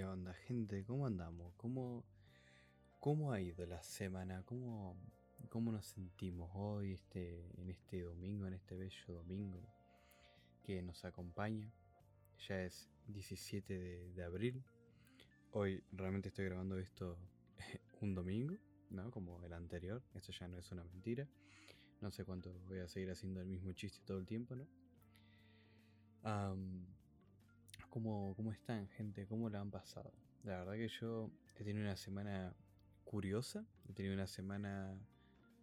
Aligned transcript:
¿Qué 0.00 0.06
onda, 0.06 0.32
gente? 0.32 0.82
¿Cómo 0.86 1.04
andamos? 1.06 1.52
¿Cómo, 1.58 2.06
cómo 3.00 3.32
ha 3.32 3.40
ido 3.42 3.66
la 3.66 3.82
semana? 3.82 4.42
¿Cómo, 4.46 4.96
¿Cómo 5.50 5.70
nos 5.72 5.84
sentimos 5.84 6.50
hoy, 6.54 6.94
este, 6.94 7.44
en 7.60 7.68
este 7.68 8.00
domingo, 8.00 8.46
en 8.46 8.54
este 8.54 8.76
bello 8.76 9.12
domingo 9.12 9.60
que 10.64 10.80
nos 10.80 11.04
acompaña? 11.04 11.70
Ya 12.48 12.62
es 12.62 12.88
17 13.08 13.78
de, 14.14 14.24
abril. 14.24 14.64
Hoy 15.52 15.84
realmente 15.92 16.30
estoy 16.30 16.46
grabando 16.46 16.78
esto 16.78 17.18
un 18.00 18.14
domingo, 18.14 18.56
¿no? 18.88 19.10
Como 19.10 19.44
el 19.44 19.52
anterior. 19.52 20.02
Esto 20.14 20.32
ya 20.32 20.48
no 20.48 20.56
es 20.56 20.72
una 20.72 20.82
mentira. 20.82 21.28
No 22.00 22.10
sé 22.10 22.24
cuánto 22.24 22.54
voy 22.68 22.78
a 22.78 22.88
seguir 22.88 23.10
haciendo 23.10 23.42
el 23.42 23.48
mismo 23.48 23.70
chiste 23.74 24.00
todo 24.06 24.16
el 24.16 24.24
tiempo, 24.24 24.56
¿no? 24.56 24.66
¿Cómo, 27.90 28.34
¿Cómo 28.36 28.52
están, 28.52 28.88
gente? 28.88 29.26
¿Cómo 29.26 29.50
la 29.50 29.60
han 29.60 29.70
pasado? 29.70 30.12
La 30.44 30.60
verdad 30.60 30.74
que 30.74 30.88
yo 30.88 31.30
he 31.56 31.64
tenido 31.64 31.84
una 31.84 31.96
semana 31.96 32.54
curiosa. 33.04 33.66
He 33.88 33.92
tenido 33.92 34.14
una 34.14 34.26
semana 34.26 34.96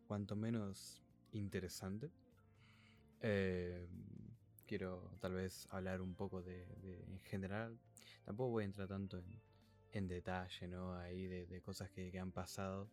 cuanto 0.08 0.36
menos 0.36 1.04
interesante. 1.32 2.12
Eh, 3.22 3.88
quiero 4.68 5.18
tal 5.20 5.34
vez 5.34 5.68
hablar 5.72 6.02
un 6.02 6.16
poco 6.16 6.44
de, 6.44 6.66
en 7.08 7.20
general. 7.22 7.80
Tampoco 8.26 8.52
voy 8.52 8.64
a 8.64 8.66
entrar 8.66 8.88
tanto 8.90 9.18
en, 9.18 9.42
en 9.92 10.08
detalle, 10.08 10.68
¿no? 10.68 10.94
Ahí 10.96 11.26
de, 11.28 11.48
de 11.48 11.62
cosas 11.62 11.90
que, 11.90 12.12
que 12.12 12.20
han 12.20 12.32
pasado. 12.34 12.92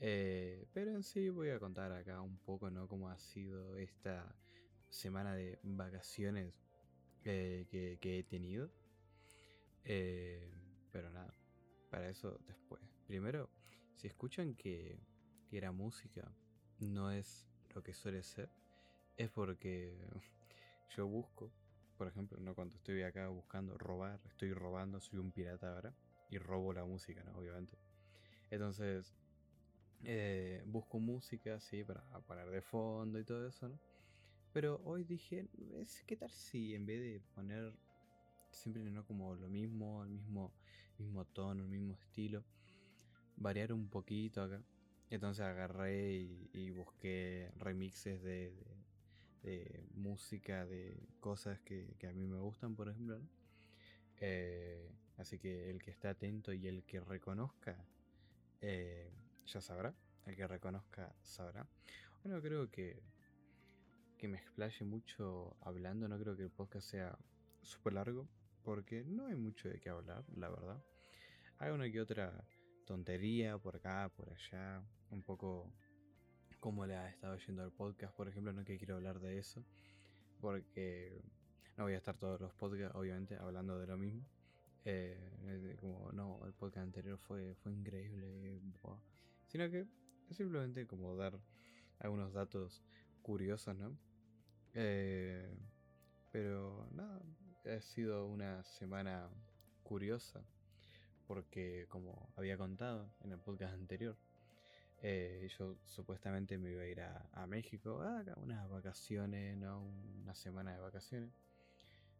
Eh, 0.00 0.66
pero 0.72 0.92
en 0.92 1.02
sí 1.02 1.28
voy 1.28 1.50
a 1.50 1.58
contar 1.58 1.92
acá 1.92 2.20
un 2.20 2.38
poco, 2.38 2.70
¿no? 2.70 2.86
Cómo 2.88 3.08
ha 3.08 3.18
sido 3.18 3.76
esta 3.76 4.34
semana 4.88 5.34
de 5.34 5.58
vacaciones 5.62 6.63
que, 7.24 7.98
que 8.00 8.18
he 8.18 8.22
tenido. 8.22 8.70
Eh, 9.84 10.50
pero 10.92 11.10
nada, 11.10 11.34
para 11.90 12.08
eso 12.08 12.38
después. 12.46 12.82
Primero, 13.06 13.50
si 13.96 14.06
escuchan 14.06 14.54
que, 14.54 14.98
que 15.50 15.60
la 15.60 15.72
música 15.72 16.30
no 16.78 17.10
es 17.10 17.46
lo 17.74 17.82
que 17.82 17.94
suele 17.94 18.22
ser, 18.22 18.48
es 19.16 19.30
porque 19.30 19.98
yo 20.96 21.06
busco, 21.06 21.50
por 21.96 22.08
ejemplo, 22.08 22.38
no 22.40 22.54
cuando 22.54 22.76
estoy 22.76 23.02
acá 23.02 23.28
buscando 23.28 23.76
robar, 23.78 24.20
estoy 24.26 24.52
robando, 24.52 25.00
soy 25.00 25.18
un 25.18 25.32
pirata 25.32 25.74
ahora 25.74 25.94
y 26.30 26.38
robo 26.38 26.72
la 26.72 26.84
música, 26.84 27.22
¿no? 27.24 27.38
Obviamente. 27.38 27.76
Entonces, 28.50 29.14
eh, 30.04 30.62
busco 30.66 30.98
música, 30.98 31.60
sí, 31.60 31.84
para 31.84 32.02
poner 32.26 32.50
de 32.50 32.62
fondo 32.62 33.18
y 33.18 33.24
todo 33.24 33.46
eso, 33.46 33.68
¿no? 33.68 33.78
Pero 34.54 34.80
hoy 34.84 35.04
dije, 35.04 35.48
"Es- 35.82 36.04
¿qué 36.06 36.16
tal 36.16 36.30
si 36.30 36.74
en 36.76 36.86
vez 36.86 37.00
de 37.00 37.20
poner 37.34 37.74
siempre 38.52 38.84
no 38.84 39.04
como 39.04 39.34
lo 39.34 39.48
mismo, 39.48 40.04
el 40.04 40.10
mismo, 40.10 40.52
mismo 40.98 41.24
tono, 41.26 41.64
el 41.64 41.68
mismo 41.70 41.94
estilo, 41.94 42.44
variar 43.36 43.72
un 43.72 43.88
poquito 43.88 44.42
acá? 44.42 44.62
Entonces 45.10 45.44
agarré 45.44 46.12
y, 46.14 46.50
y 46.52 46.70
busqué 46.70 47.50
remixes 47.58 48.22
de, 48.22 48.54
de- 49.42 49.84
música, 49.96 50.66
de 50.66 50.96
cosas 51.20 51.60
que, 51.60 51.96
a 52.08 52.12
mí 52.12 52.26
me 52.26 52.38
gustan, 52.38 52.76
por 52.76 52.88
ejemplo. 52.88 53.20
Eh, 54.20 54.88
así 55.18 55.38
que 55.38 55.70
el 55.70 55.82
que 55.82 55.90
esté 55.90 56.08
atento 56.08 56.52
y 56.52 56.68
el 56.68 56.84
que 56.84 57.00
reconozca 57.00 57.76
eh, 58.60 59.10
ya 59.46 59.60
sabrá. 59.60 59.94
El 60.26 60.36
que 60.36 60.46
reconozca 60.46 61.12
sabrá. 61.22 61.66
Bueno, 62.22 62.40
creo 62.40 62.70
que, 62.70 63.02
que 64.18 64.28
me 64.28 64.38
explaye 64.38 64.84
mucho 64.84 65.56
hablando. 65.60 66.08
No 66.08 66.18
creo 66.18 66.36
que 66.36 66.42
el 66.42 66.50
podcast 66.50 66.88
sea 66.88 67.18
súper 67.62 67.94
largo. 67.94 68.28
Porque 68.62 69.04
no 69.04 69.26
hay 69.26 69.36
mucho 69.36 69.68
de 69.68 69.78
qué 69.78 69.90
hablar, 69.90 70.24
la 70.36 70.48
verdad. 70.48 70.82
Hay 71.58 71.70
una 71.70 71.90
que 71.90 72.00
otra 72.00 72.32
tontería 72.86 73.58
por 73.58 73.76
acá, 73.76 74.10
por 74.16 74.32
allá. 74.32 74.82
Un 75.10 75.22
poco 75.22 75.70
cómo 76.60 76.86
le 76.86 76.96
ha 76.96 77.08
estado 77.08 77.36
yendo 77.36 77.62
al 77.62 77.72
podcast, 77.72 78.14
por 78.14 78.28
ejemplo. 78.28 78.52
No 78.52 78.64
que 78.64 78.78
quiero 78.78 78.96
hablar 78.96 79.20
de 79.20 79.38
eso. 79.38 79.62
Porque 80.40 81.22
no 81.76 81.84
voy 81.84 81.92
a 81.92 81.98
estar 81.98 82.16
todos 82.16 82.40
los 82.40 82.54
podcasts, 82.54 82.96
obviamente, 82.96 83.36
hablando 83.36 83.78
de 83.78 83.86
lo 83.86 83.98
mismo. 83.98 84.24
Eh, 84.86 85.76
como, 85.80 86.12
no, 86.12 86.44
el 86.46 86.52
podcast 86.54 86.84
anterior 86.84 87.18
fue, 87.18 87.54
fue 87.56 87.72
increíble. 87.72 88.60
Sino 89.48 89.70
que 89.70 89.86
es 90.30 90.36
simplemente 90.36 90.86
como 90.86 91.14
dar 91.16 91.38
algunos 91.98 92.32
datos 92.32 92.82
curiosos, 93.22 93.76
¿no? 93.76 93.96
Eh, 94.74 95.56
pero 96.32 96.88
nada, 96.92 97.22
ha 97.64 97.80
sido 97.80 98.26
una 98.26 98.62
semana 98.64 99.28
curiosa. 99.82 100.44
Porque 101.26 101.86
como 101.88 102.28
había 102.36 102.58
contado 102.58 103.10
en 103.20 103.32
el 103.32 103.38
podcast 103.38 103.74
anterior, 103.74 104.16
eh, 105.00 105.48
yo 105.58 105.78
supuestamente 105.84 106.58
me 106.58 106.72
iba 106.72 106.82
a 106.82 106.86
ir 106.86 107.00
a, 107.00 107.46
México 107.46 108.02
a 108.02 108.18
acá 108.18 108.34
unas 108.36 108.68
vacaciones, 108.68 109.56
¿no? 109.56 109.82
Una 110.22 110.34
semana 110.34 110.74
de 110.74 110.80
vacaciones. 110.80 111.30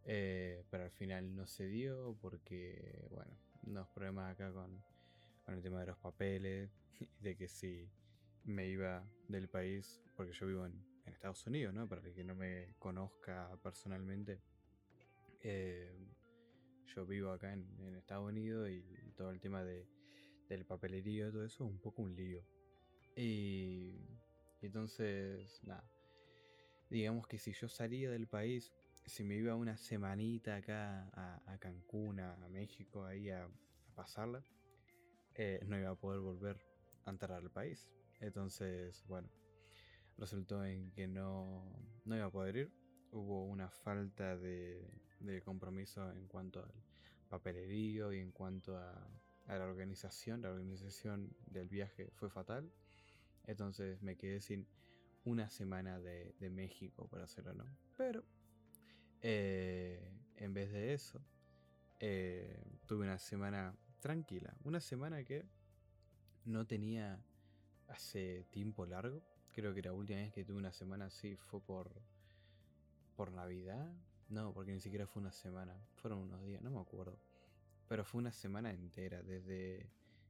Eh, 0.06 0.64
pero 0.70 0.84
al 0.84 0.90
final 0.90 1.34
no 1.34 1.46
se 1.46 1.66
dio 1.66 2.16
porque, 2.20 3.06
bueno, 3.10 3.36
unos 3.64 3.88
problemas 3.88 4.32
acá 4.32 4.52
con, 4.52 4.82
con 5.44 5.54
el 5.54 5.62
tema 5.62 5.80
de 5.80 5.86
los 5.86 5.98
papeles, 5.98 6.70
de 7.20 7.36
que 7.36 7.48
si 7.48 7.88
me 8.44 8.68
iba 8.68 9.04
del 9.28 9.48
país, 9.48 10.02
porque 10.16 10.32
yo 10.32 10.46
vivo 10.46 10.66
en, 10.66 10.93
en 11.06 11.12
Estados 11.12 11.46
Unidos, 11.46 11.74
¿no? 11.74 11.88
Para 11.88 12.02
el 12.02 12.14
que 12.14 12.24
no 12.24 12.34
me 12.34 12.74
conozca 12.78 13.58
personalmente, 13.62 14.40
eh, 15.42 15.94
yo 16.94 17.06
vivo 17.06 17.30
acá 17.30 17.52
en, 17.52 17.66
en 17.80 17.96
Estados 17.96 18.28
Unidos 18.28 18.70
y, 18.70 18.82
todo 19.16 19.30
el 19.30 19.40
tema 19.40 19.62
de, 19.62 19.86
del 20.48 20.64
papelerío 20.64 21.28
y 21.28 21.32
todo 21.32 21.44
eso 21.44 21.64
es 21.64 21.70
un 21.70 21.78
poco 21.78 22.02
un 22.02 22.16
lío. 22.16 22.44
Y, 23.16 23.94
y 24.60 24.66
entonces, 24.66 25.60
nada, 25.62 25.88
digamos 26.90 27.28
que 27.28 27.38
si 27.38 27.52
yo 27.52 27.68
salía 27.68 28.10
del 28.10 28.26
país, 28.26 28.72
si 29.06 29.22
me 29.22 29.36
iba 29.36 29.54
una 29.54 29.76
semanita 29.76 30.56
acá 30.56 31.08
a, 31.12 31.52
a 31.52 31.58
Cancún, 31.58 32.20
a, 32.20 32.36
México, 32.48 33.04
ahí 33.04 33.30
a, 33.30 33.44
a 33.44 33.94
pasarla, 33.94 34.42
eh, 35.34 35.60
no 35.66 35.78
iba 35.78 35.90
a 35.90 35.94
poder 35.94 36.20
volver 36.20 36.58
a 37.04 37.10
entrar 37.10 37.32
al 37.32 37.50
país. 37.50 37.88
Entonces, 38.20 39.04
bueno, 39.06 39.28
resultó 40.18 40.64
en 40.64 40.90
que 40.92 41.06
no, 41.06 41.64
no 42.04 42.16
iba 42.16 42.26
a 42.26 42.30
poder 42.30 42.56
ir. 42.56 42.72
Hubo 43.10 43.44
una 43.44 43.70
falta 43.70 44.36
de, 44.36 44.88
compromiso 45.44 46.10
en 46.10 46.26
cuanto 46.26 46.62
al 46.62 46.72
papelerío 47.28 48.12
y 48.12 48.18
en 48.18 48.32
cuanto 48.32 48.76
a, 48.76 48.92
a 49.46 49.58
la 49.58 49.64
organización. 49.64 50.42
La 50.42 50.50
organización 50.50 51.34
del 51.46 51.68
viaje 51.68 52.10
fue 52.12 52.30
fatal. 52.30 52.70
Entonces 53.44 54.02
me 54.02 54.16
quedé 54.16 54.40
sin 54.40 54.66
una 55.24 55.48
semana 55.48 55.98
de, 56.00 56.34
de 56.38 56.50
México 56.50 57.08
para 57.08 57.24
hacerlo, 57.24 57.54
¿no? 57.54 57.64
Pero 57.96 58.24
eh, 59.22 60.12
en 60.36 60.52
vez 60.52 60.70
de 60.70 60.92
eso, 60.92 61.20
eh, 61.98 62.62
tuve 62.86 63.04
una 63.04 63.18
semana 63.18 63.74
tranquila. 64.00 64.54
Una 64.64 64.80
semana 64.80 65.24
que 65.24 65.46
no 66.44 66.66
tenía 66.66 67.24
hace 67.88 68.44
tiempo 68.50 68.84
largo. 68.84 69.22
Creo 69.54 69.72
que 69.72 69.82
la 69.82 69.92
última 69.92 70.18
vez 70.18 70.32
que 70.32 70.44
tuve 70.44 70.58
una 70.58 70.72
semana 70.72 71.06
así 71.06 71.36
fue 71.36 71.60
por, 71.60 71.88
por 73.14 73.30
Navidad. 73.30 73.88
No, 74.28 74.52
porque 74.52 74.72
ni 74.72 74.80
siquiera 74.80 75.06
fue 75.06 75.20
una 75.22 75.30
semana. 75.30 75.76
Fueron 75.94 76.18
unos 76.18 76.42
días, 76.44 76.60
no 76.60 76.70
me 76.70 76.80
acuerdo. 76.80 77.18
Pero 77.88 78.04
fue 78.04 78.20
una 78.20 78.32
semana 78.32 78.72
entera, 78.72 79.22
desde 79.22 79.88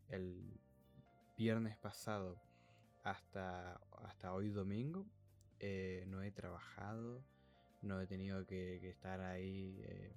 el 0.09 0.61
viernes 1.39 1.77
pasado 1.79 2.39
hasta, 3.03 3.81
hasta 4.03 4.35
hoy 4.35 4.51
domingo. 4.51 5.07
eh, 5.61 6.05
no 6.09 6.23
he 6.23 6.31
trabajado, 6.31 7.25
no 7.81 8.01
he 8.01 8.07
tenido 8.07 8.45
que, 8.45 8.77
estar 8.91 9.21
ahí 9.23 9.81
eh, 9.87 10.13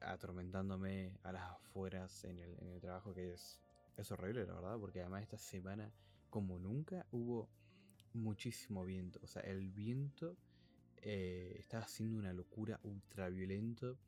atormentándome 0.00 1.18
a 1.22 1.32
las 1.32 1.44
afueras 1.44 2.24
en 2.24 2.38
el, 2.38 2.58
en 2.60 2.68
el 2.68 2.80
trabajo, 2.80 3.14
que 3.14 3.32
es, 3.32 3.60
es 3.96 4.10
horrible, 4.10 4.46
la 4.46 4.54
verdad, 4.54 4.78
porque 4.78 5.00
además 5.00 5.22
esta 5.22 5.38
semana, 5.38 5.90
como 6.28 6.58
nunca, 6.58 7.06
hubo 7.12 7.48
muchísimo 8.14 8.84
viento. 8.84 9.20
O 9.22 9.26
sea, 9.26 9.42
el 9.42 9.70
viento 9.70 10.36
eh, 10.98 11.56
estaba 11.58 11.84
haciendo 11.84 12.18
una 12.18 12.32
locura 12.32 12.80
ultraviolento. 12.84 13.98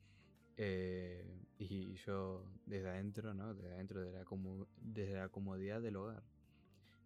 eh, 0.57 1.25
y 1.59 1.95
yo 1.95 2.45
desde 2.65 2.89
adentro, 2.89 3.33
¿no? 3.33 3.53
Desde 3.53 3.73
adentro 3.73 4.01
de 4.01 4.11
la, 4.11 4.25
desde 4.81 5.15
la 5.15 5.29
comodidad 5.29 5.81
del 5.81 5.95
hogar, 5.97 6.23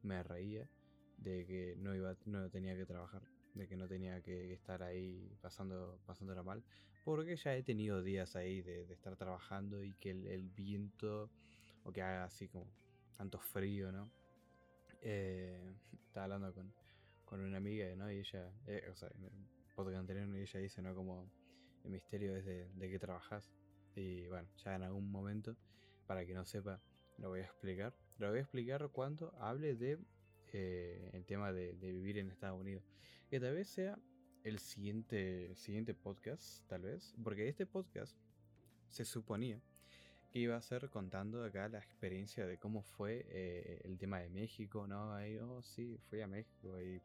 me 0.04 0.24
reía 0.24 0.70
de 1.18 1.46
que 1.46 1.76
no 1.78 1.96
iba, 1.96 2.16
no 2.26 2.50
tenía 2.50 2.76
que 2.76 2.86
trabajar, 2.86 3.24
de 3.54 3.68
que 3.68 3.76
no 3.78 3.88
tenía 3.88 4.22
que 4.22 4.54
estar 4.54 4.84
ahí 4.84 5.36
pasando, 5.42 6.00
pasándola 6.06 6.44
mal, 6.44 6.64
porque 7.04 7.36
ya 7.36 7.56
he 7.56 7.64
tenido 7.64 8.02
días 8.04 8.36
ahí 8.36 8.62
de, 8.62 8.86
de 8.86 8.94
estar 8.94 9.16
trabajando 9.18 9.84
y 9.84 9.94
que 9.96 10.12
el, 10.12 10.28
el 10.28 10.50
viento, 10.50 11.32
o 11.84 11.92
que 11.92 12.02
haga 12.02 12.26
así 12.26 12.48
como 12.48 12.68
tanto 13.18 13.40
frío, 13.40 13.92
¿no? 13.92 14.12
Eh, 15.02 15.76
estaba 16.06 16.26
hablando 16.26 16.54
con, 16.54 16.74
con 17.30 17.42
una 17.42 17.58
amiga, 17.58 17.96
¿no? 17.96 18.12
Y 18.12 18.18
ella, 18.18 18.52
eh, 18.66 18.90
o 18.92 18.96
sea, 18.96 19.10
en 19.14 19.26
el 19.26 19.32
podcast 19.76 19.98
anterior, 19.98 20.36
ella 20.36 20.60
dice, 20.60 20.82
¿no? 20.82 20.96
Como 20.96 21.32
el 21.84 21.92
misterio 21.92 22.36
es 22.36 22.44
de, 22.44 22.68
de 22.74 22.90
qué 22.90 22.98
trabajas. 22.98 23.54
Y 23.96 24.28
bueno, 24.28 24.50
ya 24.64 24.76
en 24.76 24.82
algún 24.82 25.12
momento, 25.12 25.56
para 26.08 26.26
que 26.26 26.34
no 26.34 26.44
sepa, 26.44 26.82
lo 27.20 27.30
voy 27.30 27.42
a 27.42 27.44
explicar. 27.44 27.96
Lo 28.18 28.30
voy 28.30 28.40
a 28.40 28.42
explicar 28.42 28.90
cuando 28.90 29.32
hable 29.40 29.76
de 29.76 30.00
eh, 30.54 31.12
el 31.14 31.24
tema 31.26 31.54
de, 31.54 31.74
vivir 31.74 32.18
en 32.18 32.32
Estados 32.32 32.60
Unidos. 32.60 32.84
Que 33.30 33.40
tal 33.40 33.54
vez 33.54 33.70
sea 33.70 34.00
el 34.44 34.58
siguiente, 34.58 35.56
siguiente 35.56 35.94
podcast, 35.94 36.68
tal 36.68 36.82
vez. 36.82 37.14
Porque 37.24 37.48
este 37.48 37.68
podcast 37.68 38.18
se 38.88 39.06
suponía 39.06 39.62
que 40.32 40.40
iba 40.40 40.56
a 40.56 40.62
ser 40.62 40.90
contando 40.90 41.44
acá 41.44 41.68
la 41.70 41.80
experiencia 41.80 42.46
de 42.46 42.58
cómo 42.58 42.84
fue 42.84 43.26
eh, 43.30 43.82
el 43.84 43.98
tema 43.98 44.20
de 44.20 44.30
México, 44.30 44.88
¿no? 44.88 45.14
Ahí, 45.14 45.38
oh, 45.38 45.62
sí, 45.62 45.98
fui 46.10 46.22
a 46.22 46.28
México 46.28 46.80
y, 46.82 47.02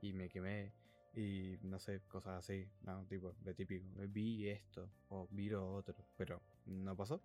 y 0.00 0.12
me 0.12 0.28
quemé 0.28 0.72
y 1.14 1.58
no 1.62 1.78
sé, 1.78 2.00
cosas 2.08 2.38
así, 2.38 2.66
no, 2.82 3.04
tipo, 3.06 3.34
de 3.40 3.52
típico, 3.52 3.84
vi 4.08 4.48
esto 4.48 4.88
o 5.10 5.28
vi 5.30 5.50
lo 5.50 5.74
otro, 5.74 5.94
pero 6.16 6.40
no 6.66 6.96
pasó. 6.96 7.20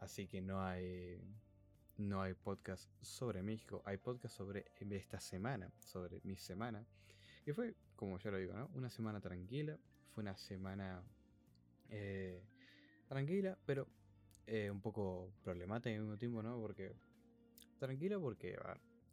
Así 0.00 0.28
que 0.28 0.40
no 0.40 0.62
hay 0.62 1.20
no 1.96 2.22
hay 2.22 2.34
podcast 2.34 2.88
sobre 3.02 3.42
México, 3.42 3.82
hay 3.84 3.96
podcast 3.96 4.36
sobre 4.36 4.66
esta 4.78 5.18
semana, 5.18 5.72
sobre 5.80 6.20
mi 6.22 6.36
semana. 6.36 6.86
Y 7.44 7.52
fue, 7.52 7.74
como 7.96 8.18
ya 8.18 8.30
lo 8.30 8.38
digo, 8.38 8.52
¿no? 8.52 8.70
Una 8.74 8.88
semana 8.88 9.20
tranquila, 9.20 9.76
fue 10.14 10.22
una 10.22 10.36
semana 10.36 11.02
eh, 11.88 12.40
tranquila, 13.08 13.58
pero 13.66 13.88
eh, 14.48 14.70
un 14.70 14.80
poco 14.80 15.32
problemática 15.42 15.94
al 15.94 16.02
mismo 16.02 16.18
tiempo, 16.18 16.42
¿no? 16.42 16.58
Porque 16.60 16.94
tranquila 17.78 18.18
porque 18.18 18.58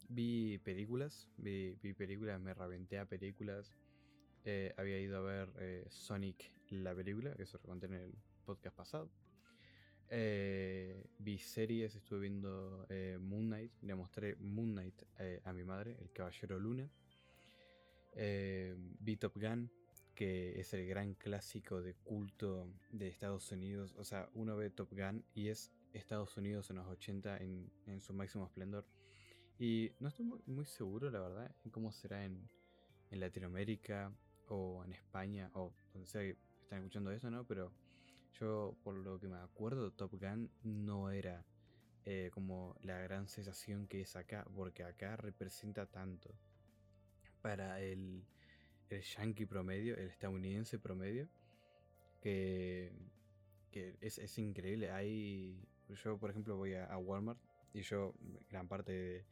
vi 0.08 0.58
películas, 0.58 1.28
vi, 1.36 1.76
vi, 1.82 1.92
películas, 1.92 2.40
me 2.40 2.54
reventé 2.54 2.98
a 2.98 3.06
películas. 3.06 3.76
Eh, 4.44 4.72
había 4.76 5.00
ido 5.00 5.18
a 5.18 5.20
ver 5.20 5.86
Sonic 5.88 6.52
la 6.70 6.94
película, 6.94 7.34
que 7.34 7.46
se 7.46 7.58
lo 7.58 7.64
conté 7.64 7.86
en 7.86 7.94
el 7.94 8.14
podcast 8.44 8.76
pasado. 8.76 9.10
Eh, 10.08 11.04
vi 11.18 11.38
series, 11.38 11.94
estuve 11.96 12.20
viendo 12.20 12.86
eh, 12.88 13.18
Moon 13.20 13.46
Knight, 13.46 13.72
le 13.82 13.94
mostré 13.94 14.36
Moon 14.36 14.72
Knight 14.72 15.02
eh, 15.18 15.40
a 15.44 15.52
mi 15.52 15.64
madre, 15.64 15.96
El 16.00 16.12
Caballero 16.12 16.58
Luna. 16.58 16.88
vi 18.14 19.16
Top 19.16 19.34
Gun, 19.34 19.70
que 20.16 20.58
es 20.58 20.72
el 20.74 20.86
gran 20.86 21.14
clásico 21.14 21.80
de 21.80 21.94
culto 21.94 22.68
de 22.90 23.06
Estados 23.06 23.52
Unidos. 23.52 23.94
O 23.96 24.04
sea, 24.04 24.28
uno 24.34 24.56
ve 24.56 24.70
Top 24.70 24.90
Gun 24.90 25.24
y 25.34 25.48
es 25.48 25.70
Estados 25.92 26.36
Unidos 26.36 26.70
en 26.70 26.76
los 26.76 26.88
80 26.88 27.38
en, 27.38 28.00
su 28.00 28.12
máximo 28.14 28.46
esplendor. 28.46 28.84
Y 29.58 29.92
no 30.00 30.08
estoy 30.08 30.26
muy, 30.46 30.64
seguro, 30.64 31.10
la 31.10 31.20
verdad, 31.20 31.54
en 31.64 31.70
cómo 31.70 31.92
será 31.92 32.24
en, 32.24 32.48
en 33.10 33.20
Latinoamérica 33.20 34.12
o 34.48 34.82
en 34.84 34.92
España 34.92 35.50
o 35.54 35.72
donde 35.92 36.08
sea 36.08 36.22
que 36.22 36.36
están 36.62 36.78
escuchando 36.78 37.12
eso, 37.12 37.30
¿no? 37.30 37.46
Pero 37.46 37.72
yo, 38.40 38.76
por 38.82 38.96
lo 38.96 39.20
que 39.20 39.28
me 39.28 39.36
acuerdo, 39.36 39.92
Top 39.92 40.12
Gun 40.20 40.50
no 40.64 41.10
era 41.10 41.44
eh, 42.04 42.30
como 42.32 42.74
la 42.82 42.98
gran 43.00 43.28
sensación 43.28 43.86
que 43.86 44.00
es 44.00 44.16
acá, 44.16 44.46
porque 44.54 44.82
acá 44.82 45.16
representa 45.16 45.86
tanto 45.86 46.34
para 47.42 47.80
el, 47.80 48.24
el 48.90 49.02
yankee 49.02 49.46
promedio, 49.46 49.96
el 49.96 50.08
estadounidense 50.08 50.78
promedio, 50.78 51.28
que, 52.20 52.92
que 53.70 53.96
es, 54.00 54.38
increíble. 54.38 54.90
Hay, 54.90 55.68
yo, 55.88 56.18
por 56.18 56.30
ejemplo, 56.30 56.56
voy 56.56 56.74
a, 56.74 56.96
Walmart 56.96 57.40
y 57.72 57.82
yo, 57.82 58.14
gran 58.48 58.68
parte 58.68 59.26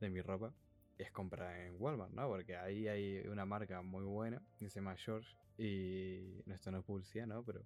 de, 0.00 0.10
mi 0.10 0.20
ropa 0.20 0.54
es 0.98 1.10
comprada 1.10 1.66
en 1.66 1.76
Walmart, 1.78 2.12
¿no? 2.12 2.28
Porque 2.28 2.56
ahí 2.56 2.88
hay 2.88 3.26
una 3.28 3.44
marca 3.44 3.82
muy 3.82 4.04
buena 4.04 4.42
que 4.58 4.70
se 4.70 4.80
llama 4.80 4.96
George. 4.96 5.36
Y 5.58 6.42
no, 6.46 6.54
esto 6.54 6.70
no 6.70 6.78
es 6.78 6.84
publicidad, 6.84 7.26
¿no? 7.26 7.44
Pero 7.44 7.64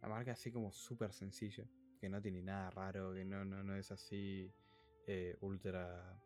la 0.00 0.08
marca 0.08 0.32
así 0.32 0.50
como 0.50 0.72
súper 0.72 1.12
sencilla, 1.12 1.64
que 2.00 2.08
no 2.08 2.20
tiene 2.20 2.42
nada 2.42 2.70
raro, 2.70 3.14
que 3.14 3.24
no, 3.24 3.44
no, 3.44 3.62
no 3.62 3.76
es 3.76 3.90
así 3.90 4.52
eh, 5.06 5.36
ultra... 5.40 6.20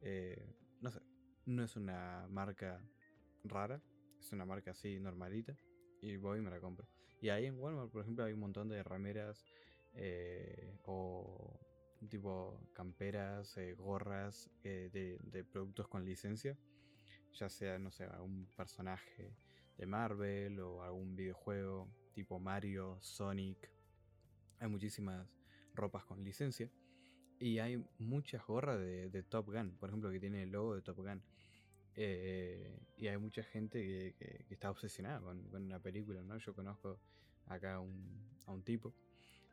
Eh, 0.00 0.56
no 0.80 0.90
sé, 0.90 1.00
no 1.46 1.62
es 1.62 1.76
una 1.76 2.26
marca 2.28 2.82
rara, 3.44 3.82
es 4.18 4.32
una 4.32 4.44
marca 4.44 4.72
así 4.72 4.98
normalita. 5.00 5.56
Y 6.00 6.16
voy 6.16 6.38
y 6.38 6.42
me 6.42 6.50
la 6.50 6.60
compro. 6.60 6.86
Y 7.20 7.28
ahí 7.28 7.46
en 7.46 7.58
Walmart, 7.58 7.90
por 7.90 8.02
ejemplo, 8.02 8.24
hay 8.24 8.32
un 8.32 8.40
montón 8.40 8.68
de 8.68 8.82
rameras 8.82 9.44
eh, 9.94 10.76
o 10.84 11.60
tipo 12.08 12.60
camperas, 12.72 13.56
gorras 13.76 14.50
de, 14.62 15.18
de, 15.22 15.44
productos 15.44 15.86
con 15.86 16.04
licencia. 16.04 16.58
Ya 17.34 17.48
sea, 17.48 17.78
no 17.78 17.92
sé, 17.92 18.08
un 18.20 18.48
personaje 18.56 19.36
de 19.78 19.86
Marvel 19.86 20.60
o 20.60 20.82
algún 20.82 21.14
videojuego 21.14 21.88
tipo 22.12 22.38
Mario, 22.38 22.98
Sonic. 23.00 23.70
Hay 24.58 24.68
muchísimas 24.68 25.28
ropas 25.74 26.04
con 26.04 26.22
licencia. 26.22 26.70
Y 27.38 27.58
hay 27.58 27.84
muchas 27.98 28.46
gorras 28.46 28.78
de, 28.78 29.22
Top 29.24 29.46
Gun, 29.46 29.76
por 29.78 29.88
ejemplo, 29.88 30.10
que 30.10 30.20
tiene 30.20 30.44
el 30.44 30.50
logo 30.50 30.76
de 30.76 30.82
Top 30.82 30.98
Gun. 30.98 31.22
Eh, 31.94 32.78
y 32.96 33.08
hay 33.08 33.18
mucha 33.18 33.42
gente 33.42 33.80
que, 34.18 34.46
está 34.50 34.70
obsesionada 34.70 35.20
con, 35.20 35.54
una 35.54 35.78
película, 35.78 36.22
¿no? 36.22 36.38
Yo 36.38 36.54
conozco 36.54 36.98
acá 37.46 37.74
a 37.74 37.80
un 37.80 38.62
tipo 38.64 38.94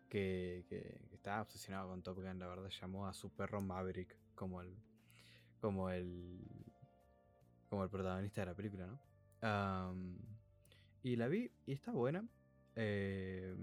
que, 0.10 0.66
está 1.12 1.42
obsesionado 1.42 1.90
con 1.90 2.02
Top 2.02 2.18
Gun, 2.18 2.40
la 2.40 2.48
verdad, 2.48 2.70
llamó 2.70 3.08
a 3.08 3.14
su 3.14 3.30
perro 3.30 3.62
Maverick 3.62 4.18
como 4.36 4.62
el, 4.62 4.76
como 5.62 5.90
el, 5.90 6.40
como 7.70 7.84
el 7.84 7.90
protagonista 7.90 8.42
de 8.42 8.48
la 8.48 8.56
película, 8.56 8.88
¿no? 8.88 9.00
y 11.02 11.16
la 11.16 11.30
vi 11.30 11.50
y 11.66 11.72
está 11.72 11.92
buena. 11.92 12.28
Eh, 12.76 13.56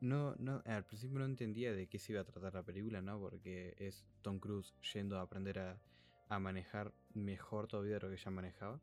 no, 0.00 0.36
no, 0.38 0.62
al 0.64 0.84
principio 0.84 1.18
no 1.18 1.24
entendía 1.24 1.72
de 1.72 1.88
qué 1.88 1.98
se 1.98 2.12
iba 2.12 2.20
a 2.20 2.24
tratar 2.24 2.54
la 2.54 2.62
película, 2.62 3.00
¿no? 3.02 3.18
Porque 3.18 3.74
es 3.78 4.06
Tom 4.22 4.38
Cruise 4.38 4.74
yendo 4.92 5.18
a 5.18 5.22
aprender 5.22 5.58
a, 5.58 5.80
manejar 6.28 6.92
mejor 7.14 7.66
todavía 7.68 7.98
lo 7.98 8.10
que 8.10 8.16
ya 8.16 8.30
manejaba. 8.30 8.80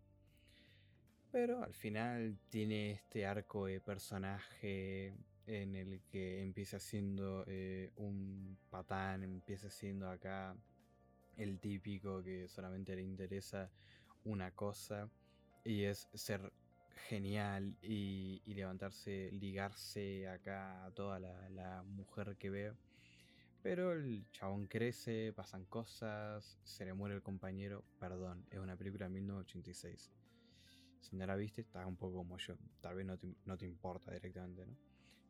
Pero 1.31 1.63
al 1.63 1.73
final 1.73 2.37
tiene 2.49 2.91
este 2.91 3.25
arco 3.25 3.65
de 3.65 3.81
personaje 3.81 5.15
en 5.47 5.75
el 5.75 6.01
que 6.11 6.41
empieza 6.41 6.79
siendo 6.79 7.43
eh, 7.47 7.91
un 7.95 8.57
patán, 8.69 9.23
empieza 9.23 9.69
siendo 9.69 10.09
acá 10.09 10.55
el 11.37 11.59
típico 11.59 12.23
que 12.23 12.47
solamente 12.47 12.95
le 12.95 13.01
interesa 13.01 13.71
una 14.25 14.51
cosa 14.51 15.09
y 15.65 15.83
es 15.83 16.07
ser 16.13 16.51
genial 17.07 17.75
y, 17.81 18.41
levantarse, 18.45 19.31
ligarse 19.31 20.27
acá 20.27 20.85
a 20.85 20.91
toda 20.91 21.19
la, 21.19 21.83
mujer 21.83 22.35
que 22.37 22.49
veo. 22.49 22.75
Pero 23.63 23.93
el 23.93 24.29
chabón 24.33 24.67
crece, 24.67 25.31
pasan 25.31 25.63
cosas, 25.63 26.59
se 26.65 26.83
le 26.83 26.93
muere 26.93 27.15
el 27.15 27.23
compañero. 27.23 27.85
Perdón, 27.97 28.45
es 28.51 28.59
una 28.59 28.75
película 28.75 29.05
de 29.05 29.11
1986. 29.11 30.11
Si 30.99 31.15
no 31.15 31.25
la 31.25 31.37
viste, 31.37 31.61
está 31.61 31.87
un 31.87 31.95
poco 31.95 32.17
como 32.17 32.37
yo. 32.37 32.57
Tal 32.81 32.95
vez 32.95 33.05
no 33.05 33.57
te, 33.57 33.65
importa 33.65 34.11
directamente, 34.11 34.65
¿no? 34.65 34.75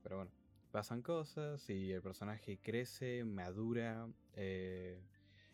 Pero 0.01 0.15
bueno, 0.17 0.31
pasan 0.71 1.03
cosas 1.03 1.69
y 1.69 1.91
el 1.91 2.01
personaje 2.01 2.57
crece, 2.57 3.23
madura. 3.23 4.07
Eh, 4.33 4.99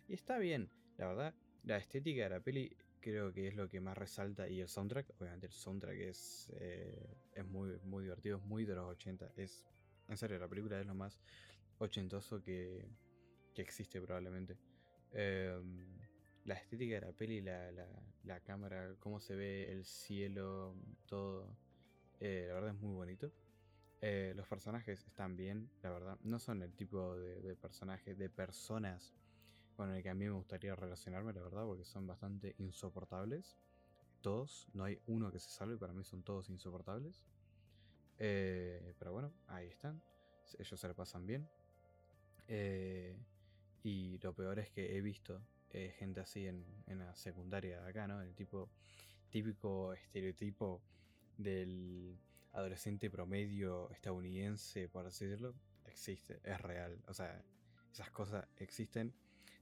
y 0.07 0.13
está 0.13 0.37
bien, 0.37 0.71
la 0.97 1.07
verdad. 1.07 1.35
La 1.63 1.75
estética 1.75 2.23
de 2.23 2.29
la 2.29 2.39
peli 2.39 2.77
creo 3.01 3.33
que 3.33 3.49
es 3.49 3.55
lo 3.55 3.67
que 3.67 3.81
más 3.81 3.97
resalta. 3.97 4.47
Y 4.47 4.61
el 4.61 4.69
soundtrack, 4.69 5.19
obviamente 5.19 5.47
el 5.47 5.51
soundtrack 5.51 5.97
es, 5.97 6.49
eh, 6.55 7.17
es 7.33 7.45
muy, 7.45 7.77
muy 7.83 8.03
divertido, 8.03 8.37
es 8.37 8.43
muy 8.45 8.63
de 8.63 8.75
los 8.75 8.89
80. 8.89 9.33
Es, 9.35 9.65
en 10.07 10.15
serio, 10.15 10.39
la 10.39 10.47
película 10.47 10.79
es 10.79 10.87
lo 10.87 10.95
más 10.95 11.19
ochentoso 11.79 12.41
que, 12.41 12.87
que 13.53 13.61
existe 13.61 13.99
probablemente. 14.01 14.57
Em, 15.11 15.97
la 16.45 16.55
estética 16.55 16.95
de 16.95 17.01
la 17.01 17.11
peli, 17.11 17.41
la, 17.41 17.71
la, 18.23 18.39
cámara, 18.41 18.95
cómo 18.99 19.19
se 19.19 19.35
ve 19.35 19.71
el 19.71 19.85
cielo, 19.85 20.75
todo. 21.05 21.55
Eh, 22.19 22.45
la 22.47 22.53
verdad 22.53 22.75
es 22.75 22.81
muy 22.81 22.93
bonito. 22.93 23.31
Eh, 24.01 24.33
los 24.35 24.47
personajes 24.47 25.05
están 25.05 25.35
bien, 25.35 25.69
la 25.81 25.91
verdad. 25.91 26.17
No 26.23 26.39
son 26.39 26.61
el 26.61 26.73
tipo 26.73 27.15
de, 27.17 27.41
de 27.41 27.55
personajes, 27.55 28.17
de 28.17 28.29
personas 28.29 29.13
con 29.75 29.91
el 29.91 30.03
que 30.03 30.09
a 30.09 30.13
mí 30.13 30.25
me 30.25 30.31
gustaría 30.31 30.75
relacionarme, 30.75 31.33
la 31.33 31.41
verdad, 31.41 31.65
porque 31.65 31.85
son 31.85 32.07
bastante 32.07 32.55
insoportables. 32.57 33.57
Todos, 34.21 34.67
no 34.73 34.83
hay 34.83 34.99
uno 35.07 35.31
que 35.31 35.39
se 35.39 35.49
salve, 35.49 35.77
para 35.77 35.93
mí 35.93 36.03
son 36.03 36.23
todos 36.23 36.49
insoportables. 36.49 37.23
Eh, 38.17 38.93
pero 38.99 39.13
bueno, 39.13 39.33
ahí 39.47 39.67
están. 39.67 40.01
Ellos 40.57 40.79
se 40.79 40.87
le 40.87 40.93
pasan 40.93 41.25
bien. 41.25 41.49
Eh, 42.49 43.15
y 43.83 44.17
lo 44.17 44.33
peor 44.33 44.57
es 44.59 44.71
que 44.71 44.97
he 44.97 45.01
visto 45.01 45.41
eh, 45.69 45.93
gente 45.97 46.19
así 46.19 46.47
en, 46.47 46.65
la 46.87 47.15
secundaria 47.15 47.79
de 47.81 47.89
acá, 47.89 48.07
¿no? 48.07 48.21
El 48.21 48.33
tipo 48.35 48.69
típico 49.29 49.93
estereotipo 49.93 50.81
del 51.37 52.17
adolescente 52.53 53.11
promedio 53.11 53.91
estadounidense, 53.91 54.89
por 54.89 55.05
decirlo, 55.05 55.53
existe, 55.85 56.39
es 56.43 56.59
real. 56.59 56.99
O 57.07 57.13
sea, 57.13 57.41
esas 57.91 58.09
cosas 58.09 58.47
existen 58.57 59.13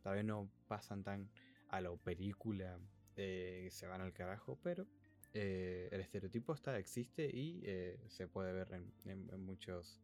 Tal 0.01 0.15
vez 0.15 0.23
no 0.23 0.49
pasan 0.69 1.03
tan 1.03 1.29
a 1.67 1.81
la 1.81 1.93
película 1.97 2.79
eh, 3.17 3.67
se 3.69 3.87
van 3.87 3.99
al 3.99 4.13
carajo, 4.13 4.57
pero 4.63 4.87
el 5.33 5.99
estereotipo 5.99 6.53
está, 6.53 6.79
existe 6.79 7.25
y 7.25 7.61
se 8.07 8.27
puede 8.27 8.53
ver 8.53 8.69
en, 9.05 9.45
muchos 9.45 10.01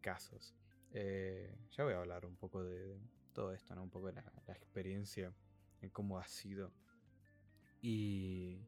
casos. 0.00 0.54
Eh, 0.92 1.54
ya 1.70 1.84
voy 1.84 1.94
a 1.94 1.98
hablar 1.98 2.26
un 2.26 2.36
poco 2.36 2.62
de, 2.62 2.98
todo 3.32 3.52
esto, 3.52 3.74
¿no? 3.74 3.82
Un 3.82 3.90
poco 3.90 4.08
de 4.08 4.14
la, 4.14 4.54
experiencia, 4.54 5.32
en 5.80 5.90
cómo 5.90 6.18
ha 6.18 6.26
sido. 6.26 6.72
Y, 7.82 8.58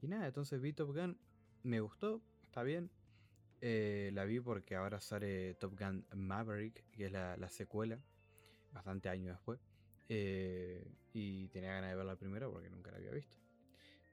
y 0.00 0.08
nada, 0.08 0.26
entonces 0.26 0.60
vi 0.60 0.72
Top 0.72 0.94
Gun, 0.94 1.18
me 1.62 1.80
gustó, 1.80 2.22
está 2.44 2.62
bien. 2.62 2.90
Eh, 3.60 4.10
la 4.12 4.24
vi 4.24 4.40
porque 4.40 4.76
ahora 4.76 5.00
sale 5.00 5.54
Top 5.54 5.78
Gun 5.78 6.06
Maverick, 6.14 6.84
que 6.92 7.06
es 7.06 7.12
la, 7.12 7.36
la 7.36 7.48
secuela, 7.48 7.98
bastante 8.72 9.08
años 9.08 9.36
después. 9.36 9.60
Eh, 10.08 10.88
y 11.12 11.48
tenía 11.48 11.72
ganas 11.72 11.90
de 11.90 11.96
ver 11.96 12.06
la 12.06 12.16
primera 12.16 12.48
porque 12.48 12.70
nunca 12.70 12.90
la 12.90 12.98
había 12.98 13.10
visto. 13.10 13.36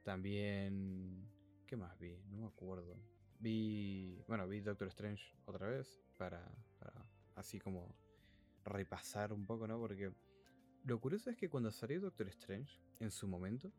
También. 0.03 1.29
¿Qué 1.67 1.77
más 1.77 1.97
vi? 1.99 2.17
No 2.29 2.37
me 2.37 2.47
acuerdo. 2.47 2.97
Vi. 3.39 4.23
Bueno, 4.27 4.47
vi 4.47 4.61
Doctor 4.61 4.87
Strange 4.87 5.23
otra 5.45 5.67
vez. 5.67 6.01
Para, 6.17 6.43
así 7.35 7.59
como 7.59 7.95
repasar 8.65 9.33
un 9.33 9.45
poco, 9.45 9.67
¿no? 9.67 9.79
Porque 9.79 10.11
lo 10.85 10.99
curioso 10.99 11.29
es 11.29 11.37
que 11.37 11.49
cuando 11.49 11.71
salió 11.71 12.01
Doctor 12.01 12.27
Strange, 12.29 12.79
en 12.99 13.11
su 13.11 13.27
momento, 13.27 13.71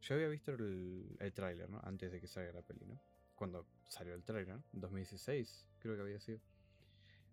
yo 0.00 0.14
había 0.14 0.28
visto 0.28 0.52
el, 0.52 1.16
el 1.18 1.32
tráiler, 1.32 1.68
¿no? 1.68 1.80
Antes 1.82 2.12
de 2.12 2.20
que 2.20 2.26
salga 2.26 2.52
la 2.52 2.62
peli, 2.62 2.86
¿no? 2.86 3.00
Cuando 3.34 3.66
salió 3.88 4.14
el 4.14 4.24
tráiler, 4.24 4.56
¿no? 4.56 4.64
En 4.72 4.80
2016, 4.80 5.66
creo 5.78 5.96
que 5.96 6.02
había 6.02 6.20
sido. 6.20 6.40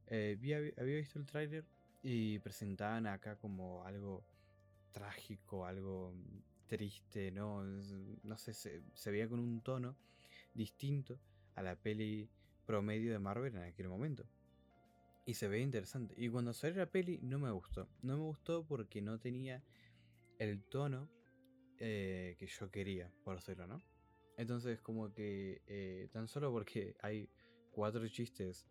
Eh, 0.08 0.38
había 0.78 0.98
visto 0.98 1.18
el 1.20 1.26
tráiler 1.26 1.66
y 2.04 2.38
presentaban 2.40 3.08
acá 3.08 3.36
como 3.36 3.84
algo 3.84 4.24
trágico, 4.92 5.66
algo 5.66 6.14
triste, 6.68 7.32
¿no? 7.32 7.64
No 7.64 8.38
sé, 8.38 8.54
se, 8.54 9.12
veía 9.12 9.28
con 9.28 9.40
un 9.40 9.62
tono 9.62 9.96
distinto 10.54 11.20
a 11.56 11.62
la 11.62 11.76
peli 11.76 12.30
promedio 12.66 13.12
de 13.12 13.20
Marvel 13.20 13.56
en 13.56 13.64
aquel 13.64 13.90
momento. 13.90 14.24
Y 15.26 15.34
se 15.34 15.48
veía 15.48 15.64
interesante. 15.64 16.14
Y 16.18 16.30
cuando 16.30 16.54
salió 16.54 16.78
la 16.78 16.86
peli 16.86 17.20
no 17.22 17.40
me 17.40 17.52
gustó. 17.52 17.88
No 18.02 18.18
me 18.18 18.24
gustó 18.24 18.66
porque 18.66 19.02
no 19.02 19.20
tenía 19.20 19.64
el 20.38 20.64
tono 20.64 21.10
eh, 21.80 22.36
que 22.38 22.48
yo 22.48 22.70
quería, 22.70 23.12
por 23.24 23.38
hacerlo, 23.38 23.68
¿no? 23.68 23.82
Entonces 24.38 24.82
como 24.82 25.14
que 25.14 25.62
eh, 25.68 26.10
tan 26.12 26.28
solo 26.28 26.52
porque 26.52 26.96
hay 27.02 27.30
cuatro 27.72 28.08
chistes 28.08 28.68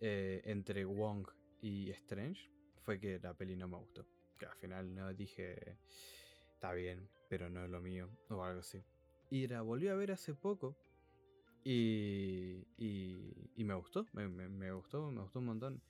eh, 0.00 0.42
entre 0.44 0.84
Wong 0.84 1.26
y 1.60 1.90
Strange, 1.90 2.50
fue 2.82 3.00
que 3.00 3.18
la 3.18 3.34
peli 3.34 3.56
no 3.56 3.68
me 3.68 3.76
gustó. 3.76 4.06
Que 4.38 4.46
al 4.46 4.54
final 4.56 4.94
no 4.94 5.12
dije, 5.12 5.78
está 6.54 6.72
bien, 6.72 7.08
pero 7.28 7.50
no 7.50 7.64
es 7.64 7.70
lo 7.70 7.80
mío, 7.80 8.08
o 8.28 8.42
algo 8.42 8.60
así. 8.60 8.82
Y 9.30 9.46
la 9.46 9.62
volví 9.62 9.88
a 9.88 9.94
ver 9.94 10.12
hace 10.12 10.34
poco 10.34 10.76
y, 11.64 12.64
y, 12.78 13.64
me 13.64 13.74
gustó, 13.74 14.06
me, 14.12 14.26
gustó, 14.72 15.10
me 15.10 15.20
gustó 15.20 15.38
un 15.40 15.44
montón. 15.44 15.82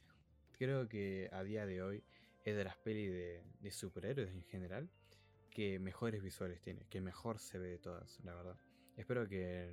Creo 0.58 0.88
que 0.88 1.28
a 1.32 1.44
día 1.44 1.66
de 1.66 1.82
hoy 1.82 2.02
es 2.44 2.56
de 2.56 2.64
las 2.64 2.76
pelis 2.78 3.12
de, 3.12 3.70
superhéroes 3.70 4.30
en 4.30 4.42
general 4.42 4.90
que 5.50 5.78
mejores 5.78 6.20
visuales 6.20 6.60
tiene, 6.60 6.84
que 6.90 7.00
mejor 7.00 7.38
se 7.38 7.60
ve 7.60 7.68
de 7.68 7.78
todas, 7.78 8.18
la 8.24 8.34
verdad. 8.34 8.56
Espero 8.96 9.28
que 9.28 9.70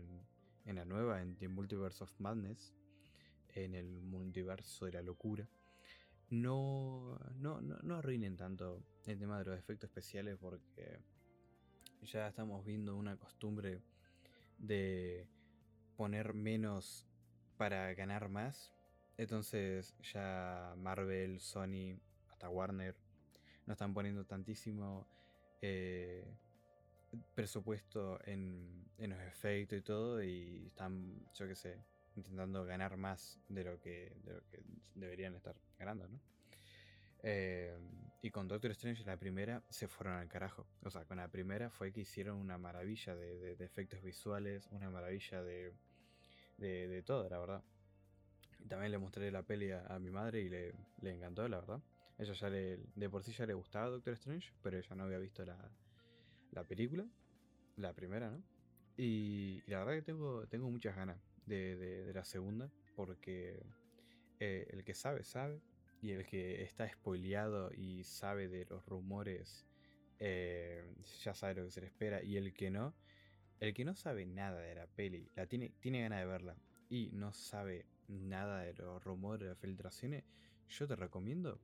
en, 0.65 0.75
la 0.75 0.85
nueva, 0.85 1.23
en 1.23 1.37
The 1.37 1.47
Multiverse 1.47 2.03
of 2.03 2.11
Madness, 2.19 2.75
en 3.55 3.73
el 3.73 3.99
multiverso 4.03 4.85
de 4.85 4.91
la 4.91 5.01
locura, 5.01 5.49
no, 6.29 7.17
no, 7.37 7.61
no, 7.61 7.95
arruinen 7.95 8.37
tanto 8.37 8.83
el 9.07 9.17
tema 9.17 9.39
de 9.39 9.45
los 9.45 9.57
efectos 9.57 9.89
especiales 9.89 10.37
porque 10.39 10.99
ya 12.03 12.27
estamos 12.27 12.63
viendo 12.63 12.95
una 12.95 13.17
costumbre 13.17 13.81
de 14.59 15.27
poner 15.97 16.35
menos 16.35 17.07
para 17.57 17.91
ganar 17.95 18.29
más. 18.29 18.74
Entonces 19.17 19.95
ya 20.01 20.73
Marvel, 20.77 21.39
Sony, 21.39 21.97
hasta 22.29 22.49
Warner 22.49 22.95
no 23.65 23.73
están 23.73 23.93
poniendo 23.93 24.25
tantísimo 24.25 25.07
eh, 25.61 26.25
presupuesto 27.33 28.19
en, 28.25 28.85
en, 28.97 29.09
los 29.11 29.21
efectos 29.21 29.79
y 29.79 29.81
todo 29.81 30.21
y 30.23 30.67
están, 30.67 31.25
yo 31.33 31.47
qué 31.47 31.55
sé, 31.55 31.79
intentando 32.15 32.65
ganar 32.65 32.97
más 32.97 33.39
de 33.49 33.63
lo 33.63 33.79
que, 33.79 34.13
deberían 34.95 35.35
estar 35.35 35.55
ganando, 35.77 36.07
¿no? 36.07 36.19
Eh, 37.23 37.75
y 38.21 38.31
con 38.31 38.47
Doctor 38.47 38.71
Strange, 38.71 39.03
la 39.03 39.17
primera, 39.17 39.63
se 39.69 39.87
fueron 39.87 40.15
al 40.15 40.27
carajo. 40.27 40.65
O 40.83 40.89
sea, 40.89 41.05
con 41.05 41.17
la 41.17 41.27
primera 41.27 41.69
fue 41.69 41.91
que 41.91 42.01
hicieron 42.01 42.37
una 42.37 42.57
maravilla 42.57 43.15
de, 43.15 43.53
efectos 43.59 44.01
visuales, 44.01 44.67
una 44.71 44.89
maravilla 44.89 45.43
de, 45.43 45.73
de, 46.57 47.03
todo, 47.03 47.29
la 47.29 47.39
verdad. 47.39 47.63
También 48.67 48.91
le 48.91 48.97
mostré 48.97 49.31
la 49.31 49.43
peli 49.43 49.71
a, 49.71 49.97
mi 49.99 50.11
madre 50.11 50.41
y 50.41 50.49
le, 50.49 50.73
encantó, 51.03 51.47
la 51.47 51.59
verdad. 51.59 51.81
Ella 52.17 52.33
ya 52.33 52.49
le, 52.49 52.79
de 52.95 53.09
por 53.09 53.23
sí 53.23 53.31
ya 53.31 53.45
le 53.45 53.53
gustaba 53.53 53.89
Doctor 53.89 54.13
Strange, 54.13 54.53
pero 54.61 54.77
ella 54.77 54.95
no 54.95 55.03
había 55.03 55.17
visto 55.17 55.45
la, 55.45 55.57
la 56.51 56.63
película, 56.63 57.05
la 57.75 57.93
primera, 57.93 58.29
¿no? 58.29 58.41
Y, 58.97 59.61
la 59.67 59.79
verdad 59.79 59.93
que 59.95 60.01
tengo, 60.01 60.47
tengo 60.47 60.69
muchas 60.69 60.95
ganas 60.95 61.17
de, 61.45 62.11
la 62.13 62.23
segunda, 62.23 62.71
porque 62.95 63.61
eh, 64.39 64.67
el 64.69 64.83
que 64.83 64.93
sabe, 64.93 65.23
sabe, 65.23 65.61
y 66.01 66.11
el 66.11 66.25
que 66.25 66.63
está 66.63 66.89
spoileado 66.89 67.71
y 67.73 68.03
sabe 68.03 68.47
de 68.47 68.65
los 68.65 68.85
rumores, 68.85 69.65
eh, 70.19 70.85
ya 71.23 71.33
sabe 71.33 71.55
lo 71.55 71.65
que 71.65 71.71
se 71.71 71.81
le 71.81 71.87
espera, 71.87 72.23
y 72.23 72.37
el 72.37 72.53
que 72.53 72.71
no, 72.71 72.95
el 73.59 73.73
que 73.73 73.83
no 73.83 73.95
sabe 73.95 74.25
nada 74.25 74.61
de 74.61 74.75
la 74.75 74.87
peli, 74.87 75.29
la 75.35 75.45
tiene, 75.45 75.73
tiene 75.81 76.01
ganas 76.01 76.19
de 76.19 76.25
verla, 76.25 76.55
y 76.89 77.09
no 77.11 77.33
sabe 77.33 77.85
nada 78.07 78.61
de 78.61 78.73
los 78.73 79.03
rumores, 79.03 79.41
de 79.41 79.49
las 79.49 79.59
filtraciones, 79.59 80.23
yo 80.69 80.87
te 80.87 80.95
recomiendo 80.95 81.59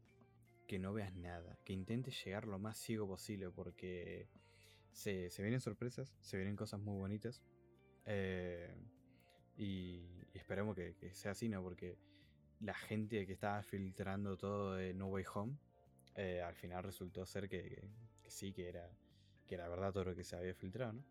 que 0.68 0.80
no 0.80 0.94
veas 0.94 1.14
nada, 1.14 1.58
que 1.66 1.74
intentes 1.74 2.24
llegar 2.24 2.48
lo 2.48 2.60
más 2.60 2.78
ciego 2.78 3.08
posible, 3.08 3.50
porque 3.50 4.30
se, 4.92 5.30
vienen 5.40 5.60
sorpresas, 5.60 6.16
se 6.22 6.38
vienen 6.38 6.56
cosas 6.56 6.80
muy 6.80 6.98
bonitas. 6.98 7.42
Eh, 8.06 8.74
y, 9.58 10.06
esperemos 10.34 10.76
que, 10.76 10.96
sea 11.14 11.32
así, 11.32 11.50
¿no? 11.50 11.62
Porque 11.62 11.98
la 12.60 12.74
gente 12.74 13.26
que 13.26 13.34
estaba 13.34 13.62
filtrando 13.64 14.38
todo 14.38 14.76
de 14.76 14.94
No 14.94 15.08
Way 15.08 15.26
Home, 15.34 15.58
eh, 16.16 16.42
al 16.42 16.56
final 16.56 16.84
resultó 16.84 17.26
ser 17.26 17.50
que, 17.50 17.84
sí, 18.28 18.54
que 18.54 18.70
era, 18.70 18.90
que 19.48 19.56
era 19.56 19.68
verdad 19.68 19.92
todo 19.92 20.06
lo 20.06 20.16
que 20.16 20.24
se 20.24 20.36
había 20.36 20.54
filtrado, 20.54 20.94
¿no? 20.94 21.04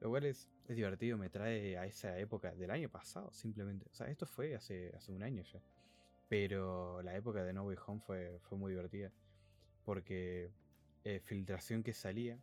Lo 0.00 0.10
cual 0.10 0.24
es, 0.24 0.48
divertido, 0.68 1.16
me 1.16 1.30
trae 1.30 1.78
a 1.78 1.86
esa 1.86 2.18
época 2.18 2.54
del 2.54 2.70
año 2.70 2.88
pasado, 2.88 3.32
simplemente. 3.32 3.86
O 3.90 3.94
sea, 3.94 4.08
esto 4.08 4.26
fue 4.26 4.54
hace, 4.54 4.92
hace 4.94 5.12
un 5.12 5.22
año 5.22 5.42
ya. 5.42 5.60
Pero 6.28 7.02
la 7.02 7.16
época 7.16 7.44
de 7.44 7.52
No 7.52 7.64
Way 7.64 7.76
Home 7.86 8.00
fue, 8.00 8.38
fue 8.40 8.58
muy 8.58 8.72
divertida. 8.72 9.10
Porque 9.84 10.50
eh, 11.04 11.20
filtración 11.20 11.82
que 11.82 11.94
salía, 11.94 12.38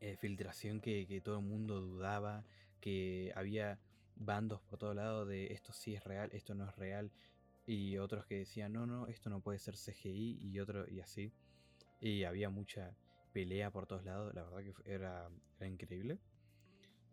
eh, 0.00 0.16
filtración 0.16 0.80
que, 0.80 1.06
que, 1.06 1.20
todo 1.20 1.38
el 1.38 1.44
mundo 1.44 1.80
dudaba, 1.80 2.44
que 2.80 3.32
había 3.36 3.78
bandos 4.16 4.62
por 4.62 4.78
todo 4.78 4.94
lado 4.94 5.26
de 5.26 5.52
esto 5.52 5.72
sí 5.72 5.94
es 5.94 6.02
real, 6.04 6.30
esto 6.32 6.54
no 6.54 6.68
es 6.68 6.74
real, 6.76 7.10
y 7.66 7.98
otros 7.98 8.24
que 8.26 8.36
decían 8.38 8.72
no, 8.72 8.86
no, 8.86 9.08
esto 9.08 9.28
no 9.28 9.40
puede 9.40 9.58
ser 9.58 9.76
CGI, 9.76 10.38
y 10.40 10.60
otro, 10.60 10.88
y 10.88 11.00
así. 11.00 11.32
Y 12.00 12.24
había 12.24 12.48
mucha 12.50 12.94
pelea 13.32 13.70
por 13.70 13.86
todos 13.86 14.04
lados, 14.04 14.34
la 14.34 14.44
verdad 14.44 14.62
que 14.62 14.90
era, 14.90 15.28
era 15.58 15.68
increíble. 15.68 16.18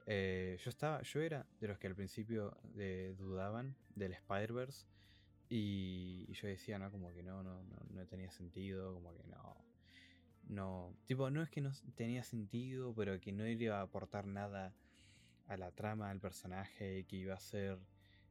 Eh, 0.06 0.58
yo 0.64 0.70
estaba, 0.70 1.02
yo 1.02 1.22
era 1.22 1.46
de 1.60 1.68
los 1.68 1.78
que 1.78 1.88
al 1.88 1.96
principio 1.96 2.58
eh, 2.78 3.16
dudaban 3.18 3.76
del 3.96 4.14
Spider-Verse. 4.14 4.86
Y, 5.50 6.32
yo 6.34 6.48
decía, 6.48 6.80
¿no? 6.80 6.92
Como 6.92 7.12
que 7.14 7.22
no, 7.22 7.44
no, 7.44 7.64
no, 7.64 7.78
no 7.92 8.06
tenía 8.08 8.32
sentido, 8.32 8.94
como 8.94 9.16
que 9.16 9.24
no. 9.28 9.56
No. 10.50 10.94
Tipo, 11.06 11.30
no 11.30 11.42
es 11.42 11.50
que 11.50 11.62
no 11.62 11.72
tenía 11.96 12.24
sentido, 12.24 12.94
pero 12.96 13.20
que 13.20 13.32
no 13.32 13.48
iba 13.48 13.80
a 13.80 13.84
aportar 13.84 14.26
nada 14.26 14.74
a 15.48 15.58
la 15.58 15.72
trama, 15.72 16.10
al 16.10 16.20
personaje, 16.20 17.06
que 17.06 17.16
iba 17.18 17.36
a 17.36 17.40
ser 17.40 17.78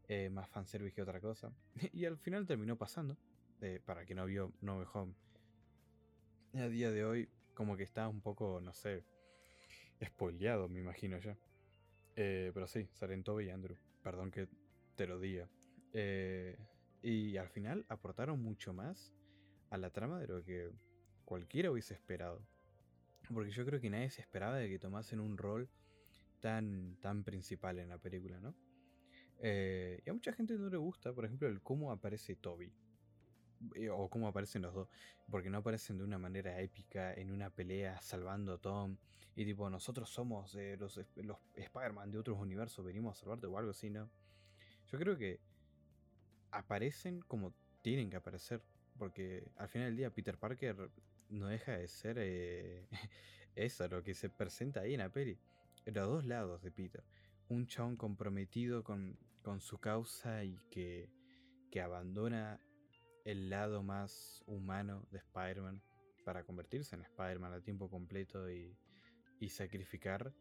eh, 0.08 0.30
más 0.30 0.48
fanservice 0.48 0.94
que 0.94 1.02
otra 1.02 1.20
cosa. 1.20 1.52
y 1.92 2.04
al 2.04 2.18
final 2.18 2.46
terminó 2.46 2.76
pasando. 2.76 3.16
Eh, 3.60 3.80
para 3.84 4.04
quien 4.04 4.16
no 4.16 4.26
vio 4.26 4.52
No 4.60 4.78
Way 4.78 4.86
Home. 4.92 5.14
A 6.54 6.68
día 6.68 6.90
de 6.90 7.04
hoy, 7.04 7.28
como 7.54 7.76
que 7.76 7.84
está 7.84 8.08
un 8.08 8.20
poco, 8.20 8.60
no 8.60 8.72
sé, 8.72 9.04
spoileado, 10.04 10.68
me 10.68 10.80
imagino 10.80 11.18
ya. 11.18 11.36
Eh, 12.16 12.50
pero 12.52 12.66
sí, 12.66 12.88
salen 12.92 13.22
Toby 13.22 13.46
y 13.46 13.50
Andrew. 13.50 13.76
Perdón 14.02 14.30
que 14.30 14.48
te 14.96 15.06
lo 15.06 15.18
diga. 15.18 15.48
y 17.02 17.36
al 17.36 17.48
final 17.48 17.84
aportaron 17.88 18.40
mucho 18.40 18.72
más 18.72 19.12
a 19.70 19.78
la 19.78 19.90
trama 19.90 20.20
de 20.20 20.28
lo 20.28 20.44
que 20.44 20.70
cualquiera 21.24 21.70
hubiese 21.70 21.94
esperado. 21.94 22.46
Porque 23.32 23.50
yo 23.50 23.64
creo 23.64 23.80
que 23.80 23.90
nadie 23.90 24.10
se 24.10 24.20
esperaba 24.20 24.56
de 24.56 24.68
que 24.68 24.78
tomasen 24.78 25.20
un 25.20 25.38
rol 25.38 25.68
tan, 26.40 26.96
tan 27.00 27.24
principal 27.24 27.78
en 27.78 27.88
la 27.88 27.98
película, 27.98 28.40
¿no? 28.40 28.54
Eh, 29.38 30.02
y 30.04 30.10
a 30.10 30.12
mucha 30.12 30.32
gente 30.32 30.58
no 30.58 30.68
le 30.68 30.76
gusta, 30.76 31.12
por 31.12 31.24
ejemplo, 31.24 31.48
el 31.48 31.62
cómo 31.62 31.90
aparece 31.90 32.36
Toby. 32.36 32.72
Eh, 33.74 33.90
o 33.90 34.08
cómo 34.08 34.28
aparecen 34.28 34.62
los 34.62 34.74
dos. 34.74 34.88
Porque 35.30 35.50
no 35.50 35.58
aparecen 35.58 35.98
de 35.98 36.04
una 36.04 36.18
manera 36.18 36.60
épica 36.60 37.14
en 37.14 37.30
una 37.30 37.50
pelea 37.50 38.00
salvando 38.00 38.54
a 38.54 38.58
Tom. 38.58 38.96
Y 39.34 39.44
tipo, 39.44 39.68
nosotros 39.70 40.10
somos 40.10 40.54
eh, 40.56 40.76
los, 40.78 41.00
los 41.16 41.38
Spider-Man 41.54 42.10
de 42.10 42.18
otros 42.18 42.38
universos, 42.38 42.84
venimos 42.84 43.16
a 43.16 43.20
salvarte 43.20 43.46
o 43.46 43.56
algo 43.56 43.70
así, 43.70 43.88
¿no? 43.88 44.10
Yo 44.88 44.98
creo 44.98 45.16
que 45.16 45.40
aparecen 46.50 47.20
como 47.22 47.54
tienen 47.82 48.10
que 48.10 48.16
aparecer. 48.16 48.62
Porque 48.98 49.50
al 49.56 49.68
final 49.68 49.88
del 49.88 49.96
día 49.96 50.10
Peter 50.10 50.36
Parker 50.36 50.90
no 51.30 51.46
deja 51.46 51.72
de 51.72 51.88
ser 51.88 52.18
eh, 52.18 52.86
eso, 53.56 53.88
lo 53.88 54.02
que 54.02 54.14
se 54.14 54.28
presenta 54.28 54.80
ahí 54.80 54.94
en 54.94 55.00
la 55.00 55.08
peli. 55.08 55.38
Los 55.86 56.08
dos 56.08 56.24
lados 56.24 56.62
de 56.62 56.70
Peter. 56.70 57.02
Un 57.48 57.66
chabón 57.66 57.96
comprometido 57.96 58.84
con, 58.84 59.18
con 59.42 59.60
su 59.60 59.78
causa 59.78 60.44
y 60.44 60.58
que, 60.70 61.10
que 61.70 61.80
abandona 61.80 62.60
el 63.24 63.50
lado 63.50 63.82
más 63.82 64.42
humano 64.46 65.06
de 65.10 65.18
Spider-Man 65.18 65.82
para 66.24 66.44
convertirse 66.44 66.94
en 66.94 67.02
Spider-Man 67.02 67.52
a 67.52 67.60
tiempo 67.60 67.90
completo 67.90 68.50
y, 68.50 68.76
y, 69.40 69.48
sacrificar 69.48 70.32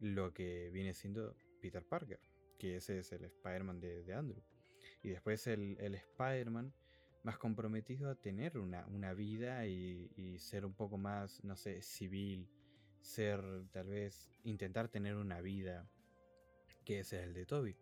lo 0.00 0.32
que 0.32 0.70
viene 0.70 0.94
siendo 0.94 1.36
Peter 1.60 1.84
Parker, 1.84 2.20
que 2.58 2.76
ese 2.76 2.98
es 2.98 3.12
el 3.12 3.24
Spider-Man 3.24 3.80
de, 3.80 4.14
Andrew. 4.14 4.42
Y 5.02 5.10
después 5.10 5.46
el, 5.46 5.76
el 5.80 5.94
Spider-Man 5.94 6.72
más 7.22 7.38
comprometido 7.38 8.10
a 8.10 8.14
tener 8.14 8.58
una, 8.58 8.86
una 8.86 9.12
vida 9.12 9.66
y, 9.66 10.10
y, 10.16 10.38
ser 10.38 10.64
un 10.64 10.74
poco 10.74 10.96
más, 10.96 11.42
no 11.44 11.56
sé, 11.56 11.82
civil, 11.82 12.48
ser 13.00 13.42
tal 13.72 13.88
vez, 13.88 14.30
intentar 14.44 14.88
tener 14.88 15.16
una 15.16 15.40
vida, 15.40 15.88
que 16.84 17.00
ese 17.00 17.18
es 17.18 17.26
el 17.26 17.34
de 17.34 17.46
Toby. 17.46 17.76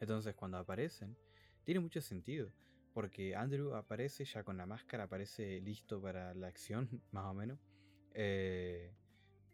Entonces 0.00 0.34
cuando 0.34 0.58
aparecen, 0.58 1.16
tiene 1.64 1.80
mucho 1.80 2.00
sentido. 2.00 2.50
Porque 2.92 3.36
Andrew 3.36 3.74
aparece 3.74 4.24
ya 4.24 4.42
con 4.42 4.56
la 4.56 4.66
máscara, 4.66 5.04
aparece 5.04 5.60
listo 5.60 6.00
para 6.00 6.34
la 6.34 6.48
acción, 6.48 6.88
más 7.12 7.26
o 7.26 7.34
menos. 7.34 7.58
Eh, 8.14 8.92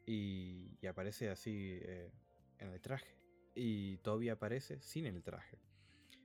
y, 0.06 0.78
y, 0.80 0.86
aparece 0.86 1.28
así 1.28 1.78
eh, 1.82 2.10
en 2.58 2.68
el 2.68 2.80
traje. 2.80 3.16
Y 3.54 3.98
Toby 3.98 4.28
aparece 4.28 4.80
sin 4.80 5.06
el 5.06 5.22
traje. 5.22 5.58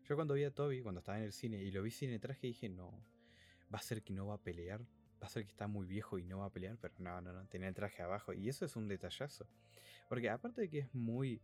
Yo 0.08 0.16
cuando 0.16 0.34
vi 0.34 0.44
a 0.44 0.52
Toby, 0.52 0.82
cuando 0.82 1.00
estaba 1.00 1.18
en 1.18 1.26
el 1.26 1.34
cine 1.34 1.62
y 1.62 1.72
lo 1.72 1.84
vi 1.84 1.92
sin 1.92 2.10
el 2.10 2.20
traje, 2.20 2.48
dije, 2.48 2.70
no, 2.70 2.92
va 3.74 3.80
a 3.80 3.82
ser 3.82 4.04
que 4.04 4.14
no 4.14 4.28
va 4.28 4.36
a 4.36 4.42
pelear. 4.42 4.82
Va 5.22 5.28
a 5.28 5.30
ser 5.30 5.44
que 5.44 5.50
está 5.52 5.68
muy 5.68 5.86
viejo 5.86 6.18
y 6.18 6.26
no 6.26 6.40
va 6.40 6.46
a 6.46 6.52
pelear. 6.52 6.78
Pero 6.82 6.94
no, 6.98 7.22
no, 7.22 7.32
no, 7.32 7.48
tenía 7.48 7.68
el 7.68 7.76
traje 7.76 8.02
abajo. 8.02 8.34
Y 8.34 8.50
eso 8.50 8.66
es 8.66 8.76
un 8.76 8.88
detallazo. 8.88 9.48
Porque 10.10 10.30
aparte 10.30 10.62
de 10.62 10.70
que 10.70 10.80
es 10.80 10.94
muy 10.94 11.42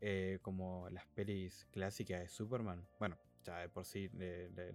eh, 0.00 0.38
como 0.42 0.88
las 0.90 1.06
pelis 1.08 1.66
clásicas 1.72 2.20
de 2.20 2.28
Superman, 2.28 2.86
bueno, 2.98 3.18
de 3.54 3.68
por 3.68 3.84
sí 3.84 4.10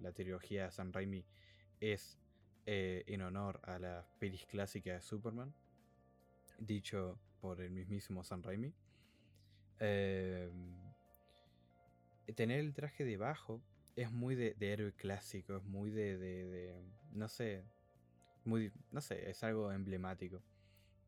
la 0.02 0.12
trilogía 0.12 0.66
de 0.66 0.72
San 0.72 0.94
Raimi 0.94 1.26
es 1.80 2.18
eh, 2.66 3.04
en 3.08 3.22
honor 3.22 3.60
a 3.64 3.80
las 3.80 4.06
pelis 4.20 4.46
clásicas 4.46 4.96
de 4.96 5.02
Superman, 5.02 5.54
dicho 6.58 7.18
por 7.42 7.62
el 7.62 7.72
mismísimo 7.72 8.24
San 8.24 8.44
Raimi. 8.44 8.74
Eh, 9.80 10.50
tener 12.36 12.60
el 12.60 12.74
traje 12.74 13.04
debajo 13.04 13.62
es 13.96 14.12
muy 14.12 14.36
de, 14.36 14.56
héroe 14.60 14.94
clásico, 14.94 15.58
es 15.58 15.64
muy 15.64 15.90
de, 15.92 16.18
de, 16.18 16.82
no 17.12 17.28
sé, 17.28 17.64
muy, 18.46 18.72
no 18.92 19.02
sé, 19.02 19.30
es 19.30 19.44
algo 19.44 19.72
emblemático. 19.72 20.42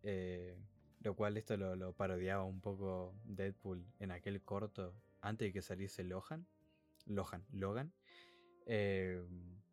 Eh, 0.04 0.58
lo 1.02 1.16
cual 1.16 1.38
esto 1.38 1.58
lo, 1.58 1.94
parodiaba 1.94 2.44
un 2.44 2.62
poco 2.62 3.14
Deadpool 3.26 3.86
en 4.00 4.12
aquel 4.12 4.42
corto 4.42 4.94
antes 5.22 5.50
de 5.50 5.54
que 5.54 5.62
saliese 5.62 6.04
Lohan. 6.04 6.48
Lohan, 7.06 7.46
Logan, 7.52 7.94
eh, 8.66 9.22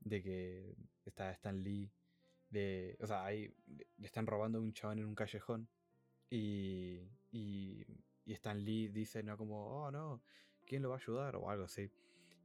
de 0.01 0.23
que 0.23 0.75
está 1.05 1.31
Stan 1.33 1.63
Lee, 1.63 1.91
de, 2.51 2.97
o 3.01 3.07
sea, 3.07 3.25
ahí 3.25 3.55
le 3.97 4.07
están 4.07 4.27
robando 4.27 4.59
a 4.59 4.61
un 4.61 4.73
chabón 4.73 4.99
en 4.99 5.05
un 5.07 5.15
callejón 5.15 5.69
y, 6.29 7.01
y, 7.31 7.85
Stan 8.27 8.63
Lee 8.63 8.89
dice, 8.89 9.23
no, 9.23 9.37
como, 9.37 9.66
oh 9.66 9.90
no, 9.90 10.23
¿quién 10.66 10.83
lo 10.83 10.90
va 10.90 10.97
a 10.97 10.99
ayudar? 10.99 11.37
o 11.37 11.51
algo 11.51 11.64
así. 11.64 11.90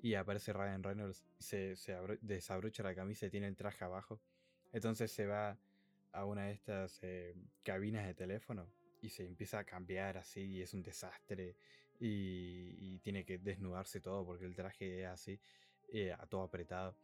Y 0.01 0.15
aparece 0.15 0.53
Ryan 0.53 0.83
Reynolds, 0.83 1.25
se, 1.39 1.75
se 1.75 1.95
desabrocha 2.21 2.83
la 2.83 2.95
camisa 2.95 3.27
y 3.27 3.29
tiene 3.29 3.47
el 3.47 3.55
traje 3.55 3.85
abajo. 3.85 4.19
Entonces 4.71 5.11
se 5.11 5.25
va 5.25 5.57
a 6.11 6.25
una 6.25 6.45
de 6.45 6.53
estas 6.53 6.99
eh, 7.03 7.35
cabinas 7.63 8.05
de 8.05 8.13
teléfono 8.13 8.67
y 9.01 9.09
se 9.09 9.25
empieza 9.25 9.59
a 9.59 9.63
cambiar 9.63 10.17
así 10.17 10.41
y 10.41 10.61
es 10.61 10.73
un 10.73 10.81
desastre 10.81 11.57
y, 11.99 12.99
tiene 12.99 13.23
que 13.23 13.37
desnudarse 13.37 13.99
todo 14.01 14.25
porque 14.25 14.45
el 14.45 14.55
traje 14.55 15.03
es 15.03 15.07
así, 15.07 15.39
eh, 15.89 16.11
a 16.11 16.25
todo 16.25 16.41
apretado. 16.41 16.95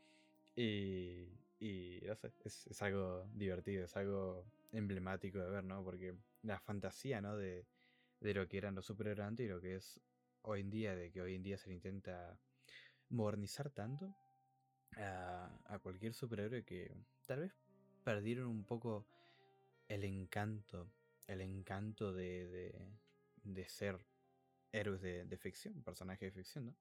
Y, 0.56 1.28
y 1.60 2.02
no 2.06 2.16
sé, 2.16 2.32
es, 2.44 2.82
algo 2.82 3.28
divertido, 3.34 3.86
es 3.86 3.96
algo 3.96 4.46
emblemático 4.72 5.40
de 5.40 5.50
ver, 5.50 5.64
¿no? 5.64 5.84
Porque 5.84 6.16
la 6.44 6.60
fantasía, 6.60 7.22
¿no? 7.22 7.38
De, 7.38 7.66
de 8.20 8.34
lo 8.34 8.48
que 8.48 8.58
eran 8.58 8.76
los 8.76 8.86
superhéroes 8.86 9.28
antes 9.28 9.46
y 9.46 9.50
lo 9.50 9.62
que 9.62 9.76
es 9.76 10.00
hoy 10.44 10.62
en 10.62 10.70
día, 10.72 10.96
de 10.96 11.12
que 11.12 11.22
hoy 11.22 11.36
en 11.36 11.44
día 11.44 11.58
se 11.58 11.70
le 11.70 11.76
intenta 11.76 12.38
modernizar 13.10 13.70
tanto 13.70 14.16
a, 14.98 15.60
a 15.66 15.80
cualquier 15.80 16.14
superhéroe 16.14 16.64
que 16.64 16.96
tal 17.28 17.42
vez 17.42 17.54
perdieron 18.04 18.48
un 18.48 18.64
poco 18.64 19.06
el 19.88 20.04
encanto, 20.04 20.92
el 21.28 21.42
encanto 21.42 22.14
de, 22.14 22.48
de, 22.48 22.90
de 23.44 23.70
ser 23.70 24.00
héroes 24.72 25.02
de, 25.02 25.38
ficción, 25.38 25.82
personajes 25.84 26.34
de 26.34 26.42
ficción, 26.42 26.66
¿no? 26.68 26.76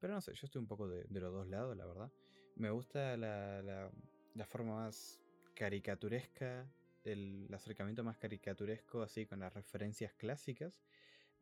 Pero 0.00 0.14
no 0.14 0.20
sé, 0.20 0.34
yo 0.34 0.46
estoy 0.46 0.60
un 0.60 0.66
poco 0.66 0.88
de, 0.88 1.06
los 1.08 1.32
dos 1.32 1.46
lados, 1.46 1.76
la 1.76 1.86
verdad. 1.86 2.12
Me 2.56 2.70
gusta 2.70 3.16
la, 3.16 3.62
la, 3.62 4.46
forma 4.46 4.84
más 4.84 5.20
caricaturesca, 5.54 6.66
el 7.04 7.48
acercamiento 7.52 8.02
más 8.02 8.18
caricaturesco, 8.18 9.02
así 9.02 9.26
con 9.26 9.40
las 9.40 9.54
referencias 9.54 10.12
clásicas, 10.14 10.80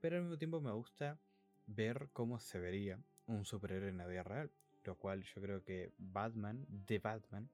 pero 0.01 0.17
al 0.17 0.23
mismo 0.23 0.39
tiempo 0.39 0.61
me 0.61 0.73
gusta 0.73 1.19
ver 1.67 2.11
cómo 2.13 2.39
se 2.39 2.59
vería 2.59 3.03
un 3.27 3.45
superhéroe 3.45 3.89
en 3.89 3.99
la 3.99 4.07
vida 4.07 4.23
real, 4.23 4.51
lo 4.85 4.97
cual 4.97 5.23
yo 5.23 5.41
creo 5.41 5.63
que 5.63 5.93
Batman, 5.99 6.67
de 6.69 6.99
Batman, 6.99 7.49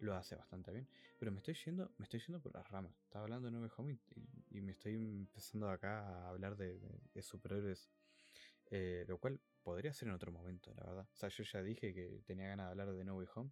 lo 0.00 0.14
hace 0.14 0.36
bastante 0.36 0.72
bien. 0.72 0.88
Pero 1.18 1.32
me 1.32 1.38
estoy 1.38 1.54
yendo, 1.54 1.90
me 1.98 2.04
estoy 2.04 2.20
yendo 2.20 2.40
por 2.40 2.54
las 2.54 2.68
ramas. 2.70 2.92
Estaba 3.02 3.24
hablando 3.24 3.50
de 3.50 3.52
No 3.52 3.70
Home 3.76 3.98
y, 4.50 4.60
me 4.60 4.72
estoy 4.72 4.94
empezando 4.94 5.68
acá 5.68 6.00
a 6.00 6.28
hablar 6.28 6.56
de, 6.56 6.78
superhéroes. 7.22 7.90
Eh, 8.70 9.04
lo 9.06 9.18
cual 9.18 9.40
podría 9.62 9.92
ser 9.92 10.08
en 10.08 10.14
otro 10.14 10.32
momento, 10.32 10.72
la 10.74 10.84
verdad. 10.84 11.08
O 11.12 11.16
sea, 11.16 11.28
yo 11.28 11.44
ya 11.44 11.62
dije 11.62 11.92
que 11.92 12.22
tenía 12.26 12.48
ganas 12.48 12.66
de 12.66 12.70
hablar 12.70 12.92
de 12.92 13.04
No 13.04 13.16
Way 13.16 13.28
Home. 13.34 13.50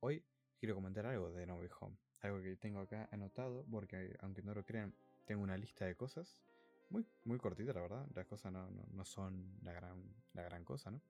Hoy 0.00 0.24
quiero 0.58 0.74
comentar 0.74 1.06
algo 1.06 1.32
de 1.32 1.46
No 1.46 1.56
Way 1.56 1.70
Home. 1.80 1.96
Algo 2.20 2.40
que 2.40 2.56
tengo 2.56 2.80
acá 2.80 3.08
anotado, 3.10 3.64
porque 3.70 4.16
aunque 4.20 4.42
no 4.42 4.54
lo 4.54 4.64
crean, 4.64 4.94
tengo 5.24 5.42
una 5.42 5.56
lista 5.56 5.84
de 5.84 5.96
cosas. 5.96 6.38
Muy, 6.90 7.06
muy 7.24 7.38
cortita, 7.38 7.72
la 7.72 7.80
verdad. 7.80 8.06
Las 8.14 8.26
cosas 8.26 8.52
no, 8.52 8.68
no 8.70 9.04
son 9.04 9.58
la 9.62 9.72
gran, 9.72 10.02
la 10.34 10.42
gran 10.42 10.64
cosa, 10.64 10.90
¿no? 10.90 11.00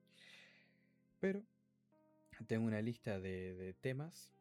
Pero 1.19 1.43
tengo 2.47 2.65
una 2.65 2.81
lista 2.81 3.19
de, 3.19 3.53
de 3.53 3.73
temas 3.73 4.33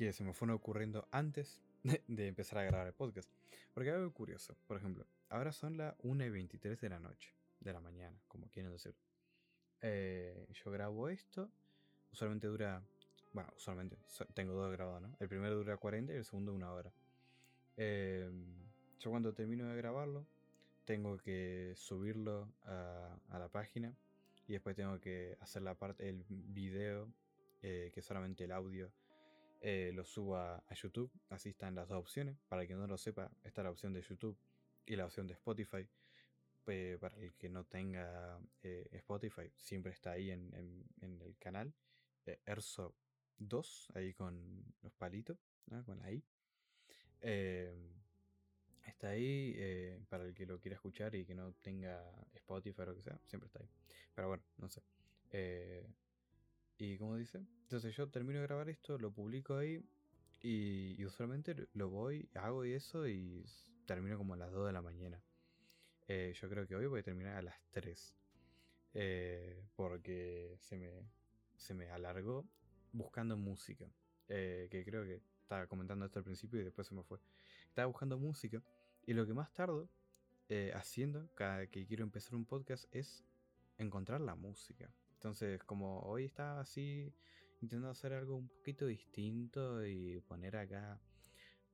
que 0.00 0.14
se 0.14 0.24
me 0.24 0.32
fueron 0.32 0.56
ocurriendo 0.56 1.06
antes 1.10 1.60
de, 2.08 2.26
empezar 2.26 2.58
a 2.58 2.64
grabar 2.64 2.86
el 2.86 2.94
podcast. 2.94 3.30
Porque 3.74 3.90
algo 3.90 4.10
curioso, 4.14 4.56
por 4.66 4.78
ejemplo, 4.78 5.06
ahora 5.28 5.52
son 5.52 5.76
las 5.76 5.94
1 6.02 6.24
y 6.24 6.30
23 6.30 6.80
de 6.80 6.88
la 6.88 6.98
noche, 6.98 7.34
de 7.60 7.70
la 7.70 7.80
mañana, 7.82 8.18
como 8.26 8.48
quieren 8.48 8.72
decir. 8.72 8.94
Eh, 9.82 10.46
yo 10.54 10.70
grabo 10.70 11.10
esto, 11.10 11.50
usualmente 12.12 12.46
dura, 12.46 12.82
bueno, 13.34 13.52
usualmente 13.54 13.98
tengo 14.32 14.54
dos 14.54 14.72
grabados, 14.72 15.02
¿no? 15.02 15.16
El 15.20 15.28
primero 15.28 15.54
dura 15.54 15.76
40 15.76 16.14
y 16.14 16.16
el 16.16 16.24
segundo 16.24 16.54
una 16.54 16.72
hora. 16.72 16.90
Em, 17.76 18.54
yo 19.00 19.10
cuando 19.10 19.34
termino 19.34 19.68
de 19.68 19.76
grabarlo, 19.76 20.24
tengo 20.86 21.18
que 21.18 21.74
subirlo 21.76 22.50
a, 22.64 23.18
a, 23.28 23.38
la 23.38 23.48
página 23.48 23.94
y 24.48 24.54
después 24.54 24.74
tengo 24.74 24.98
que 24.98 25.36
hacer 25.40 25.60
la 25.60 25.74
parte, 25.74 26.08
el 26.08 26.24
video, 26.26 27.12
eh, 27.60 27.90
que 27.92 28.00
es 28.00 28.06
solamente 28.06 28.44
el 28.44 28.52
audio 28.52 28.90
eh, 29.60 29.92
lo 29.94 30.04
subo 30.04 30.36
a, 30.36 30.64
YouTube. 30.74 31.10
Así 31.28 31.50
están 31.50 31.74
las 31.74 31.88
dos 31.88 31.98
opciones. 31.98 32.38
Para 32.48 32.62
el 32.62 32.68
que 32.68 32.74
no 32.74 32.86
lo 32.86 32.96
sepa, 32.96 33.30
está 33.42 33.62
la 33.62 33.70
opción 33.70 33.92
de 33.92 34.00
YouTube 34.00 34.38
y 34.86 34.96
la 34.96 35.04
opción 35.04 35.26
de 35.26 35.34
Spotify. 35.34 35.86
para 37.00 37.16
el 37.16 37.34
que 37.34 37.48
no 37.48 37.64
tenga 37.64 38.40
eh, 38.62 38.88
Spotify, 38.92 39.50
siempre 39.56 39.92
está 39.92 40.12
ahí 40.12 40.30
en, 40.30 40.86
el 41.00 41.36
canal. 41.38 41.74
Eh, 42.26 42.40
Erso 42.46 42.94
2, 43.38 43.92
ahí 43.94 44.14
con 44.14 44.64
los 44.82 44.94
palitos, 44.94 45.38
con 45.84 45.98
la 45.98 46.10
I. 46.10 46.24
está 48.86 49.08
ahí 49.10 50.04
para 50.08 50.24
el 50.24 50.34
que 50.34 50.46
lo 50.46 50.60
quiera 50.60 50.76
escuchar 50.76 51.14
y 51.14 51.26
que 51.26 51.34
no 51.34 51.52
tenga 51.54 52.02
Spotify 52.34 52.82
o 52.82 52.86
lo 52.86 52.96
que 52.96 53.02
sea, 53.02 53.20
siempre 53.26 53.46
está 53.46 53.60
ahí. 53.60 53.68
Pero 54.14 54.28
bueno, 54.28 54.44
no 54.56 54.68
sé. 54.68 54.82
Y 56.80 56.96
como 56.96 57.16
dice, 57.16 57.44
entonces 57.64 57.94
yo 57.94 58.08
termino 58.08 58.40
de 58.40 58.46
grabar 58.46 58.70
esto, 58.70 58.96
lo 58.96 59.12
publico 59.12 59.54
ahí 59.54 59.84
y, 60.40 61.04
usualmente 61.04 61.54
lo 61.74 61.90
voy, 61.90 62.30
hago 62.34 62.64
eso 62.64 63.06
y 63.06 63.44
termino 63.84 64.16
como 64.16 64.32
a 64.32 64.38
las 64.38 64.50
2 64.50 64.66
de 64.68 64.72
la 64.72 64.80
mañana. 64.80 65.22
Eh, 66.08 66.32
yo 66.34 66.48
creo 66.48 66.66
que 66.66 66.76
hoy 66.76 66.86
voy 66.86 67.00
a 67.00 67.02
terminar 67.02 67.36
a 67.36 67.42
las 67.42 67.60
3. 67.72 68.16
Eh, 68.94 69.62
porque 69.76 70.56
se 70.58 70.78
me, 70.78 71.06
se 71.54 71.74
me 71.74 71.90
alargó 71.90 72.48
buscando 72.92 73.36
música. 73.36 73.86
Eh, 74.28 74.68
que 74.70 74.82
creo 74.82 75.04
que 75.04 75.20
estaba 75.42 75.66
comentando 75.66 76.06
esto 76.06 76.18
al 76.18 76.24
principio 76.24 76.60
y 76.60 76.64
después 76.64 76.86
se 76.86 76.94
me 76.94 77.02
fue. 77.02 77.18
Estaba 77.68 77.84
buscando 77.88 78.18
música 78.18 78.62
y 79.04 79.12
lo 79.12 79.26
que 79.26 79.34
más 79.34 79.52
tardo 79.52 79.90
haciendo 80.74 81.28
cada 81.34 81.66
que 81.68 81.86
quiero 81.86 82.04
empezar 82.04 82.34
un 82.34 82.44
podcast 82.46 82.84
es 82.90 83.22
encontrar 83.78 84.20
la 84.20 84.34
música 84.34 84.92
Entonces, 85.20 85.62
como 85.64 86.00
hoy 86.00 86.24
estaba 86.24 86.60
así, 86.60 87.12
intentando 87.60 87.90
hacer 87.90 88.14
algo 88.14 88.36
un 88.36 88.48
poquito 88.48 88.86
distinto 88.86 89.86
y 89.86 90.18
poner 90.20 90.56
acá 90.56 90.98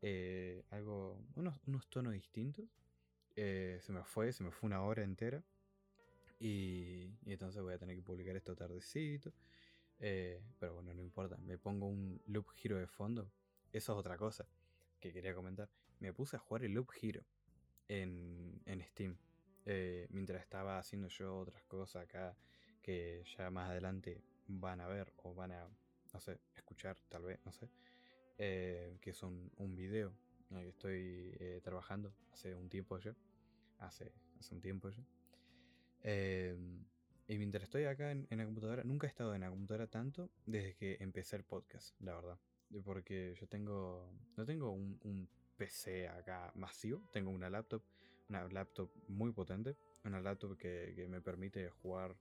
eh, 0.03 0.65
algo, 0.71 1.25
unos, 1.37 1.57
unos 1.65 1.89
tonos 1.89 2.13
distintos, 2.13 2.65
eh, 3.37 3.79
se 3.81 3.93
me 3.93 4.03
fue, 4.03 4.33
se 4.33 4.43
me 4.43 4.51
fue 4.51 4.67
una 4.67 4.83
hora 4.83 5.05
entera. 5.05 5.45
Y, 6.41 7.15
entonces 7.25 7.63
voy 7.63 7.75
a 7.75 7.79
tener 7.79 7.95
que 7.95 8.03
publicar 8.03 8.35
esto 8.35 8.57
tardecito. 8.57 9.33
Eh, 10.01 10.43
pero 10.59 10.75
bueno, 10.75 10.93
no 10.93 11.01
importa. 11.01 11.37
Me 11.37 11.57
pongo 11.57 11.87
un 11.87 12.21
loop 12.27 12.51
giro 12.57 12.79
de 12.79 12.89
fondo. 12.89 13.31
Eso 13.73 13.93
es 13.93 13.99
otra 13.99 14.17
cosa 14.19 14.45
que 14.99 15.13
quería 15.13 15.37
comentar. 15.37 15.71
Me 16.01 16.13
puse 16.13 16.35
a 16.35 16.41
jugar 16.41 16.65
el 16.65 16.73
loop 16.73 16.91
giro 16.91 17.23
en, 17.87 18.61
en 18.67 18.83
Steam. 18.83 19.17
Eh, 19.67 20.09
mientras 20.11 20.43
estaba 20.43 20.81
haciendo 20.81 21.07
yo 21.07 21.39
otras 21.39 21.63
cosas 21.63 22.03
acá 22.03 22.37
que 22.87 23.25
ya 23.37 23.51
más 23.51 23.68
adelante 23.68 24.22
van 24.46 24.81
a 24.81 24.87
ver 24.87 25.12
o 25.25 25.35
van 25.35 25.53
a, 25.53 25.68
no 26.14 26.20
sé, 26.20 26.38
escuchar 26.55 26.96
tal 27.09 27.25
vez, 27.25 27.38
no 27.44 27.53
sé. 27.53 27.68
que 28.37 29.11
es 29.11 29.22
un, 29.22 29.51
un 29.59 29.77
video 29.77 30.12
en 30.51 30.59
el 30.59 30.62
que 30.62 30.70
estoy 30.70 31.61
trabajando 31.62 32.14
hace 32.33 32.55
un 32.55 32.68
tiempo 32.68 32.99
ya 32.99 33.14
hace, 33.79 34.12
hace 34.38 34.55
un 34.55 34.61
tiempo 34.61 34.90
ya. 34.90 35.05
Em, 36.03 36.85
y 37.29 37.38
mientras 37.38 37.64
estoy 37.64 37.85
acá 37.85 38.12
en, 38.12 38.27
la 38.31 38.44
computadora, 38.44 38.85
nunca 38.85 39.07
he 39.07 39.11
estado 39.11 39.35
en 39.35 39.40
la 39.40 39.51
computadora 39.51 39.88
tanto 39.88 40.31
desde 40.46 40.75
que 40.75 40.96
empecé 41.01 41.37
el 41.37 41.44
podcast, 41.44 42.01
la 42.01 42.14
verdad. 42.14 42.38
Porque 42.85 43.35
yo 43.40 43.49
tengo, 43.49 44.12
no 44.37 44.44
tengo 44.44 44.70
un, 44.70 45.29
PC 45.57 46.07
acá 46.07 46.53
masivo, 46.55 47.09
tengo 47.14 47.31
una 47.31 47.49
laptop, 47.49 47.83
una 48.29 48.46
laptop 48.49 48.90
muy 49.09 49.33
potente, 49.33 49.75
una 50.05 50.20
laptop 50.20 50.59
que, 50.59 51.07
me 51.09 51.22
permite 51.22 51.70
jugar 51.70 52.14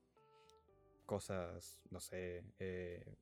cosas, 1.06 1.80
no 1.90 2.00
sé, 2.00 2.44
eh, 2.60 3.18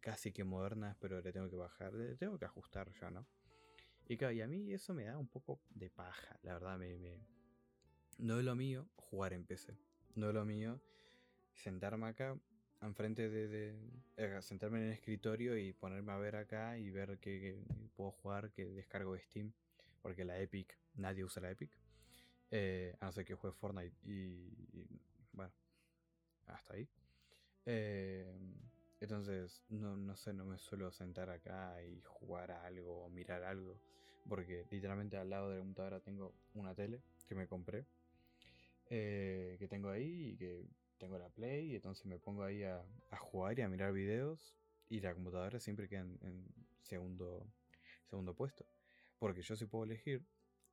casi 0.00 0.32
que 0.32 0.44
modernas, 0.44 0.96
pero 0.98 1.20
le 1.20 1.32
tengo 1.32 1.48
que 1.48 1.56
bajar, 1.56 1.94
le 1.94 2.16
tengo 2.16 2.38
que 2.38 2.44
ajustar 2.44 2.90
ya, 2.92 3.10
¿no? 3.10 3.26
Y 4.06 4.16
claro, 4.16 4.42
a 4.42 4.46
mí 4.46 4.72
eso 4.72 4.94
me 4.94 5.04
da 5.04 5.18
un 5.18 5.28
poco 5.28 5.60
de 5.70 5.90
paja, 5.90 6.38
la 6.42 6.54
verdad, 6.54 6.78
me, 6.78 7.18
no 8.18 8.38
es 8.38 8.44
lo 8.44 8.54
mío 8.54 8.88
jugar 8.96 9.32
en 9.32 9.44
PC. 9.44 9.78
No 10.14 10.28
es 10.28 10.34
lo 10.34 10.44
mío 10.44 10.80
sentarme 11.54 12.08
acá, 12.08 12.38
enfrente 12.82 13.28
de, 13.28 13.76
eh, 14.16 14.42
sentarme 14.42 14.78
en 14.78 14.86
el 14.86 14.92
escritorio 14.92 15.56
y 15.56 15.72
ponerme 15.72 16.12
a 16.12 16.16
ver 16.16 16.36
acá 16.36 16.78
y 16.78 16.90
ver 16.90 17.18
qué, 17.18 17.62
puedo 17.94 18.10
jugar, 18.10 18.50
que 18.52 18.66
descargo 18.66 19.14
de 19.14 19.20
Steam. 19.20 19.52
Porque 20.02 20.24
la 20.24 20.38
Epic, 20.40 20.76
nadie 20.94 21.24
usa 21.24 21.42
la 21.42 21.50
Epic. 21.50 21.70
Eh, 22.50 22.96
a 23.00 23.06
no 23.06 23.12
ser 23.12 23.24
que 23.24 23.34
juegue 23.34 23.56
Fortnite 23.56 23.96
y, 24.04 24.50
bueno, 25.32 25.52
hasta 26.46 26.74
ahí. 26.74 26.88
Eh, 27.70 28.26
entonces, 28.98 29.62
no, 29.68 29.94
no 29.94 30.16
sé, 30.16 30.32
no 30.32 30.46
me 30.46 30.58
suelo 30.58 30.90
sentar 30.90 31.28
acá 31.28 31.82
y 31.84 32.00
jugar 32.02 32.50
a 32.50 32.64
algo 32.64 33.04
o 33.04 33.10
mirar 33.10 33.42
algo. 33.44 33.78
Porque 34.26 34.64
literalmente 34.70 35.18
al 35.18 35.28
lado 35.28 35.50
de 35.50 35.56
la 35.56 35.60
computadora 35.60 36.00
tengo 36.00 36.34
una 36.54 36.74
tele 36.74 37.02
que 37.26 37.34
me 37.34 37.46
compré 37.46 37.86
eh, 38.90 39.56
que 39.58 39.68
tengo 39.68 39.90
ahí 39.90 40.30
y 40.30 40.36
que 40.36 40.66
tengo 40.96 41.18
la 41.18 41.28
Play 41.28 41.72
y 41.72 41.76
entonces 41.76 42.06
me 42.06 42.18
pongo 42.18 42.42
ahí 42.42 42.64
a, 42.64 42.82
jugar 43.18 43.58
y 43.58 43.62
a 43.62 43.68
mirar 43.68 43.92
videos 43.92 44.54
y 44.88 45.00
la 45.00 45.12
computadora 45.12 45.60
siempre 45.60 45.88
queda 45.88 46.00
en, 46.00 46.46
segundo, 46.80 47.46
segundo 48.06 48.34
puesto. 48.34 48.64
Porque 49.18 49.42
yo 49.42 49.56
si 49.56 49.66
puedo 49.66 49.84
elegir, 49.84 50.24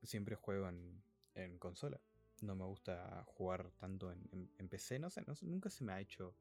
siempre 0.01 0.35
juego 0.35 0.69
en, 0.69 1.57
consola. 1.59 1.99
No 2.41 2.55
me 2.55 2.63
gusta 2.63 3.23
jugar 3.27 3.71
tanto 3.79 4.11
en, 4.11 4.69
PC, 4.69 4.99
no 4.99 5.09
sé, 5.09 5.23
nunca 5.41 5.69
se 5.69 5.83
me 5.83 5.91
ha 5.91 5.99
hecho 5.99 6.33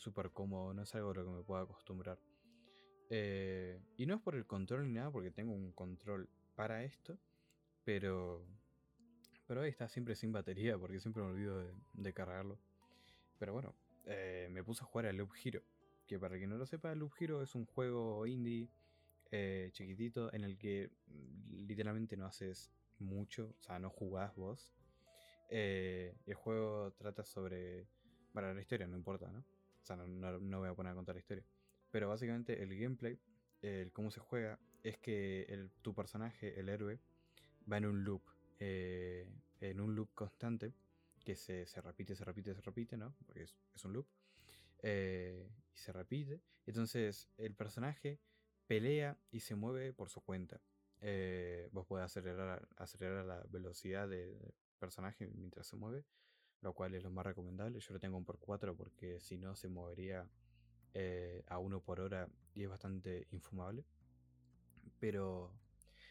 súper 0.00 0.30
cómodo, 0.30 0.72
no 0.72 0.82
es 0.82 0.94
algo 0.94 1.10
a 1.10 1.14
lo 1.14 1.24
que 1.24 1.30
me 1.30 1.42
pueda 1.42 1.62
acostumbrar. 1.62 2.18
Eh, 3.10 3.80
y 3.96 4.06
no 4.06 4.14
es 4.14 4.20
por 4.22 4.34
el 4.34 4.46
control 4.46 4.86
ni 4.86 4.94
nada, 4.94 5.10
porque 5.10 5.30
tengo 5.30 5.52
un 5.52 5.72
control 5.72 6.28
para 6.54 6.84
esto, 6.84 7.18
pero 7.84 8.46
pero 9.46 9.62
ahí 9.62 9.70
está 9.70 9.88
siempre 9.88 10.14
sin 10.14 10.30
batería 10.30 10.78
porque 10.78 11.00
siempre 11.00 11.22
me 11.22 11.30
olvido 11.30 11.60
de, 11.92 12.12
cargarlo. 12.14 12.58
Pero 13.38 13.52
bueno, 13.52 13.74
eh, 14.06 14.48
me 14.50 14.62
puse 14.62 14.84
a 14.84 14.86
jugar 14.86 15.06
a 15.06 15.12
Loop 15.12 15.32
Hero. 15.44 15.62
Que 16.06 16.18
para 16.18 16.36
quien 16.38 16.50
no 16.50 16.56
lo 16.56 16.66
sepa, 16.66 16.94
Loop 16.94 17.12
Hero 17.18 17.42
es 17.42 17.54
un 17.56 17.66
juego 17.66 18.26
indie 18.26 18.68
eh, 19.32 19.70
chiquitito 19.72 20.32
en 20.32 20.44
el 20.44 20.56
que 20.56 20.90
mm, 21.06 21.66
literalmente 21.66 22.16
no 22.16 22.26
haces 22.26 22.72
mucho, 23.00 23.54
o 23.58 23.62
sea, 23.62 23.78
no 23.80 23.90
jugás 23.90 24.34
vos. 24.36 24.72
El 25.48 26.34
juego 26.34 26.92
trata 26.92 27.24
sobre. 27.24 27.88
Para 28.32 28.54
la 28.54 28.60
historia, 28.60 28.86
no 28.86 28.96
importa, 28.96 29.32
¿no? 29.32 29.44
O 29.82 29.86
sea, 29.86 29.96
no, 29.96 30.58
voy 30.58 30.68
a 30.68 30.74
poner 30.74 30.92
a 30.92 30.94
contar 30.94 31.14
la 31.14 31.20
historia. 31.20 31.44
Pero 31.90 32.08
básicamente 32.08 32.62
el 32.62 32.78
gameplay, 32.78 33.18
el 33.62 33.92
cómo 33.92 34.10
se 34.10 34.20
juega, 34.20 34.58
es 34.82 34.98
que 34.98 35.68
tu 35.82 35.94
personaje, 35.94 36.58
el 36.58 36.68
héroe, 36.68 37.00
va 37.70 37.78
en 37.78 37.86
un 37.86 38.04
loop. 38.04 38.22
Eh, 38.58 39.26
en 39.60 39.80
un 39.80 39.94
loop 39.94 40.14
constante 40.14 40.74
que 41.24 41.36
se, 41.36 41.64
repite, 41.82 42.14
se 42.14 42.24
repite, 42.24 42.54
se 42.54 42.60
repite, 42.60 42.96
¿no? 42.96 43.14
Porque 43.26 43.42
es, 43.42 43.84
un 43.84 43.92
loop. 43.92 44.06
Eh, 44.82 45.50
y 45.74 45.78
se 45.78 45.92
repite. 45.92 46.40
Entonces 46.66 47.28
el 47.36 47.54
personaje 47.54 48.20
pelea 48.66 49.18
y 49.30 49.40
se 49.40 49.54
mueve 49.54 49.92
por 49.92 50.10
su 50.10 50.20
cuenta. 50.20 50.60
Eh, 51.00 51.68
vos 51.72 51.86
podés 51.86 52.04
acelerar, 52.04 52.68
acelerar 52.76 53.24
la 53.24 53.42
velocidad 53.48 54.08
del 54.08 54.54
personaje 54.78 55.26
mientras 55.28 55.66
se 55.66 55.76
mueve, 55.76 56.04
lo 56.62 56.74
cual 56.74 56.94
es 56.94 57.02
lo 57.02 57.10
más 57.10 57.26
recomendable. 57.26 57.80
Yo 57.80 57.94
lo 57.94 58.00
tengo 58.00 58.16
un 58.16 58.24
por 58.24 58.38
4 58.38 58.76
porque 58.76 59.20
si 59.20 59.36
no 59.36 59.56
se 59.56 59.68
movería 59.68 60.28
a 61.48 61.58
1 61.58 61.80
por 61.80 62.00
hora 62.00 62.28
y 62.54 62.64
es 62.64 62.68
bastante 62.68 63.26
infumable. 63.30 63.84
Pero 64.98 65.52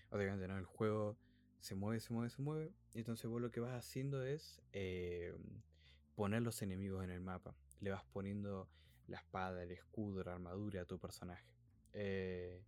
obviamente 0.10 0.48
no, 0.48 0.58
el 0.58 0.66
juego 0.66 1.18
se 1.60 1.76
mueve, 1.76 2.00
se 2.00 2.14
mueve, 2.14 2.30
se 2.30 2.42
mueve. 2.42 2.74
Y 2.94 3.00
entonces 3.00 3.30
vos 3.30 3.42
lo 3.42 3.52
que 3.52 3.60
vas 3.60 3.74
haciendo 3.74 4.26
es 4.26 4.62
eh, 4.74 5.34
poner 6.16 6.42
los 6.42 6.62
enemigos 6.62 7.04
en 7.04 7.12
el 7.12 7.22
mapa. 7.22 7.56
Le 7.80 7.92
vas 7.92 8.04
poniendo 8.06 8.70
la 9.08 9.18
espada, 9.18 9.64
el 9.64 9.72
escudo, 9.72 10.24
la 10.24 10.34
armadura 10.34 10.82
a 10.82 10.86
tu 10.86 11.00
personaje. 11.00 11.46
Eh, 11.94 12.62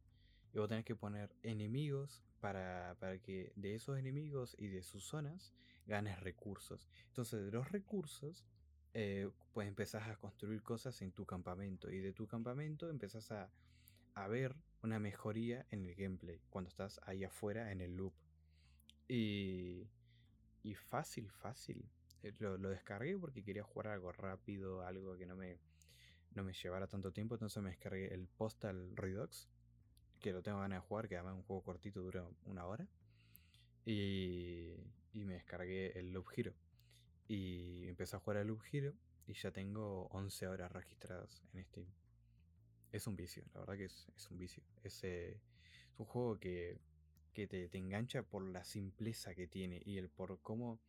y 0.53 0.57
vos 0.57 0.67
tenés 0.67 0.85
que 0.85 0.95
poner 0.95 1.33
enemigos 1.43 2.23
para, 2.41 2.97
que 3.23 3.53
de 3.55 3.75
esos 3.75 3.97
enemigos 3.97 4.55
y 4.57 4.67
de 4.67 4.83
sus 4.83 5.05
zonas 5.05 5.53
ganes 5.85 6.19
recursos. 6.19 6.89
Entonces 7.07 7.45
de 7.45 7.51
los 7.51 7.71
recursos 7.71 8.45
eh, 8.93 9.29
pues 9.53 9.67
empezás 9.67 10.07
a 10.07 10.17
construir 10.17 10.61
cosas 10.61 11.01
en 11.01 11.11
tu 11.11 11.25
campamento. 11.25 11.89
Y 11.89 11.99
de 11.99 12.13
tu 12.13 12.27
campamento 12.27 12.89
empezás 12.89 13.31
a, 13.31 13.49
a 14.15 14.27
ver 14.27 14.55
una 14.83 14.99
mejoría 14.99 15.65
en 15.69 15.85
el 15.85 15.95
gameplay 15.95 16.41
cuando 16.49 16.69
estás 16.69 16.99
ahí 17.05 17.23
afuera 17.23 17.71
en 17.71 17.81
el 17.81 17.95
loop. 17.95 18.13
Y, 19.07 19.87
y 20.63 20.75
fácil, 20.75 21.29
fácil. 21.31 21.89
Eh, 22.23 22.33
lo, 22.39 22.57
descargué 22.57 23.17
porque 23.17 23.43
quería 23.43 23.63
jugar 23.63 23.87
algo 23.87 24.11
rápido, 24.11 24.85
algo 24.85 25.17
que 25.17 25.25
no 25.25 25.35
me, 25.35 25.59
no 26.33 26.43
me 26.43 26.53
llevara 26.53 26.87
tanto 26.87 27.11
tiempo. 27.11 27.35
Entonces 27.35 27.61
me 27.61 27.69
descargué 27.69 28.13
el 28.13 28.27
Postal 28.27 28.95
Redux, 28.95 29.49
que 30.21 30.31
lo 30.31 30.41
tengo 30.41 30.59
ganas 30.59 30.81
de 30.81 30.87
jugar, 30.87 31.07
que 31.07 31.15
además 31.15 31.33
es 31.33 31.39
un 31.39 31.45
juego 31.45 31.63
cortito, 31.63 32.01
dura 32.01 32.25
una 32.45 32.65
hora. 32.65 32.87
Y, 33.85 34.75
y 35.13 35.25
me 35.25 35.33
descargué 35.33 35.97
el 35.99 36.11
Loop 36.11 36.27
Hero. 36.35 36.53
Y 37.27 37.87
empecé 37.87 38.15
a 38.15 38.19
jugar 38.19 38.37
al 38.37 38.47
Loop 38.47 38.61
Hero 38.71 38.93
y 39.27 39.33
ya 39.33 39.51
tengo 39.51 40.07
11 40.11 40.47
horas 40.47 40.71
registradas 40.71 41.43
en 41.53 41.63
Steam. 41.65 41.87
Es 42.91 43.07
un 43.07 43.15
vicio, 43.15 43.43
la 43.53 43.61
verdad 43.61 43.77
que 43.77 43.85
es, 43.85 44.07
un 44.29 44.37
vicio. 44.37 44.63
Es, 44.83 45.03
es 45.03 45.41
un 45.97 46.05
juego 46.05 46.39
que 46.39 46.79
que 47.33 47.47
te, 47.47 47.69
engancha 47.77 48.23
por 48.23 48.43
la 48.43 48.63
simpleza 48.63 49.33
que 49.33 49.47
tiene 49.47 49.81
y 49.85 49.97
el 49.97 50.09
por 50.09 50.41
cómo 50.41 50.79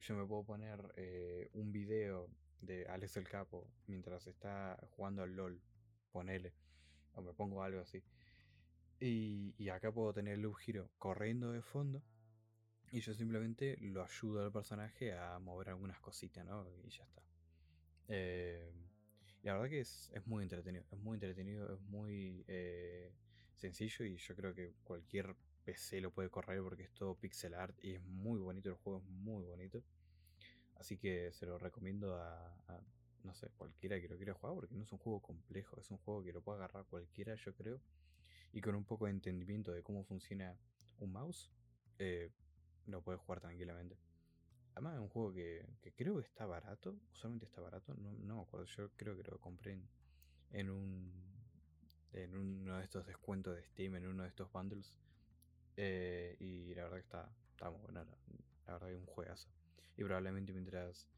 yo 0.00 0.16
me 0.16 0.26
puedo 0.26 0.44
poner 0.44 0.92
eh, 0.96 1.50
un 1.54 1.72
video 1.72 2.28
de 2.60 2.86
Alex 2.86 3.16
el 3.16 3.28
Capo 3.28 3.68
mientras 3.86 4.26
está 4.26 4.78
jugando 4.90 5.22
al 5.22 5.34
LOL, 5.34 5.60
ponele, 6.12 6.54
o 7.14 7.22
me 7.22 7.32
pongo 7.32 7.62
algo 7.62 7.80
así. 7.80 8.02
Y, 9.04 9.68
acá 9.68 9.90
puedo 9.90 10.12
tener 10.12 10.38
el 10.38 10.54
giro 10.54 10.88
corriendo 10.96 11.50
de 11.50 11.60
fondo 11.60 12.04
y 12.92 13.00
yo 13.00 13.12
simplemente 13.14 13.76
lo 13.80 14.04
ayudo 14.04 14.44
al 14.44 14.52
personaje 14.52 15.12
a 15.12 15.40
mover 15.40 15.70
algunas 15.70 15.98
cositas, 15.98 16.46
¿no? 16.46 16.64
Y 16.84 16.90
ya 16.90 17.02
está. 17.02 17.22
Eh, 18.06 18.70
la 19.42 19.54
verdad 19.54 19.70
que 19.70 19.80
es, 19.80 20.12
muy 20.26 20.44
entretenido, 20.44 20.84
es 20.88 20.98
muy 20.98 21.16
entretenido, 21.16 21.74
es 21.74 21.80
muy 21.80 22.44
eh, 22.46 23.12
sencillo 23.56 24.04
y 24.04 24.18
yo 24.18 24.36
creo 24.36 24.54
que 24.54 24.74
cualquier 24.84 25.34
PC 25.64 26.00
lo 26.00 26.12
puede 26.12 26.30
correr 26.30 26.62
porque 26.62 26.84
es 26.84 26.92
todo 26.92 27.16
pixel 27.16 27.54
art 27.54 27.76
y 27.82 27.94
es 27.94 28.02
muy 28.04 28.38
bonito, 28.38 28.68
el 28.68 28.76
juego 28.76 29.00
es 29.00 29.04
muy 29.04 29.44
bonito. 29.44 29.82
Así 30.76 30.96
que 30.96 31.32
se 31.32 31.44
lo 31.44 31.58
recomiendo 31.58 32.14
a, 32.14 32.80
no 33.24 33.34
sé, 33.34 33.48
cualquiera 33.56 34.00
que 34.00 34.06
lo 34.06 34.16
quiera 34.16 34.34
jugar 34.34 34.54
porque 34.54 34.76
no 34.76 34.84
es 34.84 34.92
un 34.92 34.98
juego 34.98 35.20
complejo, 35.20 35.80
es 35.80 35.90
un 35.90 35.98
juego 35.98 36.22
que 36.22 36.32
lo 36.32 36.40
puede 36.40 36.58
agarrar 36.58 36.84
cualquiera, 36.84 37.34
yo 37.34 37.52
creo. 37.52 37.80
Y 38.52 38.60
con 38.60 38.74
un 38.74 38.84
poco 38.84 39.06
de 39.06 39.12
entendimiento 39.12 39.72
de 39.72 39.82
cómo 39.82 40.04
funciona 40.04 40.56
un 40.98 41.12
mouse, 41.12 41.50
eh, 41.98 42.30
lo 42.86 43.02
puede 43.02 43.18
jugar 43.18 43.40
tranquilamente. 43.40 43.96
Además 44.74 44.94
es 44.94 45.00
un 45.00 45.08
juego 45.08 45.32
que, 45.32 45.66
creo 45.96 46.16
que 46.16 46.26
está 46.26 46.46
barato. 46.46 46.96
Usualmente 47.12 47.46
está 47.46 47.60
barato. 47.60 47.94
No, 47.94 48.12
no 48.12 48.36
me 48.36 48.42
acuerdo. 48.42 48.66
Yo 48.66 48.90
creo 48.96 49.16
que 49.16 49.22
lo 49.22 49.38
compré 49.38 49.78
en, 50.50 50.70
un 50.70 51.12
en 52.12 52.36
uno 52.36 52.78
de 52.78 52.84
estos 52.84 53.06
descuentos 53.06 53.56
de 53.56 53.64
Steam, 53.64 53.96
en 53.96 54.06
uno 54.06 54.22
de 54.22 54.28
estos 54.28 54.50
bundles. 54.52 54.98
Eh, 55.76 56.36
y 56.40 56.74
la 56.74 56.84
verdad 56.84 56.96
que 56.96 57.02
está, 57.02 57.32
está 57.50 57.70
muy 57.70 57.80
buena. 57.80 58.04
La, 58.66 58.72
verdad 58.74 58.88
que 58.88 58.94
es 58.94 59.00
un 59.00 59.06
juegazo. 59.06 59.48
Y 59.96 60.04
probablemente 60.04 60.52
mientras 60.52 61.08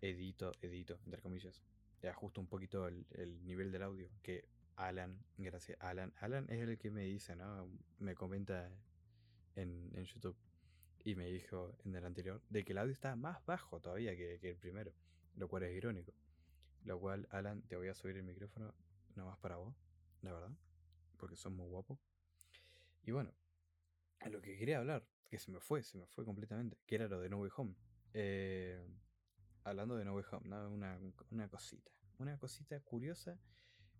edito, 0.00 0.52
edito, 0.62 0.98
entre 1.04 1.20
comillas, 1.20 1.62
ajusto 2.08 2.40
un 2.40 2.46
poquito 2.46 2.86
el, 2.86 3.06
el 3.12 3.44
nivel 3.46 3.70
del 3.72 3.82
audio. 3.82 4.08
Que 4.22 4.46
Alan, 4.76 5.18
gracias, 5.38 5.78
Alan. 5.80 6.12
Alan 6.20 6.46
es 6.48 6.60
el 6.60 6.78
que 6.78 6.90
me 6.90 7.02
dice, 7.02 7.36
¿no? 7.36 7.68
Me 7.98 8.14
comenta 8.14 8.70
en, 9.54 9.90
en 9.94 10.04
YouTube 10.04 10.36
y 11.04 11.14
me 11.14 11.26
dijo 11.26 11.76
en 11.84 11.94
el 11.94 12.04
anterior 12.04 12.42
de 12.48 12.64
que 12.64 12.72
el 12.72 12.78
audio 12.78 12.92
está 12.92 13.14
más 13.14 13.44
bajo 13.44 13.80
todavía 13.80 14.16
que, 14.16 14.40
el 14.42 14.56
primero, 14.56 14.92
lo 15.36 15.48
cual 15.48 15.64
es 15.64 15.76
irónico. 15.76 16.12
Lo 16.84 16.98
cual, 16.98 17.28
Alan, 17.30 17.62
te 17.62 17.76
voy 17.76 17.88
a 17.88 17.94
subir 17.94 18.16
el 18.16 18.24
micrófono 18.24 18.74
más 19.14 19.38
para 19.38 19.56
vos, 19.56 19.74
la 20.22 20.32
verdad, 20.32 20.50
porque 21.18 21.36
son 21.36 21.54
muy 21.54 21.68
guapo. 21.68 21.98
Y 23.04 23.10
bueno, 23.10 23.32
a 24.20 24.28
lo 24.28 24.40
que 24.40 24.56
quería 24.56 24.78
hablar, 24.78 25.06
que 25.28 25.38
se 25.38 25.50
me 25.50 25.60
fue, 25.60 25.82
se 25.82 25.98
me 25.98 26.06
fue 26.06 26.24
completamente, 26.24 26.78
que 26.86 26.94
era 26.94 27.06
lo 27.06 27.20
de 27.20 27.28
No 27.28 27.38
Way 27.38 27.50
Home. 27.56 27.74
Eh, 28.14 28.82
hablando 29.62 29.96
de 29.96 30.04
No 30.04 30.14
Way 30.14 30.24
Home, 30.32 30.48
una, 30.68 30.98
una 31.30 31.48
cosita, 31.48 31.90
una 32.18 32.38
cosita 32.38 32.80
curiosa 32.80 33.38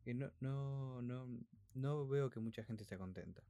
que 0.04 0.14
no, 0.14 0.30
no, 0.40 1.00
no, 1.02 1.26
no 1.74 2.06
veo 2.06 2.30
que 2.30 2.38
mucha 2.38 2.62
gente 2.62 2.82
esté 2.82 2.98
contenta. 2.98 3.42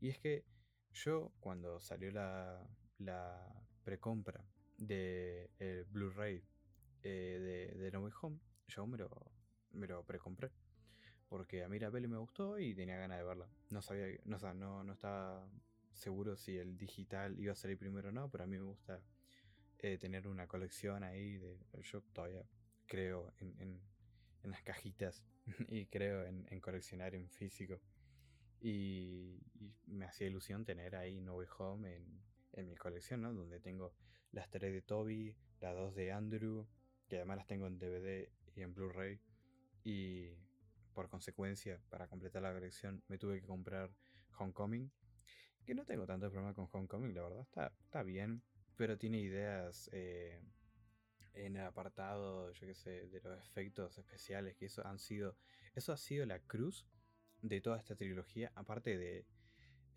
Y 0.00 0.08
es 0.08 0.18
que 0.18 0.44
yo, 0.92 1.32
cuando 1.40 1.78
salió 1.80 2.10
la, 2.10 2.66
la 2.98 3.64
precompra 3.84 4.44
de 4.76 5.50
el 5.58 5.84
Blu-ray 5.84 6.42
eh, 7.02 7.70
de, 7.72 7.78
de 7.78 7.90
No 7.92 8.00
Way 8.00 8.12
Home, 8.20 8.40
yo 8.68 8.86
me 8.86 8.98
lo, 8.98 9.32
me 9.70 9.86
lo 9.86 10.04
precompré. 10.04 10.50
Porque 11.28 11.64
a 11.64 11.68
mí 11.68 11.78
la 11.78 11.90
peli 11.90 12.08
me 12.08 12.18
gustó 12.18 12.58
y 12.58 12.74
tenía 12.74 12.98
ganas 12.98 13.18
de 13.18 13.24
verla. 13.24 13.48
No 13.70 13.82
sabía, 13.82 14.06
no, 14.24 14.38
no, 14.54 14.84
no 14.84 14.92
estaba 14.92 15.48
seguro 15.92 16.36
si 16.36 16.56
el 16.56 16.76
digital 16.76 17.38
iba 17.38 17.52
a 17.52 17.56
salir 17.56 17.78
primero 17.78 18.10
o 18.10 18.12
no, 18.12 18.30
pero 18.30 18.44
a 18.44 18.46
mí 18.46 18.58
me 18.58 18.64
gusta 18.64 19.00
eh, 19.78 19.98
tener 19.98 20.28
una 20.28 20.46
colección 20.46 21.02
ahí. 21.02 21.36
De, 21.36 21.58
yo 21.82 22.02
todavía 22.12 22.44
creo 22.86 23.32
en, 23.38 23.80
en 24.42 24.50
las 24.50 24.62
cajitas 24.62 25.24
y 25.68 25.86
creo 25.86 26.24
en, 26.24 26.60
coleccionar 26.60 27.14
en 27.14 27.28
físico. 27.28 27.80
Y, 28.60 29.40
me 29.86 30.04
hacía 30.04 30.26
ilusión 30.26 30.64
tener 30.64 30.96
ahí 30.96 31.20
No 31.20 31.36
Way 31.36 31.48
Home 31.58 31.96
en, 31.96 32.20
en, 32.52 32.68
mi 32.68 32.74
colección, 32.74 33.22
¿no? 33.22 33.32
Donde 33.32 33.60
tengo 33.60 33.94
las 34.32 34.50
tres 34.50 34.72
de 34.72 34.82
Toby, 34.82 35.36
las 35.60 35.74
dos 35.74 35.94
de 35.94 36.12
Andrew, 36.12 36.66
que 37.08 37.16
además 37.16 37.38
las 37.38 37.46
tengo 37.46 37.66
en 37.66 37.78
DVD 37.78 38.28
y 38.54 38.62
en 38.62 38.74
Blu-ray. 38.74 39.20
Y 39.84 40.30
por 40.92 41.08
consecuencia, 41.08 41.80
para 41.90 42.08
completar 42.08 42.42
la 42.42 42.52
colección, 42.52 43.02
me 43.08 43.18
tuve 43.18 43.40
que 43.40 43.46
comprar 43.46 43.90
Homecoming. 44.38 44.90
Que 45.64 45.74
no 45.74 45.84
tengo 45.84 46.06
tanto 46.06 46.30
problema 46.30 46.54
con 46.54 46.68
Homecoming, 46.70 47.14
la 47.14 47.22
verdad, 47.22 47.40
está, 47.42 47.72
está 47.84 48.02
bien, 48.02 48.42
pero 48.76 48.96
tiene 48.96 49.18
ideas 49.18 49.90
eh, 49.92 50.40
en 51.36 51.56
el 51.56 51.64
apartado, 51.64 52.50
yo 52.52 52.66
qué 52.66 52.74
sé, 52.74 53.08
de 53.08 53.20
los 53.20 53.38
efectos 53.38 53.96
especiales, 53.98 54.56
que 54.56 54.66
eso 54.66 54.86
han 54.86 54.98
sido, 54.98 55.36
eso 55.74 55.92
ha 55.92 55.96
sido 55.96 56.26
la 56.26 56.40
cruz 56.40 56.86
de 57.42 57.60
toda 57.60 57.78
esta 57.78 57.94
trilogía, 57.94 58.50
aparte 58.54 58.96
de 58.98 59.26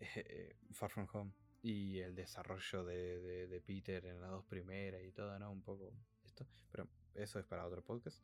eh, 0.00 0.56
Far 0.72 0.90
From 0.90 1.08
Home 1.12 1.32
y 1.62 1.98
el 1.98 2.14
desarrollo 2.14 2.84
de, 2.84 3.62
Peter 3.66 4.04
en 4.06 4.20
las 4.20 4.30
dos 4.30 4.44
primeras 4.46 5.02
y 5.02 5.12
todo, 5.12 5.38
¿no? 5.38 5.50
Un 5.50 5.62
poco 5.62 5.92
esto, 6.24 6.46
pero 6.70 6.88
eso 7.14 7.38
es 7.38 7.46
para 7.46 7.66
otro 7.66 7.82
podcast. 7.82 8.22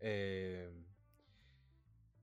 Eh, 0.00 0.70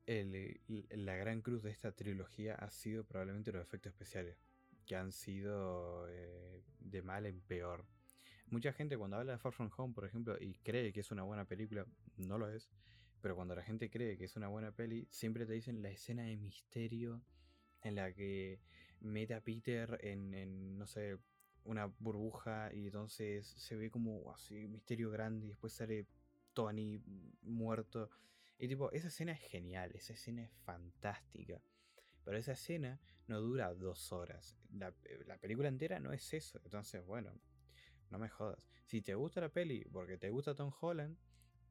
la 0.06 1.16
gran 1.16 1.42
cruz 1.42 1.64
de 1.64 1.72
esta 1.72 1.94
trilogía 1.94 2.56
ha 2.56 2.70
sido 2.70 3.06
probablemente 3.06 3.52
los 3.52 3.62
efectos 3.62 3.92
especiales, 3.94 4.38
que 4.86 4.96
han 4.96 5.12
sido 5.12 6.08
eh, 6.10 6.62
de 6.80 7.02
mal 7.02 7.26
en 7.26 7.40
peor. 7.42 7.86
Mucha 8.54 8.72
gente 8.72 9.00
cuando 9.00 9.18
habla 9.18 9.32
de 9.32 9.40
Far 9.40 9.52
From 9.52 9.72
Home, 9.78 9.96
por 9.96 10.06
ejemplo, 10.06 10.38
y 10.40 10.54
cree 10.54 10.94
que 10.94 11.00
es 11.00 11.10
una 11.10 11.24
buena 11.24 11.44
película, 11.44 11.88
no 12.18 12.38
lo 12.38 12.48
es. 12.48 12.70
Pero 13.20 13.36
cuando 13.36 13.56
la 13.56 13.64
gente 13.64 13.90
cree 13.90 14.16
que 14.16 14.26
es 14.26 14.36
una 14.36 14.48
buena 14.48 14.72
peli, 14.72 15.08
siempre 15.10 15.48
te 15.48 15.54
dicen 15.54 15.82
la 15.82 15.90
escena 15.90 16.22
de 16.22 16.38
misterio 16.38 17.24
en 17.82 17.96
la 17.96 18.14
que 18.14 18.60
mete 19.00 19.34
a 19.34 19.42
Peter 19.42 19.98
en, 20.02 20.78
no 20.78 20.86
sé, 20.86 21.18
una 21.64 21.88
burbuja 21.98 22.72
y 22.72 22.86
entonces 22.86 23.48
se 23.48 23.76
ve 23.76 23.90
como 23.90 24.32
así 24.32 24.68
misterio 24.68 25.10
grande 25.10 25.48
y 25.48 25.50
después 25.50 25.74
sale 25.74 26.06
Tony 26.54 27.02
muerto. 27.42 28.12
Y 28.60 28.68
tipo, 28.68 28.92
esa 28.92 29.08
escena 29.08 29.32
es 29.32 29.40
genial, 29.40 29.94
esa 29.96 30.14
escena 30.14 30.44
es 30.44 30.52
fantástica. 30.64 31.60
Pero 32.24 32.38
esa 32.38 32.52
escena 32.52 33.00
no 33.26 33.42
dura 33.42 33.74
dos 33.74 34.12
horas. 34.12 34.56
La, 34.70 34.94
la 35.26 35.40
película 35.40 35.70
entera 35.70 36.00
no 36.00 36.14
es 36.14 36.32
eso. 36.36 36.62
Entonces, 36.64 37.04
bueno, 37.04 37.34
no 38.10 38.20
me 38.20 38.30
jodas. 38.30 38.68
Si 38.86 39.02
te 39.02 39.16
gusta 39.16 39.42
la 39.42 39.50
peli 39.50 39.84
porque 39.92 40.18
te 40.18 40.30
gusta 40.30 40.56
Tom 40.56 40.72
Holland, 40.80 41.18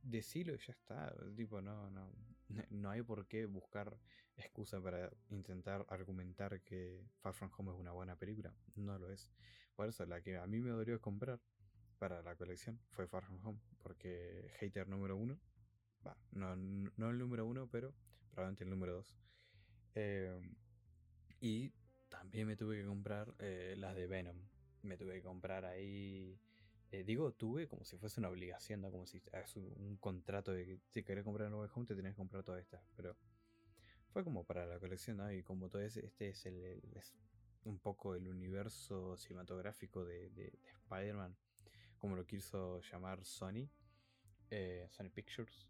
decilo 0.03 0.55
y 0.55 0.59
ya 0.59 0.73
está. 0.73 1.15
Tipo, 1.37 1.61
no, 1.61 1.91
no, 1.91 2.11
no 2.71 2.91
hay 2.91 3.03
por 3.03 3.27
qué 3.27 3.47
buscar 3.47 3.99
excusa 4.37 4.81
para 4.81 5.11
intentar 5.31 5.87
argumentar 5.89 6.61
que 6.63 7.05
Far 7.21 7.35
From 7.35 7.51
Home 7.57 7.73
es 7.73 7.79
una 7.79 7.93
buena 7.93 8.17
película. 8.17 8.55
No 8.75 8.99
lo 8.99 9.11
es. 9.11 9.31
Por 9.75 9.89
eso, 9.89 10.05
la 10.07 10.21
que 10.21 10.37
a 10.37 10.47
mí 10.47 10.61
me 10.61 10.71
dolió 10.71 11.01
comprar 11.01 11.41
para 11.99 12.23
la 12.23 12.35
colección 12.37 12.81
fue 12.91 13.07
Far 13.07 13.25
From 13.25 13.45
Home. 13.47 13.61
Porque 13.79 14.51
hater 14.59 14.89
número 14.89 15.17
uno. 15.17 15.39
No, 16.33 16.57
no 16.57 17.11
el 17.11 17.19
número 17.19 17.47
uno, 17.47 17.69
pero 17.71 17.95
probablemente 18.31 18.65
el 18.65 18.71
número 18.71 18.95
dos. 18.95 19.17
Em, 19.95 20.57
y 21.41 21.71
también 22.09 22.47
me 22.47 22.57
tuve 22.57 22.81
que 22.81 22.87
comprar 22.87 23.35
eh, 23.39 23.75
las 23.77 23.95
de 23.95 24.07
Venom. 24.07 24.37
Me 24.83 24.97
tuve 24.97 25.15
que 25.15 25.23
comprar 25.23 25.65
ahí 25.65 26.39
eh, 26.93 27.05
digo 27.05 27.33
tuve 27.33 27.67
como 27.67 27.85
si 27.85 27.97
fuese 27.97 28.21
una 28.21 28.29
obligación, 28.29 28.83
¿no? 28.83 28.91
Como 28.91 29.07
si 29.07 29.23
es 29.33 29.57
un, 29.57 29.97
contrato 29.97 30.53
de 30.53 30.67
que 30.67 30.79
si 30.91 31.03
querés 31.03 31.25
comprar 31.25 31.53
un 31.53 31.69
Home 31.75 31.87
te 31.87 31.97
tenés 31.97 32.13
que 32.13 32.19
comprar 32.19 32.45
todas 32.45 32.61
estas. 32.61 32.83
Pero 32.95 33.17
fue 34.11 34.23
como 34.23 34.45
para 34.45 34.67
la 34.67 34.79
colección, 34.79 35.17
¿no? 35.17 35.33
Y 35.33 35.43
como 35.43 35.71
todo 35.71 35.81
ese, 35.81 36.05
este 36.05 36.29
es, 36.29 36.45
el, 36.45 36.83
es 36.95 37.15
un 37.65 37.79
poco 37.79 38.15
el 38.15 38.29
universo 38.29 39.17
cinematográfico 39.17 40.05
de, 40.05 40.29
de, 40.31 40.53
Spider-Man, 40.85 41.35
como 41.99 42.15
lo 42.15 42.27
quiso 42.27 42.83
llamar 42.83 43.25
Sony, 43.25 43.71
eh, 44.51 44.87
Sony 44.91 45.09
Pictures. 45.09 45.67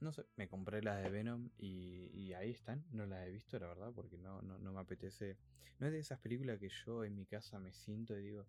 No 0.00 0.12
sé, 0.12 0.24
me 0.36 0.48
compré 0.48 0.82
las 0.82 1.02
de 1.02 1.10
Venom 1.10 1.50
y, 1.58 2.32
ahí 2.34 2.50
están. 2.50 2.84
No 2.90 3.06
las 3.06 3.26
he 3.26 3.30
visto, 3.30 3.58
la 3.58 3.68
verdad, 3.68 3.92
porque 3.94 4.18
no, 4.18 4.42
no, 4.42 4.72
me 4.72 4.80
apetece. 4.80 5.38
No 5.78 5.86
es 5.86 5.92
de 5.92 5.98
esas 5.98 6.18
películas 6.18 6.58
que 6.58 6.68
yo 6.68 7.04
en 7.04 7.14
mi 7.14 7.26
casa 7.26 7.58
me 7.58 7.72
siento 7.72 8.18
y 8.18 8.22
digo, 8.22 8.46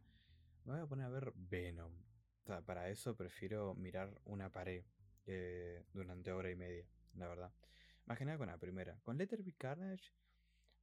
me 0.65 0.73
voy 0.73 0.81
a 0.81 0.87
poner 0.87 1.05
a 1.05 1.09
ver 1.09 1.33
Venom. 1.35 1.91
O 2.43 2.45
sea, 2.45 2.61
para 2.61 2.89
eso 2.89 3.15
prefiero 3.15 3.73
mirar 3.75 4.21
una 4.25 4.51
pared 4.51 4.83
eh, 5.25 5.83
durante 5.93 6.31
hora 6.31 6.51
y 6.51 6.55
media, 6.55 6.85
la 7.15 7.27
verdad. 7.27 7.51
Más 8.05 8.17
que 8.17 8.25
nada 8.25 8.37
con 8.37 8.47
la 8.47 8.57
primera. 8.57 8.99
Con 9.01 9.17
Letter 9.17 9.41
Be 9.41 9.53
Carnage, 9.53 10.13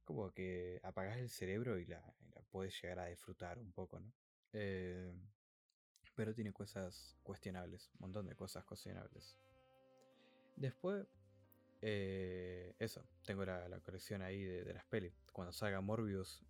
como 0.03 0.31
que 0.31 0.79
apagas 0.83 1.17
el 1.17 1.29
cerebro 1.29 1.79
y 1.79 1.85
la, 1.85 2.03
puedes 2.51 2.79
llegar 2.81 2.99
a 2.99 3.07
disfrutar 3.07 3.59
un 3.59 3.71
poco, 3.71 3.99
¿no? 3.99 4.11
Eh, 4.51 5.13
pero 6.15 6.33
tiene 6.33 6.53
cosas 6.53 7.17
cuestionables, 7.23 7.89
un 7.93 8.01
montón 8.01 8.27
de 8.27 8.35
cosas 8.35 8.63
cuestionables. 8.65 9.37
Después, 10.55 11.05
eh, 11.81 12.75
eso, 12.79 13.05
tengo 13.25 13.45
la, 13.45 13.79
colección 13.81 14.21
ahí 14.21 14.43
de, 14.43 14.73
las 14.73 14.85
pelis. 14.85 15.13
Cuando 15.31 15.51
salga 15.51 15.81
Morbius, 15.81 16.43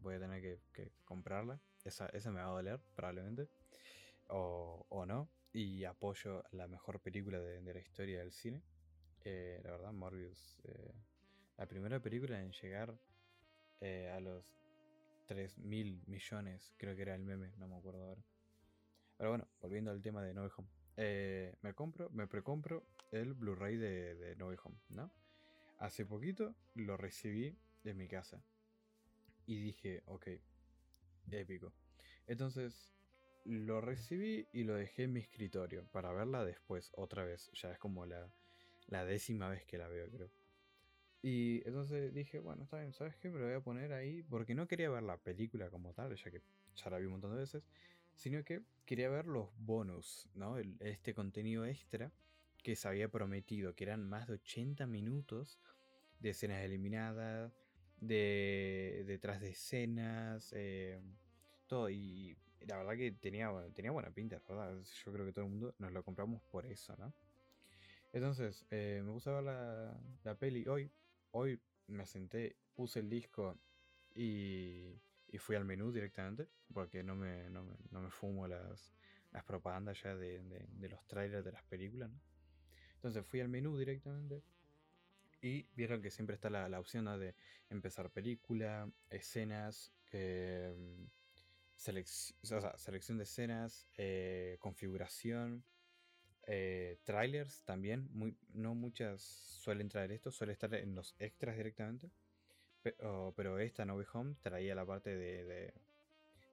voy 0.00 0.14
a 0.14 0.20
tener 0.20 0.60
que 0.72 0.92
comprarla 1.04 1.60
esa, 1.86 2.30
me 2.30 2.40
va 2.40 2.48
a 2.48 2.50
doler, 2.50 2.80
probablemente. 2.94 3.48
O, 4.28 5.04
no. 5.06 5.28
Y 5.52 5.84
apoyo 5.84 6.42
la 6.52 6.66
mejor 6.66 7.00
película 7.00 7.40
de, 7.40 7.62
la 7.62 7.80
historia 7.80 8.18
del 8.18 8.32
cine. 8.32 8.62
Eh, 9.24 9.60
la 9.62 9.70
verdad, 9.70 9.92
Morbius. 9.92 10.60
Eh, 10.64 10.92
la 11.56 11.66
primera 11.66 12.00
película 12.00 12.42
en 12.42 12.52
llegar 12.52 12.98
eh, 13.80 14.12
a 14.14 14.20
los 14.20 14.44
3 15.26 15.58
mil 15.58 16.02
millones, 16.06 16.74
creo 16.76 16.94
que 16.94 17.02
era 17.02 17.14
el 17.14 17.22
meme, 17.22 17.52
no 17.56 17.68
me 17.68 17.76
acuerdo 17.76 18.04
ahora. 18.04 18.22
Pero 19.16 19.30
bueno, 19.30 19.48
volviendo 19.60 19.90
al 19.90 20.02
tema 20.02 20.22
de 20.22 20.34
No 20.34 20.42
Way 20.42 20.50
Home. 20.96 21.58
me 21.62 21.74
compro, 21.74 22.10
me 22.10 22.26
precompro 22.26 22.86
el 23.12 23.34
Blu-ray 23.34 23.76
de, 23.76 24.14
de 24.14 24.36
No 24.36 24.48
Way 24.48 24.56
Home, 24.64 24.78
¿no? 24.90 25.10
Hace 25.78 26.06
poquito 26.06 26.54
lo 26.74 26.96
recibí 26.96 27.56
de 27.84 27.94
mi 27.94 28.08
casa. 28.08 28.42
Y 29.46 29.60
dije, 29.60 30.02
ok, 30.06 30.28
épico. 31.30 31.72
Entonces 32.26 32.96
lo 33.44 33.80
recibí 33.80 34.48
y 34.52 34.64
lo 34.64 34.74
dejé 34.74 35.04
en 35.04 35.12
mi 35.12 35.20
escritorio 35.20 35.86
para 35.92 36.12
verla 36.12 36.44
después, 36.44 36.90
otra 36.96 37.24
vez. 37.24 37.50
Ya 37.54 37.70
es 37.70 37.78
como 37.78 38.04
la, 38.06 38.28
décima 39.04 39.48
vez 39.48 39.64
que 39.64 39.78
la 39.78 39.88
veo, 39.88 40.10
creo. 40.10 40.30
Y 41.22 41.66
entonces 41.66 42.12
dije, 42.12 42.40
bueno, 42.40 42.64
está 42.64 42.78
bien, 42.78 42.92
¿sabes 42.92 43.16
qué? 43.16 43.30
Me 43.30 43.38
lo 43.38 43.46
voy 43.46 43.54
a 43.54 43.60
poner 43.60 43.92
ahí 43.92 44.22
porque 44.22 44.54
no 44.54 44.66
quería 44.66 44.90
ver 44.90 45.02
la 45.02 45.16
película 45.16 45.70
como 45.70 45.92
tal, 45.92 46.14
ya 46.14 46.30
que 46.30 46.42
ya 46.74 46.90
la 46.90 46.98
vi 46.98 47.06
un 47.06 47.12
montón 47.12 47.32
de 47.32 47.38
veces, 47.38 47.64
sino 48.16 48.42
que 48.44 48.62
quería 48.84 49.08
ver 49.08 49.26
los 49.26 49.48
bonus, 49.58 50.28
¿no? 50.34 50.58
este 50.80 51.14
contenido 51.14 51.64
extra 51.64 52.12
que 52.62 52.74
se 52.74 52.88
había 52.88 53.08
prometido, 53.08 53.74
que 53.74 53.84
eran 53.84 54.08
más 54.08 54.26
de 54.26 54.34
80 54.34 54.86
minutos 54.86 55.60
de 56.18 56.30
escenas 56.30 56.64
eliminadas, 56.64 57.52
de 58.00 59.04
detrás 59.06 59.40
de 59.40 59.50
escenas, 59.50 60.52
eh, 60.56 61.00
todo. 61.66 61.88
Y 61.90 62.36
la 62.60 62.78
verdad 62.78 62.96
que 62.96 63.12
tenía, 63.12 63.52
tenía 63.74 63.92
buena 63.92 64.10
pinta, 64.10 64.42
¿verdad? 64.48 64.76
Yo 65.04 65.12
creo 65.12 65.24
que 65.24 65.32
todo 65.32 65.44
el 65.44 65.50
mundo 65.52 65.74
nos 65.78 65.92
lo 65.92 66.02
compramos 66.02 66.42
por 66.42 66.66
eso, 66.66 66.96
¿no? 66.96 67.14
Entonces, 68.12 68.64
eh, 68.70 69.02
me 69.04 69.12
puse 69.12 69.30
a 69.30 69.34
ver 69.34 69.44
la, 69.44 70.00
la, 70.24 70.34
peli 70.34 70.66
hoy. 70.66 70.90
Hoy 71.32 71.60
me 71.86 72.06
senté, 72.06 72.56
puse 72.74 73.00
el 73.00 73.10
disco 73.10 73.58
y, 74.14 74.94
y 75.28 75.38
fui 75.38 75.56
al 75.56 75.64
menú 75.64 75.92
directamente, 75.92 76.48
porque 76.72 77.02
no 77.02 77.14
me, 77.16 77.50
no 77.50 77.64
me, 77.64 77.76
no 77.90 78.00
me 78.00 78.10
fumo 78.10 78.46
las, 78.46 78.92
las 79.32 79.44
propagandas 79.44 80.02
ya 80.02 80.14
de, 80.14 80.42
de, 80.42 80.88
los 80.88 81.04
trailers 81.06 81.44
de 81.44 81.52
las 81.52 81.62
películas. 81.64 82.10
Entonces 82.94 83.24
fui 83.26 83.40
al 83.40 83.48
menú 83.48 83.76
directamente 83.76 84.42
y 85.40 85.66
vieron 85.74 86.00
que 86.00 86.10
siempre 86.10 86.34
está 86.34 86.50
la, 86.50 86.68
la 86.68 86.80
opción 86.80 87.04
de 87.18 87.34
empezar 87.68 88.10
película, 88.10 88.90
escenas, 89.10 89.92
eh, 90.12 90.74
selección 91.76 93.18
de 93.18 93.24
escenas, 93.24 93.86
eh, 93.96 94.56
configuración, 94.60 95.64
eh, 96.46 96.98
trailers 97.04 97.62
también. 97.64 98.08
Muy, 98.12 98.36
no 98.54 98.74
muchas 98.74 99.22
suelen 99.22 99.88
traer 99.88 100.12
esto, 100.12 100.30
suele 100.30 100.52
estar 100.52 100.72
en 100.74 100.94
los 100.94 101.14
extras 101.18 101.56
directamente. 101.56 102.10
Pero, 102.86 103.34
pero 103.36 103.58
esta 103.58 103.84
No 103.84 103.96
Home 104.12 104.36
traía 104.40 104.72
la 104.76 104.86
parte 104.86 105.16
de, 105.16 105.72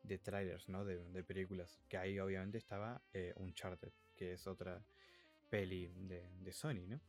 de, 0.01 0.17
trailers, 0.17 0.67
¿no? 0.67 0.83
De, 0.83 1.23
películas. 1.23 1.79
Que 1.87 1.97
ahí 1.97 2.17
obviamente 2.19 2.57
estaba 2.57 3.03
eh, 3.13 3.33
Uncharted, 3.35 3.91
que 4.15 4.33
es 4.33 4.47
otra 4.47 4.83
peli 5.51 5.89
de, 5.95 6.27
de 6.39 6.51
Sony, 6.51 6.87
¿no? 6.87 6.99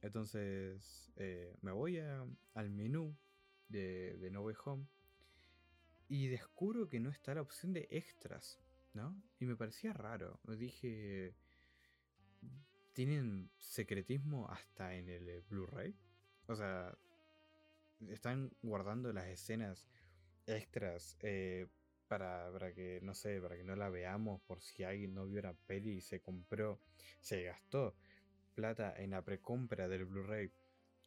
Entonces 0.00 1.12
eh, 1.16 1.58
me 1.60 1.72
voy 1.72 1.98
al 1.98 2.70
menú 2.70 3.14
de, 3.68 4.16
de 4.16 4.30
No 4.30 4.40
Way 4.40 4.56
Home 4.64 4.86
y 6.08 6.28
descubro 6.28 6.88
que 6.88 7.00
no 7.00 7.10
está 7.10 7.34
la 7.34 7.42
opción 7.42 7.74
de 7.74 7.86
extras, 7.90 8.58
¿no? 8.94 9.14
Y 9.40 9.44
me 9.44 9.56
parecía 9.56 9.92
raro. 9.92 10.40
Dije, 10.56 11.34
¿tienen 12.94 13.50
secretismo 13.58 14.48
hasta 14.48 14.94
en 14.94 15.10
el 15.10 15.28
eh, 15.28 15.42
Blu-ray? 15.50 15.94
O 16.46 16.56
sea, 16.56 16.96
están 18.08 18.50
guardando 18.62 19.12
las 19.12 19.26
escenas 19.26 19.86
extras 20.46 21.16
eh, 21.20 21.66
para, 22.06 22.50
para, 22.52 22.72
que, 22.72 23.00
no 23.02 23.14
sé, 23.14 23.40
para 23.40 23.56
que 23.56 23.64
no 23.64 23.76
la 23.76 23.88
veamos 23.88 24.40
por 24.42 24.62
si 24.62 24.84
alguien 24.84 25.14
no 25.14 25.26
vio 25.26 25.42
la 25.42 25.54
peli 25.54 25.96
y 25.96 26.00
se 26.00 26.20
compró, 26.20 26.80
se 27.20 27.42
gastó 27.42 27.94
plata 28.54 28.94
en 28.96 29.10
la 29.10 29.22
precompra 29.22 29.88
del 29.88 30.04
Blu-ray 30.04 30.50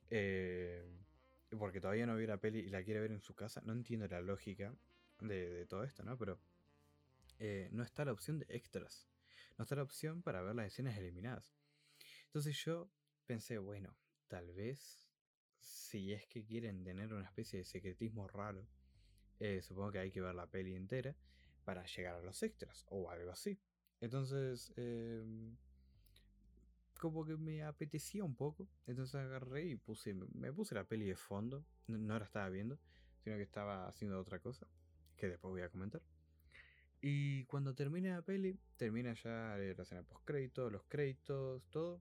eh, 0.09 0.85
porque 1.57 1.81
todavía 1.81 2.05
no 2.05 2.15
vio 2.15 2.27
la 2.27 2.37
peli 2.37 2.59
y 2.59 2.69
la 2.69 2.83
quiere 2.83 2.99
ver 2.99 3.11
en 3.11 3.21
su 3.21 3.33
casa. 3.33 3.61
No 3.65 3.73
entiendo 3.73 4.07
la 4.07 4.21
lógica 4.21 4.73
de, 5.19 5.65
todo 5.67 5.83
esto, 5.83 6.03
¿no? 6.03 6.17
Pero 6.17 6.39
eh, 7.39 7.69
no 7.71 7.83
está 7.83 8.05
la 8.05 8.11
opción 8.11 8.39
de 8.39 8.45
extras. 8.49 9.07
No 9.57 9.63
está 9.63 9.75
la 9.75 9.83
opción 9.83 10.21
para 10.21 10.41
ver 10.41 10.55
las 10.55 10.67
escenas 10.67 10.97
eliminadas. 10.97 11.53
Entonces 12.25 12.55
yo 12.63 12.89
pensé, 13.25 13.57
bueno, 13.57 13.95
tal 14.27 14.53
vez 14.53 15.10
si 15.61 16.13
es 16.13 16.25
que 16.27 16.43
quieren 16.43 16.83
tener 16.83 17.13
una 17.13 17.25
especie 17.25 17.59
de 17.59 17.65
secretismo 17.65 18.27
raro, 18.27 18.67
eh, 19.39 19.61
supongo 19.61 19.91
que 19.91 19.99
hay 19.99 20.11
que 20.11 20.21
ver 20.21 20.35
la 20.35 20.47
peli 20.47 20.75
entera 20.75 21.15
para 21.63 21.85
llegar 21.85 22.15
a 22.15 22.21
los 22.21 22.43
extras 22.43 22.85
o 22.89 23.09
algo 23.09 23.31
así. 23.31 23.59
Entonces, 24.01 24.73
eh, 24.77 25.23
como 27.01 27.25
que 27.25 27.35
me 27.35 27.63
apetecía 27.63 28.23
un 28.23 28.35
poco. 28.35 28.67
Entonces 28.85 29.15
agarré 29.15 29.65
y 29.65 29.75
puse, 29.75 30.13
me 30.13 30.53
puse 30.53 30.75
la 30.75 30.83
peli 30.83 31.05
de 31.05 31.15
fondo. 31.15 31.65
No, 31.87 32.19
la 32.19 32.25
estaba 32.25 32.47
viendo, 32.49 32.79
sino 33.23 33.37
que 33.37 33.41
estaba 33.41 33.87
haciendo 33.87 34.19
otra 34.19 34.39
cosa. 34.39 34.67
Que 35.17 35.27
después 35.27 35.51
voy 35.51 35.61
a 35.61 35.69
comentar. 35.69 36.01
Y 37.01 37.45
cuando 37.45 37.73
termina 37.73 38.15
la 38.15 38.21
peli, 38.21 38.59
termina 38.77 39.13
ya 39.13 39.57
la 39.57 39.81
escena 39.81 40.03
post 40.03 40.23
crédito, 40.23 40.69
los 40.69 40.83
créditos, 40.83 41.63
todo. 41.71 41.99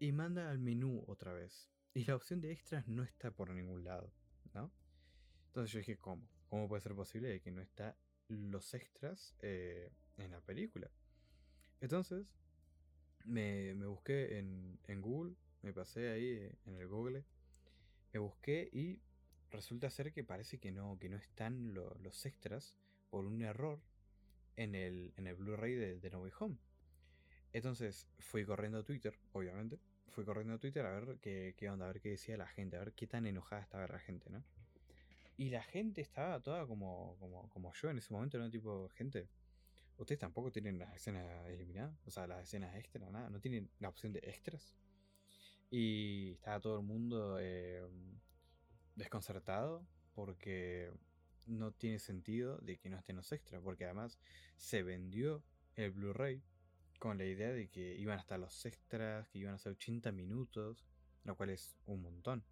Y 0.00 0.10
manda 0.10 0.50
al 0.50 0.58
menú 0.58 1.04
otra 1.06 1.32
vez. 1.32 1.70
Y 1.96 2.04
la 2.04 2.14
opción 2.14 2.42
de 2.42 2.52
extras 2.52 2.86
no 2.86 3.02
está 3.02 3.30
por 3.30 3.48
ningún 3.48 3.82
lado, 3.82 4.12
¿no? 4.52 4.70
Entonces 5.46 5.72
yo 5.72 5.78
dije, 5.78 5.96
¿cómo? 5.96 6.28
¿Cómo 6.50 6.68
puede 6.68 6.82
ser 6.82 6.94
posible 6.94 7.28
de 7.30 7.40
que 7.40 7.50
no 7.50 7.62
está 7.62 7.96
los 8.28 8.74
extras 8.74 9.34
eh, 9.40 9.90
en 10.18 10.30
la 10.30 10.42
película? 10.42 10.90
Entonces 11.80 12.26
me, 13.24 13.72
busqué 13.86 14.38
en, 14.38 15.00
Google, 15.00 15.36
me 15.62 15.72
pasé 15.72 16.10
ahí 16.10 16.52
en 16.66 16.76
el 16.76 16.86
Google, 16.86 17.24
me 18.12 18.18
busqué 18.20 18.68
y 18.74 19.00
resulta 19.50 19.88
ser 19.88 20.12
que 20.12 20.22
parece 20.22 20.58
que 20.58 20.72
no, 20.72 20.98
que 20.98 21.08
no 21.08 21.16
están 21.16 21.72
los 21.72 22.26
extras 22.26 22.76
por 23.08 23.24
un 23.24 23.40
error 23.40 23.80
en 24.56 24.74
el, 24.74 25.14
en 25.16 25.28
el 25.28 25.34
Blu-ray 25.34 25.74
de, 25.76 25.98
de 25.98 26.10
No 26.10 26.20
Way 26.20 26.32
Home. 26.40 26.58
Entonces 27.54 28.06
fui 28.18 28.44
corriendo 28.44 28.80
a 28.80 28.84
Twitter, 28.84 29.18
obviamente. 29.32 29.80
Fui 30.08 30.24
corriendo 30.24 30.54
a 30.54 30.58
Twitter 30.58 30.84
a 30.86 30.98
ver 30.98 31.18
qué, 31.20 31.54
qué 31.56 31.68
onda, 31.68 31.86
a 31.86 31.88
ver 31.88 32.00
qué 32.00 32.10
decía 32.10 32.36
la 32.36 32.46
gente, 32.46 32.76
a 32.76 32.80
ver 32.80 32.92
qué 32.94 33.06
tan 33.06 33.26
enojada 33.26 33.62
estaba 33.62 33.86
la 33.86 33.98
gente, 33.98 34.30
¿no? 34.30 34.42
Y 35.36 35.50
la 35.50 35.62
gente 35.62 36.00
estaba 36.00 36.40
toda 36.40 36.66
como, 36.66 37.16
como, 37.18 37.48
como 37.50 37.72
yo 37.74 37.90
en 37.90 37.98
ese 37.98 38.14
momento, 38.14 38.38
¿no? 38.38 38.50
Tipo, 38.50 38.88
gente, 38.94 39.28
¿Ustedes 39.98 40.18
tampoco 40.18 40.52
tienen 40.52 40.78
las 40.78 40.94
escenas 40.94 41.46
eliminadas? 41.48 41.98
O 42.04 42.10
sea, 42.10 42.26
las 42.26 42.42
escenas 42.42 42.74
extras, 42.76 43.10
nada. 43.10 43.30
¿No 43.30 43.40
tienen 43.40 43.70
la 43.78 43.88
opción 43.88 44.12
de 44.12 44.18
extras? 44.20 44.74
Y 45.70 46.32
estaba 46.32 46.60
todo 46.60 46.78
el 46.78 46.84
mundo 46.84 47.38
eh, 47.40 47.82
desconcertado 48.94 49.86
porque 50.14 50.92
no 51.46 51.72
tiene 51.72 51.98
sentido 51.98 52.58
de 52.58 52.76
que 52.76 52.90
no 52.90 52.98
estén 52.98 53.16
los 53.16 53.32
extras. 53.32 53.62
Porque 53.62 53.86
además 53.86 54.18
se 54.56 54.82
vendió 54.82 55.42
el 55.76 55.92
Blu-ray 55.92 56.42
con 56.98 57.18
la 57.18 57.24
idea 57.24 57.50
de 57.50 57.68
que 57.68 57.96
iban 57.96 58.18
a 58.18 58.20
estar 58.20 58.38
los 58.38 58.64
extras, 58.64 59.28
que 59.28 59.38
iban 59.38 59.54
a 59.54 59.58
ser 59.58 59.72
80 59.72 60.12
minutos, 60.12 60.84
lo 61.24 61.36
cual 61.36 61.50
es 61.50 61.76
un 61.86 62.02
montón. 62.02 62.44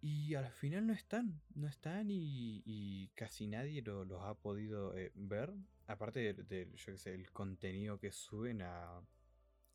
Y 0.00 0.34
al 0.34 0.50
final 0.52 0.86
no 0.86 0.92
están, 0.92 1.40
no 1.54 1.66
están 1.66 2.08
y, 2.10 3.10
casi 3.14 3.46
nadie 3.46 3.82
los 3.82 4.22
ha 4.22 4.34
podido 4.34 4.96
eh, 4.96 5.10
ver 5.14 5.52
aparte 5.86 6.34
del, 6.34 6.74
yo 6.74 6.92
qué 6.92 6.98
sé, 6.98 7.14
el 7.14 7.30
contenido 7.30 7.98
que 7.98 8.12
suben 8.12 8.62
a, 8.62 9.00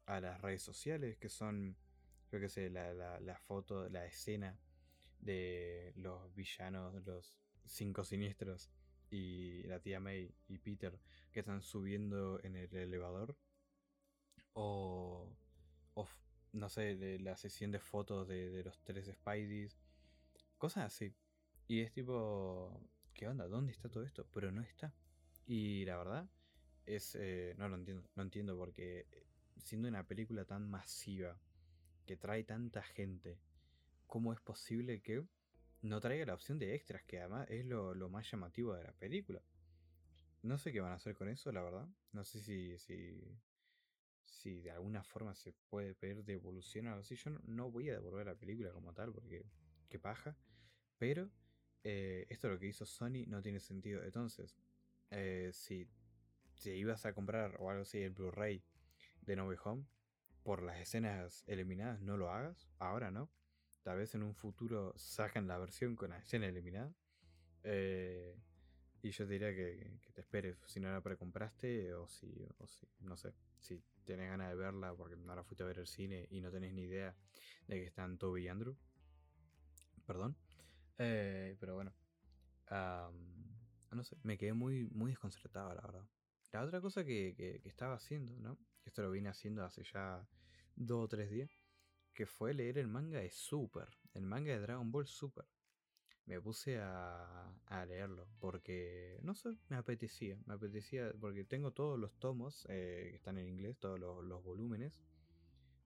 a 0.06 0.20
las 0.20 0.42
redes 0.42 0.62
sociales, 0.62 1.18
que 1.18 1.30
son, 1.30 1.78
yo 2.32 2.40
qué 2.40 2.50
sé, 2.50 2.70
la, 2.70 2.94
la, 2.94 3.20
la 3.20 3.38
foto, 3.38 3.90
la 3.90 4.06
escena 4.06 4.58
de 5.20 5.94
los 5.96 6.34
villanos, 6.36 7.04
los 7.06 7.38
cinco 7.66 8.04
siniestros 8.04 8.72
y 9.12 9.64
la 9.64 9.80
tía 9.80 10.00
May 10.00 10.34
y 10.48 10.58
Peter 10.58 10.98
que 11.32 11.42
están 11.42 11.62
subiendo 11.62 12.40
en 12.44 12.56
el 12.56 12.76
elevador. 12.76 13.38
O, 14.54 15.30
o 15.94 16.08
no 16.54 16.70
sé, 16.70 16.96
de 16.96 17.20
la 17.20 17.38
sesión 17.38 17.72
de 17.72 17.80
fotos 17.80 18.28
de, 18.28 18.64
los 18.64 18.82
tres 18.84 19.08
Spideys. 19.08 19.78
Cosas 20.58 20.86
así. 20.86 21.14
Y 21.68 21.82
es 21.82 21.92
tipo, 21.92 22.82
¿qué 23.14 23.28
onda? 23.28 23.48
¿Dónde 23.48 23.72
está 23.72 23.90
todo 23.90 24.04
esto? 24.04 24.28
Pero 24.34 24.52
no 24.52 24.62
está. 24.62 24.94
Y 25.46 25.86
la 25.86 25.98
verdad 25.98 26.30
es, 26.86 27.16
eh, 27.16 27.56
no 27.58 27.70
lo 27.70 27.76
entiendo, 27.76 28.10
no 28.16 28.24
entiendo 28.24 28.58
porque 28.58 29.08
eh, 29.12 29.26
siendo 29.58 29.88
una 29.88 30.08
película 30.08 30.46
tan 30.46 30.70
masiva, 30.70 31.40
que 32.06 32.18
trae 32.18 32.44
tanta 32.44 32.82
gente, 32.82 33.40
¿cómo 34.08 34.34
es 34.34 34.42
posible 34.42 35.02
que 35.02 35.24
no 35.82 36.00
traiga 36.00 36.26
la 36.26 36.34
opción 36.34 36.60
de 36.60 36.76
extras, 36.76 37.04
que 37.04 37.20
además 37.20 37.48
es 37.50 37.66
lo, 37.66 38.10
más 38.10 38.30
llamativo 38.30 38.74
de 38.74 38.84
la 38.84 38.94
película? 38.94 39.42
No 40.44 40.58
sé 40.58 40.72
qué 40.72 40.80
van 40.80 40.92
a 40.92 40.96
hacer 40.96 41.16
con 41.16 41.30
eso, 41.30 41.52
la 41.52 41.62
verdad. 41.62 41.88
No 42.12 42.24
sé 42.24 42.40
si, 42.42 42.78
si, 42.78 43.38
si 44.26 44.62
de 44.62 44.72
alguna 44.72 45.04
forma 45.04 45.36
se 45.36 45.54
puede 45.70 45.94
pedir 45.94 46.24
devolución 46.24 46.88
o 46.88 46.90
algo 46.90 47.02
así. 47.02 47.16
Yo 47.16 47.32
no, 47.46 47.70
voy 47.70 47.90
a 47.90 47.94
devolver 47.94 48.26
la 48.26 48.36
película 48.36 48.72
como 48.72 48.94
tal, 48.94 49.12
porque 49.12 49.46
qué 49.90 50.00
paja. 50.00 50.36
Pero 50.98 51.30
eh, 51.84 52.26
esto 52.30 52.50
lo 52.50 52.60
que 52.60 52.68
hizo 52.68 52.86
Sony 52.86 53.26
no 53.28 53.42
tiene 53.42 53.60
sentido. 53.60 54.04
Entonces, 54.04 54.60
eh, 55.12 55.52
si, 55.54 55.88
si 56.56 56.72
ibas 56.72 57.06
a 57.06 57.14
comprar 57.14 57.56
o 57.60 57.70
algo 57.70 57.84
así 57.84 58.00
el 58.00 58.12
Blu-ray 58.12 58.64
de 59.22 59.36
No 59.36 59.48
Way 59.48 59.58
Home, 59.64 59.86
por 60.44 60.64
las 60.64 60.80
escenas 60.80 61.44
eliminadas 61.48 62.02
no 62.02 62.18
lo 62.18 62.32
hagas, 62.32 62.68
ahora 62.80 63.12
no. 63.12 63.30
Tal 63.84 63.98
vez 63.98 64.14
en 64.16 64.24
un 64.24 64.36
futuro 64.36 64.94
sacan 64.98 65.48
la 65.48 65.58
versión 65.58 65.96
con 65.96 66.12
la 66.12 66.20
escena 66.20 66.48
eliminada. 66.48 66.94
Eh, 67.64 68.36
y 69.02 69.12
yo 69.12 69.26
diría 69.26 69.54
que, 69.56 70.00
te 70.14 70.22
esperes 70.22 70.58
si 70.68 70.80
no 70.80 70.92
la 70.92 71.02
precompraste 71.02 71.94
o 71.96 72.08
si, 72.08 72.48
no 73.00 73.18
sé, 73.18 73.34
si 73.60 73.82
tenés 74.04 74.30
ganas 74.30 74.50
de 74.50 74.56
verla 74.56 74.94
porque 74.94 75.16
no 75.16 75.36
la 75.36 75.44
fuiste 75.44 75.64
a 75.64 75.68
ver 75.68 75.80
el 75.80 75.88
cine 75.88 76.28
y 76.30 76.42
no 76.42 76.52
tenés 76.52 76.74
ni 76.74 76.84
idea 76.84 77.16
de 77.68 77.80
que 77.80 77.86
están 77.88 78.18
Toby 78.20 78.44
y 78.44 78.48
Andrew. 78.48 78.76
Perdón. 80.06 80.36
Eh, 80.98 81.56
pero 81.60 81.76
bueno. 81.76 81.94
no 83.92 84.04
sé, 84.04 84.18
me 84.24 84.38
quedé 84.38 84.54
muy, 84.54 84.88
muy 84.92 85.12
desconcertado, 85.12 85.74
la 85.74 85.82
verdad. 85.82 86.06
La 86.52 86.64
otra 86.64 86.82
cosa 86.82 87.04
que, 87.04 87.34
que, 87.36 87.70
estaba 87.70 87.96
haciendo, 87.96 88.38
¿no? 88.40 88.60
Esto 88.86 89.02
lo 89.02 89.12
vine 89.12 89.30
haciendo 89.30 89.64
hace 89.64 89.84
ya 89.84 90.28
dos 90.76 91.06
o 91.06 91.08
tres 91.08 91.32
días, 91.32 91.50
que 92.14 92.26
fue 92.26 92.54
leer 92.54 92.78
el 92.78 92.88
manga 92.88 93.20
de 93.20 93.32
Super, 93.32 93.88
el 94.14 94.24
manga 94.24 94.52
de 94.54 94.60
Dragon 94.60 94.92
Ball 94.92 95.08
Super. 95.08 95.46
Me 96.26 96.40
puse 96.40 96.80
a, 96.80 97.52
a 97.66 97.86
leerlo 97.86 98.28
porque, 98.40 99.20
no 99.24 99.34
sé, 99.34 99.58
me 99.70 99.76
apetecía, 99.76 100.38
me 100.46 100.54
apetecía 100.54 101.12
porque 101.20 101.44
tengo 101.44 101.72
todos 101.72 102.00
los 102.00 102.14
tomos 102.20 102.66
eh, 102.70 103.08
que 103.10 103.16
están 103.16 103.38
en 103.38 103.48
inglés, 103.48 103.78
todos 103.80 104.00
los, 104.00 104.24
los 104.24 104.44
volúmenes 104.44 105.02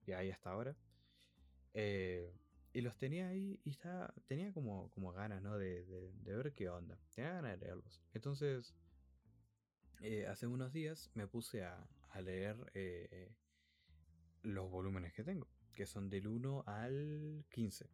que 0.04 0.14
hay 0.14 0.30
hasta 0.30 0.50
ahora. 0.50 0.76
Eh, 1.74 2.32
y 2.72 2.82
los 2.82 2.96
tenía 2.98 3.28
ahí 3.28 3.58
y 3.64 3.70
estaba, 3.70 4.12
tenía 4.26 4.52
como, 4.52 4.90
como 4.90 5.12
ganas, 5.12 5.42
¿no? 5.42 5.56
De, 5.56 5.84
de, 5.86 6.36
ver 6.36 6.52
qué 6.52 6.68
onda. 6.68 6.98
Tenía 7.14 7.32
ganas 7.32 7.52
de 7.52 7.66
leerlos. 7.66 8.02
Entonces, 8.12 8.74
eh, 10.00 10.26
hace 10.26 10.46
unos 10.46 10.72
días 10.72 11.10
me 11.14 11.26
puse 11.26 11.64
a, 11.64 11.88
a 12.10 12.20
leer 12.20 12.56
los 14.42 14.70
volúmenes 14.70 15.12
que 15.12 15.24
tengo, 15.24 15.48
que 15.76 15.86
son 15.86 16.10
del 16.10 16.26
1 16.26 16.64
al 16.66 17.44
15. 17.50 17.88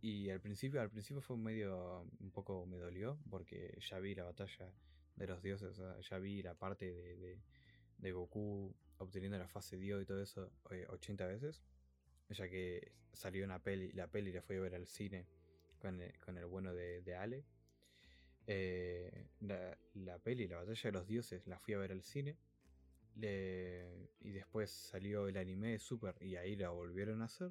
y 0.00 0.30
al 0.30 0.40
principio, 0.40 0.80
al 0.80 0.90
principio 0.90 1.20
fue 1.20 1.36
medio, 1.36 2.08
un 2.20 2.30
poco 2.30 2.64
me 2.64 2.78
dolió, 2.78 3.18
porque 3.28 3.78
ya 3.80 3.98
vi 3.98 4.14
la 4.14 4.24
batalla 4.24 4.72
de 5.16 5.26
los 5.26 5.42
dioses, 5.42 5.78
ya 6.08 6.18
vi 6.18 6.42
la 6.42 6.54
parte 6.54 6.90
de, 6.90 7.38
de 7.98 8.12
Goku 8.12 8.74
obteniendo 8.96 9.36
la 9.38 9.48
fase 9.48 9.76
Dio 9.76 10.00
y 10.00 10.06
todo 10.06 10.22
eso 10.22 10.50
80 10.88 11.26
veces 11.26 11.62
ya 12.34 12.48
que 12.48 12.92
salió 13.12 13.44
una 13.44 13.62
peli, 13.62 13.92
la 13.92 14.06
peli 14.06 14.32
la 14.32 14.42
fui 14.42 14.56
a 14.56 14.60
ver 14.60 14.74
al 14.74 14.86
cine 14.86 15.26
con 15.78 16.00
el, 16.00 16.46
bueno 16.46 16.74
de, 16.74 17.16
Ale. 17.16 17.44
Eh, 18.46 19.28
la, 19.40 20.18
peli, 20.18 20.46
la 20.46 20.56
batalla 20.56 20.82
de 20.82 20.92
los 20.92 21.06
dioses, 21.06 21.46
la 21.46 21.58
fui 21.58 21.74
a 21.74 21.78
ver 21.78 21.92
al 21.92 22.02
cine. 22.02 22.36
Y 23.22 24.30
después 24.30 24.70
salió 24.70 25.28
el 25.28 25.36
anime 25.36 25.72
de 25.72 25.78
Super 25.78 26.16
y 26.20 26.36
ahí 26.36 26.56
la 26.56 26.70
volvieron 26.70 27.22
a 27.22 27.26
hacer. 27.26 27.50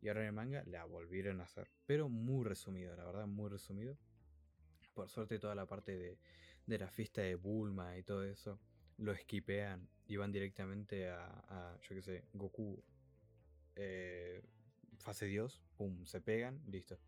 Y 0.00 0.08
ahora 0.08 0.22
en 0.22 0.26
el 0.26 0.32
manga 0.32 0.64
la 0.66 0.84
volvieron 0.84 1.40
a 1.40 1.44
hacer. 1.44 1.70
Pero 1.86 2.08
muy 2.08 2.44
resumido, 2.44 2.96
la 2.96 3.04
verdad, 3.04 3.26
muy 3.26 3.48
resumido. 3.48 3.96
Por 4.94 5.08
suerte 5.08 5.38
toda 5.38 5.54
la 5.54 5.66
parte 5.66 5.96
de, 5.96 6.18
de 6.66 6.78
la 6.78 6.90
fiesta 6.90 7.22
de 7.22 7.36
Bulma 7.36 7.96
y 7.96 8.02
todo 8.02 8.24
eso 8.24 8.60
lo 8.98 9.12
esquipean 9.12 9.88
y 10.06 10.16
van 10.16 10.32
directamente 10.32 11.08
a, 11.08 11.78
yo 11.82 11.94
qué 11.94 12.02
sé, 12.02 12.24
Goku 12.32 12.82
eh, 13.74 14.42
fase 14.98 15.26
Dios, 15.26 15.62
pum, 15.76 16.04
se 16.06 16.20
pegan, 16.20 16.62
listo. 16.66 16.98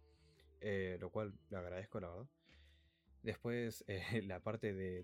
Eh, 0.61 0.97
lo 1.01 1.11
cual 1.11 1.35
lo 1.51 1.59
agradezco, 1.59 2.01
la 2.01 2.09
verdad. 2.09 2.27
Después, 3.25 3.83
eh, 3.89 4.03
la 4.27 4.41
parte 4.41 4.75
de, 4.75 5.03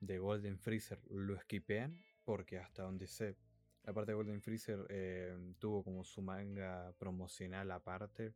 de, 0.00 0.18
Golden 0.18 0.58
Freezer 0.58 1.00
lo 1.08 1.34
esquipean, 1.34 1.98
porque 2.22 2.58
hasta 2.58 2.82
donde 2.82 3.06
sé, 3.06 3.38
la 3.84 3.94
parte 3.94 4.12
de 4.12 4.16
Golden 4.16 4.42
Freezer 4.42 4.86
tuvo 5.58 5.82
como 5.82 6.04
su 6.04 6.20
manga 6.20 6.92
promocional 6.98 7.70
aparte. 7.70 8.34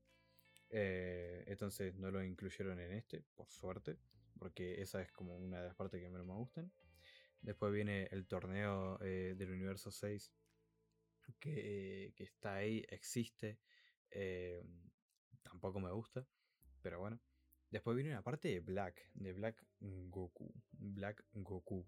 entonces 0.71 1.95
no 1.97 2.11
lo 2.11 2.25
incluyeron 2.25 2.81
en 2.81 2.93
este, 2.93 3.23
por 3.35 3.51
suerte, 3.51 3.99
porque 4.39 4.81
esa 4.81 5.03
es 5.03 5.13
como 5.13 5.37
una 5.37 5.61
de 5.61 5.67
las 5.67 5.77
partes 5.77 6.01
que 6.01 6.09
menos 6.09 6.27
me 6.27 6.33
gustan. 6.33 6.73
Después 7.43 7.71
viene 7.71 8.09
el 8.13 8.27
torneo 8.27 8.97
del 8.99 9.51
universo 9.51 9.91
6 9.91 10.33
que, 11.39 12.15
está 12.17 12.57
ahí, 12.57 12.85
existe. 12.89 13.59
Eh, 14.11 14.63
tampoco 15.43 15.81
me 15.81 15.91
gusta, 15.91 16.27
pero 16.81 17.01
bueno. 17.01 17.21
Después 17.73 17.97
viene 17.97 18.11
una 18.11 18.23
parte 18.23 18.49
de 18.49 18.61
Black, 18.61 19.11
de 19.15 19.33
Black 19.33 19.65
Goku. 19.81 20.53
Black 20.73 21.25
Goku. 21.33 21.87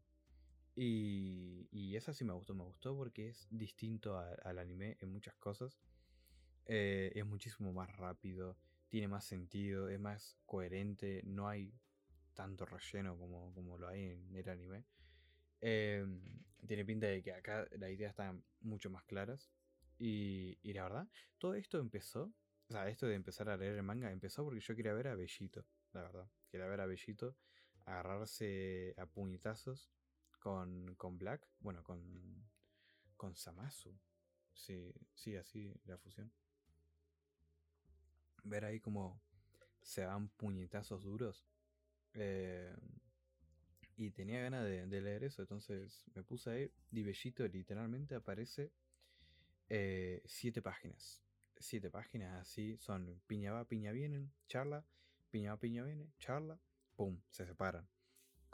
Y, 0.75 1.69
y 1.71 1.95
esa 1.95 2.15
sí 2.15 2.25
me 2.25 2.33
gustó, 2.33 2.55
me 2.55 2.65
gustó 2.65 2.97
porque 2.97 3.29
es 3.29 3.47
distinto 3.51 4.19
al 4.19 4.59
anime 4.59 4.97
en 5.01 5.13
muchas 5.13 5.37
cosas. 5.37 5.79
Eh, 6.65 7.13
es 7.15 7.27
muchísimo 7.27 7.75
más 7.75 7.95
rápido, 7.99 8.57
tiene 8.89 9.09
más 9.09 9.27
sentido, 9.27 9.91
es 9.91 10.01
más 10.01 10.39
coherente, 10.47 11.21
no 11.27 11.49
hay 11.49 11.71
tanto 12.33 12.65
relleno 12.65 13.19
como, 13.19 13.53
como 13.53 13.77
lo 13.77 13.89
hay 13.89 14.05
en 14.05 14.35
el 14.35 14.49
anime. 14.49 14.87
Em, 15.61 16.19
tiene 16.67 16.87
pinta 16.87 17.09
de 17.09 17.23
que 17.23 17.35
acá 17.35 17.69
las 17.73 17.91
ideas 17.91 18.11
están 18.11 18.43
mucho 18.63 18.89
más 18.89 19.05
claras. 19.05 19.51
Y, 19.99 20.59
y, 20.63 20.73
la 20.73 20.85
verdad, 20.85 21.09
todo 21.37 21.55
esto 21.55 21.79
empezó. 21.79 22.33
Sea, 22.75 22.89
esto 22.89 23.07
de 23.07 23.15
empezar 23.15 23.49
a 23.49 23.57
leer 23.57 23.77
el 23.77 23.85
manga 23.85 24.11
empezó 24.11 24.43
porque 24.43 24.59
yo 24.59 24.75
quería 24.75 24.93
ver 24.95 25.07
a 25.07 25.15
Bellito, 25.15 25.65
la 25.93 26.03
verdad. 26.03 26.29
Quería 26.51 26.67
ver 26.67 26.81
a 26.81 26.87
Bellito 26.87 27.37
agarrarse 27.85 28.97
a 28.99 29.07
puñetazos 29.07 29.93
con, 30.41 30.97
con 30.97 31.17
Black. 31.17 31.47
Bueno, 31.61 31.85
con. 31.85 32.45
con 33.17 33.37
Samasu. 33.37 33.97
Sí, 34.53 34.93
sí, 35.15 35.37
así 35.37 35.73
la 35.85 35.99
fusión. 35.99 36.33
Ver 38.43 38.65
ahí 38.65 38.81
como 38.81 39.23
se 39.81 40.01
dan 40.01 40.29
puñetazos 40.31 41.05
duros. 41.05 41.47
Eh, 42.15 42.75
y 43.97 44.11
tenía 44.11 44.43
ganas 44.43 44.65
de, 44.65 45.01
leer 45.01 45.23
eso, 45.23 45.43
entonces 45.43 46.05
me 46.13 46.25
puse 46.25 46.51
ahí 46.51 46.73
y 46.91 47.05
Bellito 47.05 47.47
literalmente 47.47 48.17
aparece 48.17 48.73
eh, 49.69 50.23
siete 50.25 50.61
páginas. 50.61 51.24
Siete 51.67 51.91
páginas 51.91 52.43
así, 52.43 52.77
son 52.77 53.23
piña 53.27 53.51
va, 53.53 53.65
piña 53.65 53.91
vienen, 53.91 54.31
charla, 54.47 54.85
piña 55.31 55.53
va, 55.55 55.59
piña 55.59 55.83
viene, 55.83 56.13
charla, 56.19 56.61
pum, 56.95 57.23
se 57.31 57.47
separan. 57.47 57.89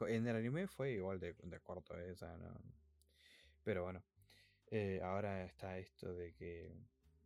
En 0.07 0.29
el 0.29 0.37
anime 0.37 0.69
fue 0.69 0.93
igual 0.93 1.19
de, 1.19 1.35
de 1.43 1.61
corto, 1.61 1.99
eh, 1.99 2.15
pero 3.65 3.83
bueno, 3.83 4.05
eh, 4.69 5.01
ahora 5.03 5.45
está 5.45 5.77
esto 5.79 6.15
de 6.15 6.33
que, 6.35 6.73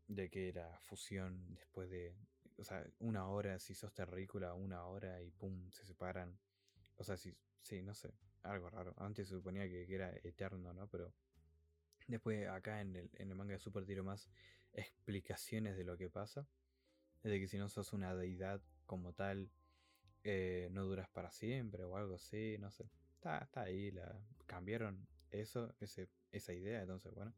de 0.09 0.31
que 0.31 0.55
la 0.55 0.79
fusión 0.81 1.55
después 1.55 1.91
de, 1.91 2.17
o 2.57 2.65
sea, 2.65 2.83
una 3.01 3.29
hora, 3.29 3.59
si 3.59 3.75
sos 3.75 3.93
terrícola, 3.93 4.55
una 4.55 4.87
hora 4.87 5.21
y 5.21 5.31
pum, 5.33 5.71
se 5.71 5.85
separan. 5.85 6.39
O 6.97 7.05
sea, 7.05 7.19
si 7.19 7.37
Sí, 7.61 7.83
no 7.83 7.95
sé, 7.95 8.15
algo 8.43 8.71
raro. 8.71 8.95
Antes 8.99 9.29
se 9.29 9.35
suponía 9.35 9.69
que, 9.69 9.87
era 9.95 10.11
eterno, 10.23 10.73
¿no? 10.73 10.87
Pero 10.87 11.13
después 12.09 12.49
acá 12.49 12.81
en 12.81 12.97
el, 12.97 13.11
en 13.15 13.31
el 13.31 13.37
manga 13.37 13.53
de 13.53 13.59
Super 13.59 13.87
tiro 13.87 14.05
más 14.05 14.31
explicaciones 14.75 15.77
de 15.77 15.85
lo 15.85 15.97
que 15.97 16.11
pasa. 16.11 16.47
De 17.23 17.41
que 17.41 17.49
si 17.49 17.59
no 17.59 17.69
sos 17.69 17.93
una 17.93 18.15
deidad 18.15 18.61
como 18.87 19.13
tal, 19.15 19.51
eh, 20.25 20.69
no 20.73 20.85
duras 20.85 21.09
para 21.09 21.31
siempre 21.31 21.85
o 21.85 21.97
algo 21.97 22.17
así, 22.17 22.57
no 22.59 22.71
sé. 22.71 22.91
Está, 23.15 23.39
está 23.39 23.63
ahí, 23.63 23.91
la, 23.91 24.21
cambiaron 24.47 25.07
eso, 25.31 25.75
ese, 25.81 26.09
esa 26.31 26.53
idea, 26.53 26.83
entonces 26.83 27.13
bueno. 27.15 27.35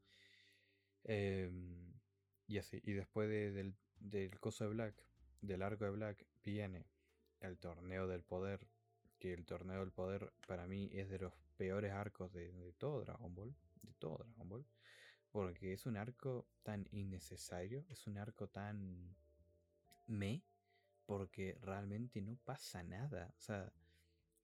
Em, 1.04 1.92
y 2.48 2.58
así, 2.58 2.80
y 2.84 2.92
después 2.92 3.28
del, 3.28 3.74
del 4.00 4.40
coso 4.40 4.64
de 4.64 4.70
Black, 4.70 4.94
del 5.40 5.62
arco 5.62 5.84
de 5.84 5.90
Black, 5.92 6.26
viene 6.42 6.86
el 7.40 7.58
torneo 7.58 8.08
del 8.08 8.22
poder 8.24 8.66
que 9.18 9.32
el 9.32 9.46
torneo 9.46 9.80
del 9.80 9.92
poder 9.92 10.32
para 10.46 10.66
mí 10.66 10.90
es 10.92 11.08
de 11.08 11.18
los 11.18 11.32
peores 11.56 11.92
arcos 11.92 12.32
de, 12.32 12.74
todo 12.78 13.00
Dragon. 13.00 13.34
De 13.82 13.92
todo 13.98 14.18
Dragon 14.18 14.48
Ball. 14.48 14.66
Porque 15.36 15.74
es 15.74 15.84
un 15.84 15.98
arco 15.98 16.46
tan 16.62 16.88
innecesario. 16.92 17.84
Es 17.90 18.06
un 18.06 18.16
arco 18.16 18.48
tan 18.48 19.14
me. 20.06 20.42
Porque 21.04 21.58
realmente 21.60 22.22
no 22.22 22.38
pasa 22.42 22.82
nada. 22.82 23.34
O 23.36 23.40
sea, 23.42 23.70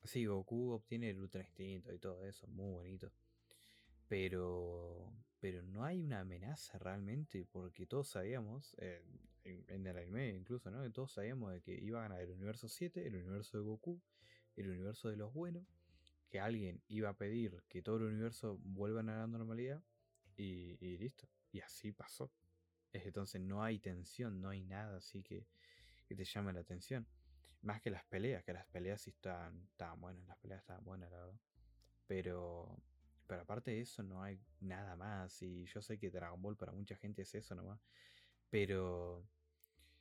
sí, 0.05 0.26
Goku 0.26 0.72
obtiene 0.72 1.09
el 1.09 1.18
Ultra 1.18 1.40
Instinto 1.40 1.95
y 1.95 1.99
todo 1.99 2.22
eso. 2.26 2.47
Muy 2.49 2.70
bonito. 2.70 3.11
Pero. 4.07 5.11
Pero 5.40 5.62
no 5.62 5.82
hay 5.82 6.03
una 6.03 6.20
amenaza 6.20 6.78
realmente. 6.78 7.47
Porque 7.51 7.86
todos 7.86 8.09
sabíamos. 8.09 8.76
en, 8.76 9.64
en, 9.68 9.86
el 9.86 9.97
anime 9.97 10.28
incluso, 10.28 10.70
¿no? 10.70 10.93
Todos 10.93 11.12
sabíamos 11.12 11.55
de 11.55 11.62
que 11.62 11.72
iba 11.72 12.01
a 12.01 12.03
ganar 12.03 12.20
el 12.20 12.32
universo 12.32 12.68
7, 12.68 13.07
el 13.07 13.16
universo 13.16 13.57
de 13.57 13.64
Goku 13.64 13.99
el 14.57 14.68
universo 14.68 15.09
de 15.09 15.16
los 15.16 15.32
buenos, 15.32 15.66
que 16.28 16.38
alguien 16.38 16.82
iba 16.86 17.09
a 17.09 17.16
pedir 17.16 17.62
que 17.68 17.80
todo 17.80 17.97
el 17.97 18.03
universo 18.05 18.59
vuelva 18.62 19.01
a 19.01 19.05
la 19.05 19.26
normalidad 19.26 19.82
y, 20.43 20.97
listo. 20.99 21.28
Y 21.53 21.61
así 21.61 21.93
pasó. 21.93 22.32
Entonces 22.93 23.40
no 23.40 23.62
hay 23.62 23.78
tensión, 23.78 24.40
no 24.40 24.51
hay 24.51 24.62
nada 24.62 24.99
así 24.99 25.22
que, 25.22 25.47
te 26.09 26.24
llame 26.24 26.53
la 26.53 26.61
atención. 26.61 27.07
Más 27.62 27.80
que 27.80 27.90
las 27.90 28.05
peleas, 28.05 28.45
que 28.45 28.53
las 28.53 28.66
peleas 28.66 29.01
sí 29.01 29.11
estaban, 29.11 29.62
estaban 29.70 30.01
buenas, 30.01 30.26
las 30.26 30.36
peleas 30.38 30.61
estaban 30.61 30.84
buenas, 30.84 31.11
la 31.11 31.18
verdad. 31.18 31.40
Pero, 32.07 32.82
pero 33.26 33.43
aparte 33.43 33.70
de 33.70 33.80
eso 33.80 34.03
no 34.03 34.22
hay 34.22 34.38
nada 34.61 34.95
más. 34.97 35.40
Y 35.43 35.64
yo 35.66 35.80
sé 35.80 35.99
que 35.99 36.11
Dragon 36.11 36.40
Ball 36.43 36.57
para 36.57 36.72
mucha 36.72 36.97
gente 36.97 37.22
es 37.22 37.34
eso 37.34 37.55
nomás. 37.55 37.80
Pero, 38.51 39.26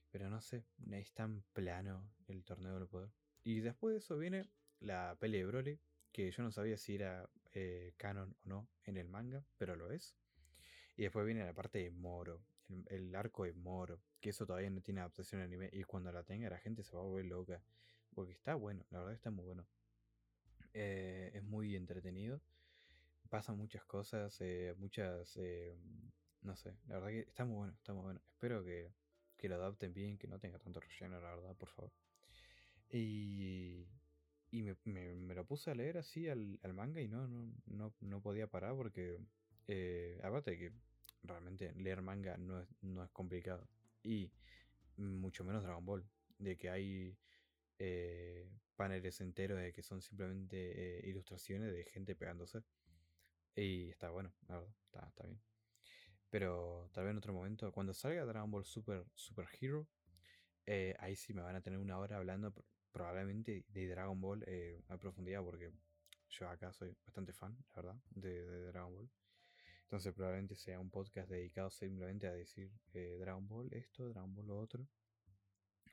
pero 0.09 0.29
no 0.29 0.41
sé, 0.41 0.65
es 0.91 1.13
tan 1.13 1.43
plano 1.53 2.11
el 2.27 2.43
torneo 2.43 2.77
del 2.77 2.87
poder. 2.87 3.11
Y 3.43 3.61
después 3.61 3.93
de 3.93 3.99
eso 3.99 4.17
viene 4.17 4.49
la 4.81 5.15
peli 5.17 5.37
de 5.37 5.45
Broly, 5.45 5.79
que 6.11 6.29
yo 6.29 6.43
no 6.43 6.51
sabía 6.51 6.77
si 6.77 6.95
era 6.95 7.29
eh, 7.53 7.93
canon 7.95 8.35
o 8.43 8.49
no 8.49 8.69
en 8.83 8.97
el 8.97 9.07
manga, 9.07 9.45
pero 9.57 9.75
lo 9.75 9.91
es. 9.91 10.17
Y 10.95 11.03
después 11.03 11.25
viene 11.25 11.45
la 11.45 11.53
parte 11.53 11.79
de 11.79 11.91
Moro, 11.91 12.41
el, 12.87 13.15
arco 13.15 13.45
de 13.45 13.53
Moro, 13.53 14.01
que 14.19 14.29
eso 14.29 14.45
todavía 14.45 14.69
no 14.69 14.81
tiene 14.81 15.01
adaptación 15.01 15.41
anime. 15.41 15.69
Y 15.73 15.83
cuando 15.83 16.11
la 16.11 16.23
tenga, 16.23 16.49
la 16.49 16.57
gente 16.57 16.83
se 16.83 16.95
va 16.95 17.01
a 17.01 17.05
volver 17.05 17.25
loca. 17.25 17.61
porque 18.13 18.33
está 18.33 18.55
bueno, 18.55 18.85
la 18.89 18.99
verdad 18.99 19.13
está 19.13 19.31
muy 19.31 19.45
bueno. 19.45 19.65
Eh, 20.73 21.31
es 21.33 21.43
muy 21.43 21.75
entretenido. 21.75 22.41
Pasan 23.29 23.57
muchas 23.57 23.83
cosas, 23.85 24.35
eh, 24.41 24.73
muchas... 24.77 25.37
Eh, 25.37 25.75
no 26.41 26.55
sé, 26.55 26.75
la 26.87 26.95
verdad 26.95 27.09
que 27.09 27.19
está 27.19 27.45
muy 27.45 27.55
bueno, 27.55 27.73
está 27.73 27.93
muy 27.93 28.03
bueno. 28.03 28.21
Espero 28.31 28.63
que, 28.63 28.91
que 29.37 29.47
lo 29.47 29.55
adapten 29.55 29.93
bien, 29.93 30.17
que 30.17 30.27
no 30.27 30.39
tenga 30.39 30.59
tanto 30.59 30.79
relleno, 30.79 31.19
la 31.21 31.35
verdad, 31.35 31.55
por 31.55 31.69
favor. 31.69 31.91
Y, 32.89 33.87
y 34.49 34.63
me, 34.63 34.75
me, 34.85 35.35
lo 35.35 35.45
puse 35.45 35.71
a 35.71 35.75
leer 35.75 35.97
así 35.97 36.27
al, 36.27 36.59
al, 36.63 36.73
manga 36.73 37.01
y 37.01 37.07
no, 37.07 37.27
no, 37.27 37.53
no, 37.67 37.93
no 38.01 38.21
podía 38.21 38.47
parar 38.47 38.75
porque, 38.75 39.19
eh, 39.67 40.19
aparte 40.23 40.51
de 40.51 40.57
que 40.57 40.71
realmente 41.23 41.73
leer 41.75 42.01
manga 42.01 42.37
no 42.37 42.61
es, 42.61 42.67
no 42.81 43.03
es 43.03 43.09
complicado. 43.11 43.67
Y 44.03 44.31
mucho 44.97 45.43
menos 45.43 45.63
Dragon 45.63 45.85
Ball, 45.85 46.05
de 46.37 46.57
que 46.57 46.69
hay 46.69 47.17
eh, 47.79 48.49
paneles 48.75 49.21
enteros 49.21 49.59
de 49.59 49.71
que 49.73 49.83
son 49.83 50.01
simplemente 50.01 50.99
eh, 50.99 51.09
ilustraciones 51.09 51.73
de 51.73 51.85
gente 51.85 52.15
pegándose. 52.15 52.63
Y 53.55 53.89
está 53.89 54.09
bueno, 54.09 54.33
la 54.47 54.55
verdad, 54.55 54.75
está, 54.85 55.07
está 55.07 55.23
bien. 55.25 55.41
Pero 56.29 56.89
tal 56.93 57.03
vez 57.03 57.11
en 57.11 57.17
otro 57.17 57.33
momento, 57.33 57.71
cuando 57.71 57.93
salga 57.93 58.25
Dragon 58.25 58.49
Ball 58.49 58.65
Super, 58.65 59.05
Super 59.13 59.47
Hero, 59.59 59.87
ahí 60.99 61.15
sí 61.15 61.33
me 61.33 61.41
van 61.41 61.57
a 61.57 61.61
tener 61.61 61.77
una 61.77 61.99
hora 61.99 62.15
hablando 62.17 62.53
probablemente 62.93 63.65
de 63.67 63.87
Dragon 63.87 64.19
Ball 64.21 64.45
a 64.87 64.97
profundidad, 64.97 65.43
porque 65.43 65.73
yo 66.31 66.49
acá 66.49 66.71
soy 66.71 66.95
bastante 67.05 67.33
fan, 67.33 67.57
la 67.75 67.81
verdad, 67.81 68.01
de, 68.11 68.71
Dragon 68.71 68.93
Ball. 68.95 69.09
Entonces 69.91 70.13
probablemente 70.13 70.55
sea 70.55 70.79
un 70.79 70.89
podcast 70.89 71.29
dedicado 71.29 71.69
simplemente 71.69 72.25
a 72.25 72.31
decir 72.31 72.71
eh, 72.93 73.17
Dragon 73.19 73.45
Ball 73.45 73.67
esto, 73.73 74.07
Dragon 74.07 74.33
Ball 74.33 74.47
lo 74.47 74.57
otro. 74.57 74.87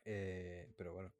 pero 0.04 0.92
bueno. 0.92 1.12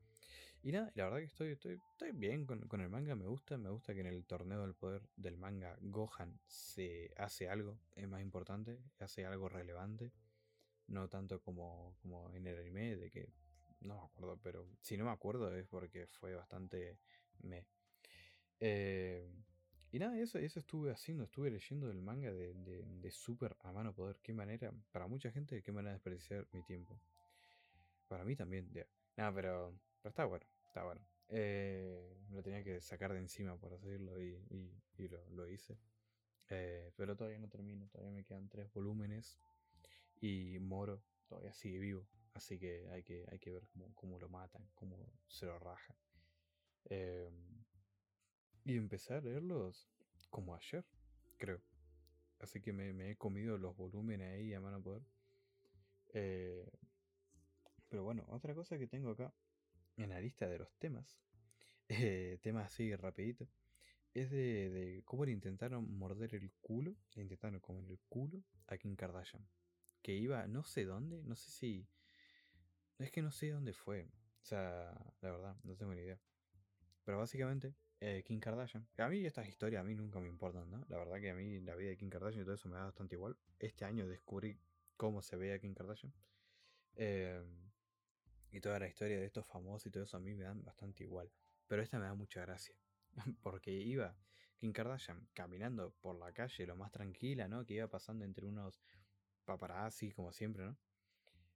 Y 0.63 0.71
nada, 0.71 0.93
la 0.95 1.05
verdad 1.05 1.19
que 1.19 1.25
estoy, 1.25 1.49
estoy, 1.51 1.81
estoy 1.91 2.13
bien 2.13 2.47
con, 2.47 2.61
con, 2.69 2.81
el 2.81 2.89
manga, 2.89 3.17
me 3.17 3.27
gusta, 3.27 3.59
me 3.59 3.71
gusta 3.71 3.95
que 3.95 4.01
en 4.01 4.07
el 4.07 4.25
torneo 4.27 4.63
del 4.63 4.77
poder 4.77 5.03
del 5.17 5.37
manga 5.37 5.77
Gohan 5.81 6.39
se 6.47 7.13
hace 7.17 7.49
algo, 7.49 7.81
es 7.97 8.07
más 8.07 8.23
importante, 8.23 8.79
hace 9.01 9.27
algo 9.27 9.49
relevante, 9.49 10.13
no 10.87 11.09
tanto 11.09 11.41
como, 11.41 11.97
como 12.01 12.31
en 12.33 12.47
el 12.47 12.59
anime, 12.61 12.97
de 12.97 13.11
que 13.11 13.29
no 13.81 13.97
me 13.97 14.05
acuerdo, 14.05 14.39
pero 14.41 14.69
si 14.83 14.97
no 14.97 15.05
me 15.05 15.11
acuerdo 15.11 15.53
es 15.53 15.67
porque 15.67 16.07
fue 16.07 16.33
bastante 16.37 17.01
me. 17.41 17.67
Eh, 18.61 19.29
y 19.91 19.99
nada, 19.99 20.19
eso, 20.19 20.39
eso 20.39 20.61
estuve 20.61 20.91
haciendo, 20.91 21.25
estuve 21.25 21.51
leyendo 21.51 21.91
el 21.91 22.03
manga 22.03 22.33
de, 22.33 22.55
de, 22.55 23.11
Super 23.11 23.57
a 23.61 23.73
mano 23.73 23.95
poder. 23.95 24.19
Qué 24.23 24.35
manera, 24.35 24.73
para 24.93 25.07
mucha 25.07 25.31
gente, 25.31 25.63
qué 25.63 25.73
manera 25.73 25.91
de 25.91 25.95
desperdiciar 25.95 26.47
mi 26.53 26.63
tiempo. 26.63 27.01
Para 28.07 28.25
mí 28.25 28.37
también, 28.37 28.71
ya. 28.73 28.87
Nada, 29.17 29.33
pero, 29.35 29.79
pero 30.03 30.11
está 30.11 30.25
bueno, 30.27 30.47
está 30.67 30.85
bueno. 30.85 31.01
Eh, 31.31 32.17
lo 32.31 32.43
tenía 32.43 32.63
que 32.63 32.81
sacar 32.81 33.13
de 33.13 33.19
encima, 33.19 33.57
por 33.57 33.71
decirlo, 33.79 34.21
y, 34.21 34.39
y, 34.97 35.09
lo, 35.09 35.29
lo, 35.31 35.49
hice. 35.49 35.79
Eh, 36.51 36.91
pero 36.97 37.17
todavía 37.17 37.39
no 37.39 37.49
termino, 37.49 37.89
todavía 37.89 38.13
me 38.13 38.25
quedan 38.25 38.49
tres 38.49 38.73
volúmenes. 38.73 39.39
Y 40.21 40.59
Moro 40.61 41.03
todavía 41.29 41.53
sigue 41.53 41.79
vivo. 41.79 42.07
Así 42.35 42.59
que 42.59 42.89
hay 42.91 43.03
que, 43.03 43.27
hay 43.31 43.39
que 43.39 43.51
ver 43.51 43.69
cómo, 43.95 44.19
lo 44.19 44.29
matan, 44.29 44.69
cómo 44.75 44.97
se 45.27 45.47
lo 45.47 45.59
rajan. 45.59 45.97
Em, 46.85 47.58
y 48.69 48.77
empecé 48.77 49.15
a 49.15 49.21
leerlos 49.21 49.89
como 50.31 50.55
ayer, 50.55 50.85
creo. 51.39 51.63
Así 52.41 52.61
que 52.61 52.73
me, 52.73 53.11
he 53.11 53.17
comido 53.17 53.57
los 53.59 53.77
volúmenes 53.77 54.35
ahí 54.35 54.53
a 54.55 54.61
mano 54.61 54.83
poder. 54.83 55.03
Eh, 56.15 56.71
pero 57.89 58.05
bueno, 58.05 58.25
otra 58.29 58.55
cosa 58.55 58.79
que 58.79 58.87
tengo 58.87 59.11
acá 59.11 59.33
en 59.97 60.11
la 60.11 60.21
lista 60.21 60.47
de 60.47 60.59
los 60.59 60.73
temas, 60.79 61.19
eh, 61.89 62.39
temas 62.43 62.67
así 62.67 62.95
rapidito, 62.95 63.49
es 64.15 64.31
de, 64.31 65.03
cómo 65.05 65.25
le 65.25 65.33
intentaron 65.33 65.91
morder 65.97 66.35
el 66.35 66.53
culo, 66.61 66.95
le 67.15 67.23
intentaron 67.23 67.61
comer 67.61 67.91
el 67.91 67.99
culo 68.09 68.45
a 68.67 68.77
Kim 68.77 68.97
Kardashian. 68.97 69.49
Que 70.03 70.15
iba 70.15 70.47
no 70.47 70.63
sé 70.63 70.85
dónde, 70.85 71.23
no 71.25 71.35
sé 71.35 71.51
si 71.51 71.89
es 72.99 73.11
que 73.11 73.23
no 73.23 73.31
sé 73.31 73.51
dónde 73.51 73.73
fue. 73.73 74.09
O 74.43 74.45
sea, 74.45 74.93
la 75.21 75.31
verdad, 75.31 75.57
no 75.65 75.77
tengo 75.77 75.95
ni 75.95 76.03
idea. 76.03 76.21
Pero 77.05 77.19
básicamente, 77.19 77.75
eh, 78.01 78.23
Kim 78.25 78.41
Kardashian. 78.41 78.87
A 78.99 79.09
mí 79.09 79.25
estas 79.25 79.49
historias 79.49 79.81
a 79.81 79.85
mí 79.85 79.95
nunca 79.95 80.21
me 80.21 80.29
importan, 80.29 80.71
¿no? 80.71 80.85
La 80.89 80.99
verdad 80.99 81.21
que 81.21 81.31
a 81.31 81.35
mí 81.35 81.61
la 81.61 81.75
vida 81.75 81.91
de 81.91 81.97
Kim 81.97 82.11
Kardashian 82.11 82.43
y 82.43 82.45
todo 82.45 82.55
eso 82.55 82.69
me 82.69 82.77
da 82.77 82.85
bastante 82.85 83.17
igual. 83.17 83.37
Este 83.59 83.85
año 83.85 84.07
descubrí 84.07 84.61
cómo 84.97 85.23
se 85.23 85.37
ve 85.37 85.53
a 85.53 85.59
Kim 85.59 85.75
Kardashian. 85.75 86.13
Em, 86.97 87.71
y 88.51 88.61
toda 88.61 88.79
la 88.79 88.89
historia 88.89 89.19
de 89.19 89.27
estos 89.27 89.47
famosos 89.47 89.87
y 89.87 89.91
todo 89.91 90.05
eso 90.05 90.17
a 90.17 90.21
mí 90.21 90.35
me 90.35 90.45
dan 90.45 90.65
bastante 90.65 91.05
igual. 91.05 91.31
Pero 91.67 91.83
esta 91.83 91.99
me 91.99 92.05
da 92.07 92.15
mucha 92.15 92.41
gracia. 92.41 92.77
Porque 93.43 93.73
iba 93.73 94.17
Kim 94.59 94.73
Kardashian 94.73 95.29
caminando 95.35 95.93
por 96.01 96.17
la 96.19 96.33
calle 96.33 96.67
lo 96.67 96.77
más 96.77 96.93
tranquila, 96.93 97.49
¿no? 97.49 97.65
Que 97.65 97.75
iba 97.75 97.89
pasando 97.89 98.25
entre 98.25 98.47
unos 98.47 98.81
paparazzi, 99.45 100.13
como 100.13 100.33
siempre, 100.33 100.65
¿no? 100.65 100.77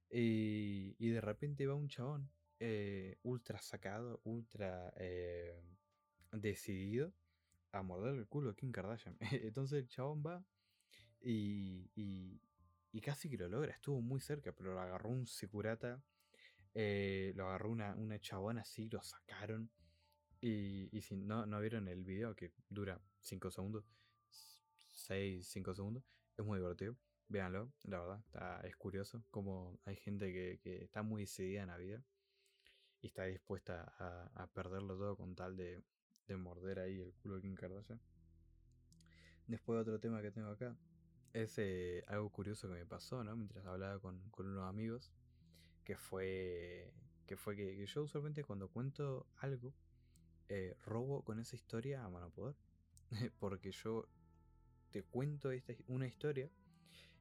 Y, 0.09 1.09
de 1.09 1.21
repente 1.21 1.65
va 1.65 1.73
un 1.73 1.87
chabón 1.87 2.29
eh, 2.59 3.17
ultra 3.23 3.59
sacado, 3.61 4.21
ultra 4.25 4.93
eh, 4.97 5.59
decidido 6.33 7.13
a 7.71 7.81
morder 7.81 8.15
el 8.15 8.27
culo 8.27 8.51
a 8.51 8.55
Kim 8.55 8.71
Kardashian. 8.71 9.17
Entonces 9.31 9.79
el 9.79 9.87
chabón 9.87 10.23
va 10.25 10.45
y, 11.21 11.89
y, 11.95 13.01
casi 13.01 13.29
que 13.29 13.37
lo 13.37 13.47
logra. 13.47 13.73
Estuvo 13.73 14.01
muy 14.01 14.19
cerca, 14.19 14.51
pero 14.51 14.73
lo 14.73 14.79
agarró 14.79 15.09
un 15.09 15.25
securata. 15.27 16.01
Eh, 16.73 17.33
lo 17.35 17.47
agarró 17.47 17.69
una, 17.69 17.95
una 17.95 18.19
chabona 18.19 18.61
así, 18.61 18.89
lo 18.89 19.01
sacaron. 19.01 19.69
Y, 20.41 20.89
y 20.91 21.01
si 21.01 21.15
no, 21.15 21.45
no 21.45 21.59
vieron 21.59 21.87
el 21.87 22.03
video 22.03 22.35
que 22.35 22.51
dura 22.69 23.01
5 23.21 23.51
segundos, 23.51 23.85
6, 24.91 25.47
5 25.47 25.75
segundos, 25.75 26.03
es 26.37 26.45
muy 26.45 26.59
divertido. 26.59 26.95
Véanlo, 27.29 27.71
la 27.83 27.99
verdad, 27.99 28.19
está, 28.19 28.61
es 28.67 28.75
curioso 28.75 29.23
como 29.31 29.79
hay 29.85 29.95
gente 29.95 30.31
que, 30.31 30.83
está 30.83 31.03
muy 31.03 31.23
decidida 31.23 31.63
en 31.63 31.69
la 31.69 31.77
vida 31.77 32.03
y 33.01 33.07
está 33.07 33.23
dispuesta 33.23 33.93
a, 33.97 34.47
perderlo 34.47 34.97
todo 34.97 35.15
con 35.15 35.33
tal 35.35 35.55
de, 35.55 35.81
morder 36.37 36.79
ahí 36.79 36.99
el 36.99 37.13
culo 37.13 37.35
de 37.35 37.41
Kim 37.41 37.55
Kardashian. 37.55 37.99
Después 39.47 39.79
otro 39.79 39.99
tema 39.99 40.21
que 40.21 40.31
tengo 40.31 40.49
acá 40.49 40.75
es 41.33 41.57
eh, 41.57 42.03
algo 42.07 42.29
curioso 42.29 42.67
que 42.67 42.75
me 42.75 42.85
pasó, 42.85 43.23
¿no? 43.23 43.35
Mientras 43.35 43.65
hablaba 43.65 43.99
con, 43.99 44.21
unos 44.37 44.69
amigos, 44.69 45.11
que 45.83 45.97
fue 45.97 46.93
que 47.27 47.37
fue 47.37 47.55
que, 47.55 47.85
yo 47.85 48.03
usualmente 48.03 48.43
cuando 48.43 48.67
cuento 48.69 49.25
algo, 49.37 49.73
eh, 50.49 50.75
robo 50.85 51.23
con 51.23 51.39
esa 51.39 51.55
historia 51.55 52.03
a 52.03 52.09
mano 52.09 52.29
poder. 52.29 52.55
Porque 53.39 53.71
yo 53.71 54.07
te 54.91 55.03
cuento 55.03 55.51
esta, 55.51 55.73
una 55.87 56.07
historia 56.07 56.49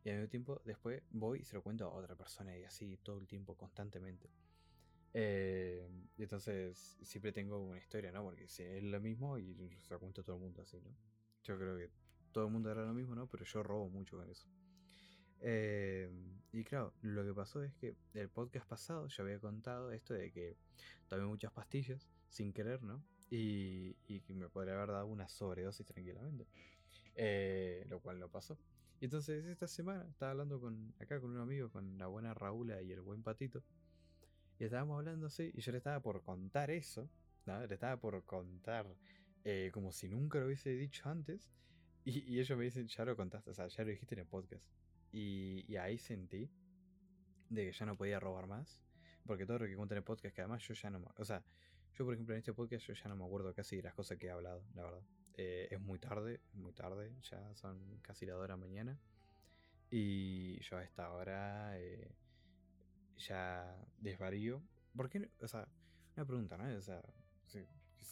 y 0.05 0.11
al 0.11 0.17
mismo 0.17 0.29
tiempo 0.29 0.63
después 0.65 1.03
voy 1.11 1.41
y 1.41 1.45
se 1.45 1.55
lo 1.55 1.63
cuento 1.63 1.87
a 1.87 1.95
otra 1.95 2.17
persona 2.17 2.57
y 2.57 2.65
así 2.65 2.99
todo 2.99 3.19
el 3.19 3.27
tiempo, 3.27 3.57
constantemente. 3.57 4.29
Eh, 5.15 5.89
y 6.17 6.23
entonces 6.23 6.99
siempre 7.03 7.33
tengo 7.33 7.59
una 7.59 7.79
historia, 7.79 8.13
¿no? 8.13 8.23
Porque 8.23 8.49
si 8.49 8.63
es 8.63 8.83
lo 8.83 9.01
mismo 9.01 9.39
y 9.39 9.77
se 9.81 9.97
cuento 9.99 10.23
todo 10.23 10.37
el 10.37 10.43
mundo 10.43 10.63
así, 10.63 10.81
¿no? 10.81 10.95
Yo 11.43 11.59
creo 11.59 11.77
que 11.77 11.91
todo 12.33 12.47
el 12.47 12.53
mundo 12.53 12.71
era 12.71 12.85
lo 12.85 12.95
mismo, 12.95 13.15
¿no? 13.15 13.27
Pero 13.29 13.45
yo 13.45 13.63
robo 13.63 13.89
mucho 13.89 14.17
con 14.17 14.31
eso. 14.31 14.49
Eh, 15.41 16.09
y 16.53 16.65
claro, 16.65 16.95
lo 17.03 17.25
que 17.25 17.35
pasó 17.35 17.63
es 17.63 17.75
que 17.75 17.97
el 18.15 18.29
podcast 18.29 18.69
pasado 18.69 19.09
yo 19.09 19.23
había 19.25 19.41
contado 19.41 19.91
esto 19.91 20.15
de 20.15 20.31
que 20.31 20.57
tomé 21.09 21.25
muchas 21.25 21.53
pastillas 21.53 22.09
sin 22.29 22.53
querer, 22.53 22.83
¿no? 22.83 23.03
Y, 23.31 23.97
y 24.07 24.23
me 24.35 24.49
podría 24.49 24.75
haber 24.75 24.91
dado 24.91 25.07
una 25.07 25.29
sobredosis 25.29 25.87
tranquilamente. 25.87 26.47
Eh, 27.15 27.85
lo 27.89 28.01
cual 28.01 28.19
no 28.19 28.29
pasó. 28.29 28.59
Y 29.01 29.07
entonces 29.07 29.45
esta 29.47 29.67
semana 29.67 30.07
estaba 30.09 30.31
hablando 30.31 30.61
con 30.61 30.95
acá 31.01 31.21
con 31.21 31.31
un 31.31 31.41
amigo, 31.41 31.71
con 31.71 31.99
la 31.99 32.07
buena 32.07 32.35
Raúl 32.35 32.73
y 32.83 32.93
el 32.93 33.01
buen 33.01 33.23
Patito. 33.23 33.63
Y 34.63 34.67
estábamos 34.67 34.97
hablando 34.97 35.27
así, 35.27 35.51
y 35.55 35.61
yo 35.61 35.73
le 35.73 35.79
estaba 35.79 35.99
por 35.99 36.23
contar 36.23 36.71
eso, 36.71 37.11
¿no? 37.47 37.67
le 37.67 37.75
estaba 37.75 37.97
por 37.97 38.25
contar 38.25 38.87
eh, 39.43 39.73
como 39.75 39.91
si 39.91 40.09
nunca 40.09 40.39
lo 40.39 40.47
hubiese 40.47 40.71
dicho 40.71 41.09
antes. 41.09 41.51
Y, 42.05 42.39
ellos 42.39 42.57
me 42.57 42.63
dicen, 42.63 42.87
ya 42.87 43.05
lo 43.05 43.17
contaste, 43.17 43.51
o 43.51 43.55
sea, 43.55 43.67
ya 43.67 43.83
lo 43.83 43.91
dijiste 43.91 44.15
en 44.15 44.21
el 44.21 44.27
podcast. 44.29 44.65
Y, 45.11 45.65
y, 45.67 45.77
ahí 45.79 45.99
sentí 45.99 46.49
de 47.49 47.67
que 47.67 47.73
ya 47.73 47.87
no 47.87 47.97
podía 47.97 48.21
robar 48.21 48.47
más. 48.47 48.81
Porque 49.27 49.47
todo 49.47 49.59
lo 49.59 49.67
que 49.67 49.75
conté 49.75 49.95
en 49.95 49.99
el 49.99 50.05
podcast, 50.05 50.33
que 50.33 50.43
además 50.43 50.63
yo 50.63 50.75
ya 50.75 50.91
no... 50.91 51.13
O 51.17 51.25
sea, 51.25 51.43
yo 51.95 52.05
por 52.05 52.15
ejemplo 52.15 52.37
en 52.37 52.39
este 52.39 52.55
podcast 52.55 52.87
yo 52.87 52.95
ya 52.95 53.09
no 53.09 53.17
me 53.17 53.25
acuerdo 53.25 53.53
casi 53.53 53.75
de 53.75 53.83
las 53.83 53.95
cosas 53.95 54.17
que 54.17 54.29
he 54.29 54.31
hablado, 54.31 54.63
la 54.77 54.85
verdad. 54.85 55.03
Eh, 55.39 55.67
es 55.73 55.81
muy 55.81 55.99
tarde, 55.99 56.41
muy 56.53 56.73
tarde, 56.73 57.11
ya 57.29 57.53
son 57.57 57.99
casi 58.01 58.27
la 58.27 58.37
hora 58.39 58.57
mañana. 58.57 58.97
Y 59.91 60.61
yo 60.61 60.77
a 60.77 60.85
esta 60.85 61.11
hora 61.11 61.77
eh, 61.81 62.13
ya 63.19 63.77
desvarío. 63.99 64.63
¿Por 64.97 65.09
qué? 65.09 65.31
o 65.41 65.49
sea, 65.49 65.69
una 66.17 66.27
pregunta, 66.27 66.57
¿no? 66.57 66.77
O 66.77 66.83
sea, 66.83 67.03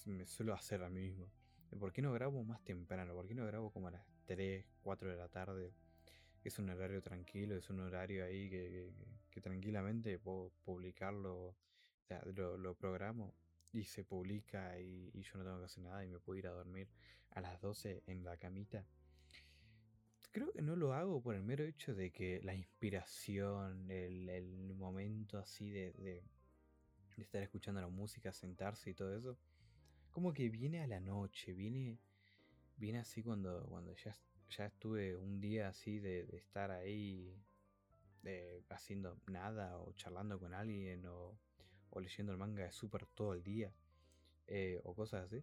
me 0.07 0.27
suelo 0.27 0.55
hacer 0.55 0.83
a 0.83 0.89
mí 0.89 1.01
mismo. 1.01 1.31
¿Por 1.79 1.93
qué 1.93 2.03
no 2.03 2.13
grabo 2.13 2.43
más 2.43 2.63
temprano? 2.65 3.15
¿Por 3.15 3.29
qué 3.29 3.35
no 3.35 3.47
grabo 3.47 3.71
como 3.71 3.89
a 3.89 3.93
las 3.93 4.07
3, 4.27 4.65
4 4.81 5.11
de 5.11 5.17
la 5.17 5.29
tarde? 5.29 5.73
Es 6.43 6.59
un 6.59 6.71
horario 6.71 7.03
tranquilo, 7.03 7.57
es 7.57 7.69
un 7.71 7.81
horario 7.81 8.25
ahí 8.25 8.49
que, 8.49 8.93
que, 9.31 9.41
tranquilamente 9.41 10.19
puedo 10.19 10.53
publicarlo, 10.65 11.49
o 11.49 11.57
sea, 12.03 12.23
lo, 12.35 12.57
lo 12.57 12.75
programo 12.75 13.35
y 13.73 13.85
se 13.85 14.05
publica 14.05 14.79
y, 14.81 15.11
yo 15.23 15.39
no 15.39 15.45
tengo 15.45 15.59
que 15.59 15.65
hacer 15.67 15.85
nada 15.85 16.05
y 16.05 16.09
me 16.09 16.19
puedo 16.19 16.39
ir 16.39 16.47
a 16.47 16.53
dormir 16.53 16.89
a 17.31 17.41
las 17.41 17.61
12 17.61 18.03
en 18.07 18.25
la 18.25 18.37
camita. 18.37 18.85
Creo 20.33 20.53
que 20.53 20.63
no 20.63 20.77
lo 20.77 20.95
hago 20.95 21.21
por 21.21 21.35
el 21.35 21.43
mero 21.43 21.65
hecho 21.65 21.95
de 21.95 22.11
que 22.13 22.41
la 22.43 22.55
inspiración, 22.55 23.91
el, 23.91 24.75
momento 24.75 25.39
así 25.39 25.71
de, 25.71 25.93
de, 25.95 26.23
estar 27.17 27.43
escuchando 27.43 27.81
la 27.81 27.89
música, 27.89 28.33
sentarse 28.33 28.91
y 28.91 28.95
todo 28.95 29.17
eso, 29.17 29.37
como 30.11 30.33
que 30.33 30.49
viene 30.49 30.83
a 30.83 30.87
la 30.87 31.01
noche, 31.01 31.53
viene, 31.53 31.99
viene 32.77 33.01
así 33.01 33.23
cuando, 33.23 33.67
cuando 33.69 33.95
ya, 33.97 34.15
ya 34.57 34.67
estuve 34.67 35.17
un 35.17 35.41
día 35.41 35.69
así 35.69 35.99
de, 35.99 36.29
estar 36.37 36.71
ahí 36.71 37.35
de, 38.23 38.63
haciendo 38.71 39.19
nada 39.27 39.79
o 39.79 39.93
charlando 39.95 40.39
con 40.39 40.55
alguien 40.55 41.05
o 41.07 41.37
o 41.91 42.01
leyendo 42.01 42.33
el 42.33 42.39
manga 42.39 42.65
de 42.65 42.73
Super 42.73 43.07
todo 43.07 43.35
el 43.35 43.43
día, 43.43 43.73
eh, 44.47 44.81
o 44.85 44.95
cosas 44.95 45.27
así. 45.27 45.43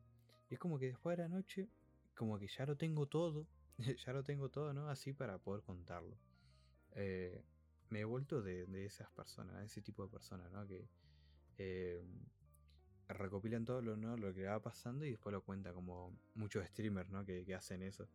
Y 0.50 0.56
es 0.56 0.60
como 0.60 0.80
que 0.80 0.88
después 0.88 1.18
de 1.18 1.24
la 1.24 1.30
noche, 1.30 1.68
como 2.16 2.40
que 2.40 2.48
ya 2.48 2.66
lo 2.66 2.78
tengo 2.78 3.06
todo, 3.06 3.46
ya 4.06 4.14
lo 4.14 4.24
tengo 4.24 4.50
todo, 4.50 4.74
¿no? 4.74 4.90
Así 4.90 5.14
para 5.14 5.38
poder 5.38 5.64
contarlo. 5.64 6.18
Eh, 6.94 7.44
me 7.90 8.02
he 8.02 8.06
vuelto 8.06 8.42
de, 8.42 8.66
esas 8.86 9.10
personas, 9.12 9.60
de 9.60 9.66
ese 9.66 9.82
tipo 9.82 10.04
de 10.04 10.10
personas, 10.10 10.52
¿no? 10.52 10.68
Que 10.68 10.88
eh, 11.58 12.02
recopilan 13.08 13.66
todo 13.66 13.82
lo, 13.82 13.96
¿no? 13.96 14.18
lo 14.18 14.34
que 14.34 14.46
va 14.46 14.62
pasando 14.62 15.06
y 15.06 15.12
después 15.12 15.32
lo 15.32 15.42
cuenta 15.42 15.74
como 15.74 16.18
muchos 16.36 16.66
streamers, 16.68 17.10
¿no? 17.10 17.26
Que, 17.26 17.46
hacen 17.56 17.84
eso. 17.84 18.08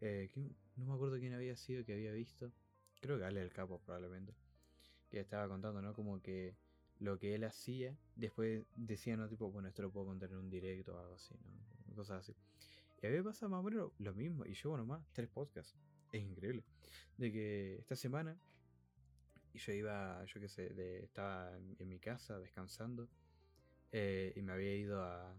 no 0.00 0.86
me 0.86 0.94
acuerdo 0.94 1.18
quién 1.18 1.34
había 1.34 1.56
sido 1.56 1.84
que 1.84 1.94
había 1.94 2.12
visto. 2.12 2.52
Creo 3.00 3.18
que 3.18 3.24
Ale 3.24 3.42
el 3.42 3.52
Capo 3.52 3.80
probablemente. 3.80 4.34
Que 5.10 5.20
estaba 5.20 5.48
contando, 5.48 5.82
¿no? 5.82 5.94
Como 5.94 6.20
que 6.20 6.54
lo 7.00 7.18
que 7.18 7.34
él 7.34 7.44
hacía, 7.44 7.96
después 8.14 8.64
decía, 8.76 9.16
no, 9.16 9.28
tipo, 9.28 9.50
bueno, 9.50 9.68
esto 9.68 9.82
lo 9.82 9.90
puedo 9.90 10.06
contar 10.06 10.30
en 10.30 10.36
un 10.36 10.50
directo 10.50 10.94
o 10.94 10.98
algo 10.98 11.14
así, 11.14 11.34
¿no? 11.34 11.94
Cosas 11.96 12.20
así. 12.20 12.36
Y 13.02 13.06
a 13.06 13.10
mí 13.10 13.16
me 13.16 13.22
pasa 13.24 13.48
más 13.48 13.60
o 13.60 13.62
menos 13.62 13.92
lo 13.98 14.14
mismo, 14.14 14.44
y 14.44 14.54
llevo 14.54 14.76
nomás 14.76 15.02
tres 15.12 15.28
podcasts. 15.28 15.76
Es 16.12 16.22
increíble. 16.22 16.64
De 17.16 17.32
que 17.32 17.78
esta 17.78 17.96
semana, 17.96 18.36
yo 19.54 19.72
iba, 19.72 20.24
yo 20.24 20.40
qué 20.40 20.48
sé, 20.48 20.70
de, 20.70 21.04
estaba 21.04 21.56
en, 21.56 21.88
mi 21.88 21.98
casa 21.98 22.38
descansando, 22.38 23.08
eh, 23.92 24.32
y 24.36 24.42
me 24.42 24.52
había 24.52 24.74
ido 24.74 25.02
a. 25.02 25.34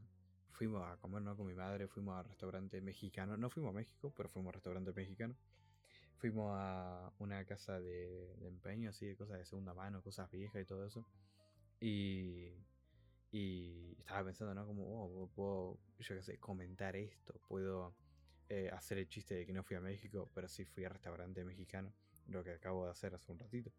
Fuimos 0.54 0.84
a 0.84 0.98
comer, 0.98 1.24
¿no? 1.24 1.36
Con 1.36 1.48
mi 1.48 1.56
madre, 1.56 1.88
fuimos 1.88 2.16
a 2.16 2.24
restaurante 2.24 2.82
mexicano. 2.82 3.36
No 3.36 3.50
fuimos 3.50 3.72
a 3.72 3.74
México, 3.74 4.14
pero 4.16 4.30
fuimos 4.30 4.50
a 4.50 4.54
restaurante 4.54 4.92
mexicano. 4.94 5.36
Fuimos 6.18 6.52
a 6.56 7.12
una 7.18 7.44
casa 7.46 7.80
de, 7.80 8.36
de 8.38 8.48
empeño, 8.48 8.92
así, 8.92 9.08
de 9.08 9.16
cosas 9.16 9.40
de 9.40 9.46
segunda 9.46 9.74
mano, 9.74 10.04
cosas 10.04 10.30
viejas 10.30 10.62
y 10.62 10.66
todo 10.66 10.86
eso. 10.86 11.04
Y, 11.80 12.52
y 13.32 13.96
estaba 13.98 14.26
pensando, 14.26 14.54
¿no? 14.54 14.66
Como, 14.66 14.84
oh, 14.84 15.30
puedo, 15.30 15.80
yo 16.00 16.16
qué 16.16 16.22
sé, 16.22 16.38
comentar 16.38 16.96
esto, 16.96 17.40
puedo 17.48 17.96
eh, 18.50 18.70
hacer 18.72 18.98
el 18.98 19.08
chiste 19.08 19.36
de 19.36 19.46
que 19.46 19.54
no 19.54 19.64
fui 19.64 19.78
a 19.78 19.82
México, 19.82 20.30
pero 20.34 20.50
sí 20.50 20.66
fui 20.66 20.84
a 20.84 20.90
restaurante 20.90 21.44
mexicano, 21.46 21.94
lo 22.28 22.44
que 22.44 22.52
acabo 22.52 22.86
de 22.86 22.92
hacer 22.92 23.16
hace 23.16 23.32
un 23.32 23.40
ratito. 23.40 23.72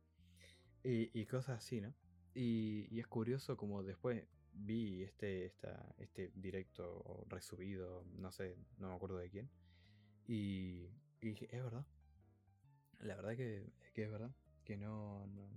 Y, 0.83 1.11
y 1.19 1.27
cosas 1.27 1.59
así, 1.59 1.81
¿no? 1.81 1.95
Y, 2.35 2.89
y, 2.91 2.99
es 2.99 3.07
curioso 3.07 3.57
como 3.59 3.83
después 3.83 4.25
vi 4.55 5.03
este, 5.03 5.45
esta, 5.45 5.95
este 5.99 6.33
directo 6.35 7.27
resubido, 7.29 8.05
no 8.17 8.33
sé, 8.33 8.57
no 8.79 8.89
me 8.89 8.95
acuerdo 8.95 9.19
de 9.19 9.29
quién. 9.29 9.51
Y, 10.27 10.89
y 11.21 11.29
dije, 11.29 11.55
es 11.55 11.63
verdad. 11.63 11.85
La 13.01 13.17
verdad 13.17 13.37
que, 13.37 13.71
que 13.93 14.05
es 14.05 14.11
verdad. 14.11 14.35
Que 14.65 14.79
no, 14.79 15.27
no. 15.27 15.51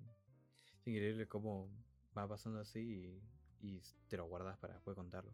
Es 0.81 0.87
increíble 0.87 1.27
cómo 1.27 1.69
va 2.17 2.27
pasando 2.27 2.59
así 2.59 3.21
y, 3.61 3.81
te 4.07 4.17
lo 4.17 4.25
guardas 4.25 4.57
para 4.57 4.73
después 4.73 4.95
contarlo. 4.95 5.33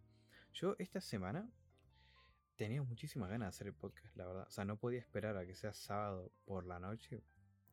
Yo 0.53 0.75
esta 0.79 1.01
semana 1.01 1.49
tenía 2.55 2.81
muchísimas 2.83 3.29
ganas 3.29 3.47
de 3.47 3.49
hacer 3.49 3.67
el 3.67 3.73
podcast, 3.73 4.15
la 4.15 4.27
verdad. 4.27 4.47
O 4.47 4.51
sea, 4.51 4.65
no 4.65 4.77
podía 4.77 4.99
esperar 4.99 5.37
a 5.37 5.45
que 5.45 5.55
sea 5.55 5.73
sábado 5.73 6.31
por 6.45 6.65
la 6.65 6.79
noche 6.79 7.23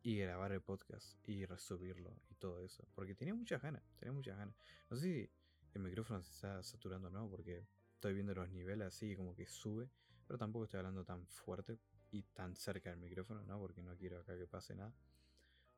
y 0.03 0.19
grabar 0.19 0.53
el 0.53 0.61
podcast 0.61 1.17
y 1.29 1.45
resubirlo 1.45 2.17
y 2.31 2.35
todo 2.37 2.63
eso. 2.63 2.87
Porque 2.95 3.15
tenía 3.15 3.35
muchas 3.35 3.61
ganas, 3.61 3.83
tenía 3.99 4.13
muchas 4.13 4.39
ganas. 4.39 4.55
No 4.91 4.97
sé 4.97 5.03
si 5.03 5.31
el 5.75 5.83
micrófono 5.83 6.23
se 6.23 6.31
está 6.31 6.63
saturando 6.63 7.09
o 7.09 7.11
no, 7.11 7.29
porque 7.29 7.67
estoy 7.95 8.15
viendo 8.15 8.35
los 8.35 8.49
niveles 8.51 8.89
así 8.89 9.17
como 9.17 9.35
que 9.35 9.47
sube, 9.47 9.91
pero 10.27 10.39
tampoco 10.39 10.65
estoy 10.65 10.79
hablando 10.79 11.05
tan 11.05 11.27
fuerte 11.27 11.79
y 12.11 12.23
tan 12.23 12.57
cerca 12.57 12.91
del 12.91 12.99
micrófono, 12.99 13.43
¿no? 13.45 13.59
Porque 13.59 13.83
no 13.83 13.97
quiero 13.97 14.21
acá 14.21 14.37
que 14.37 14.47
pase 14.47 14.75
nada. 14.75 14.95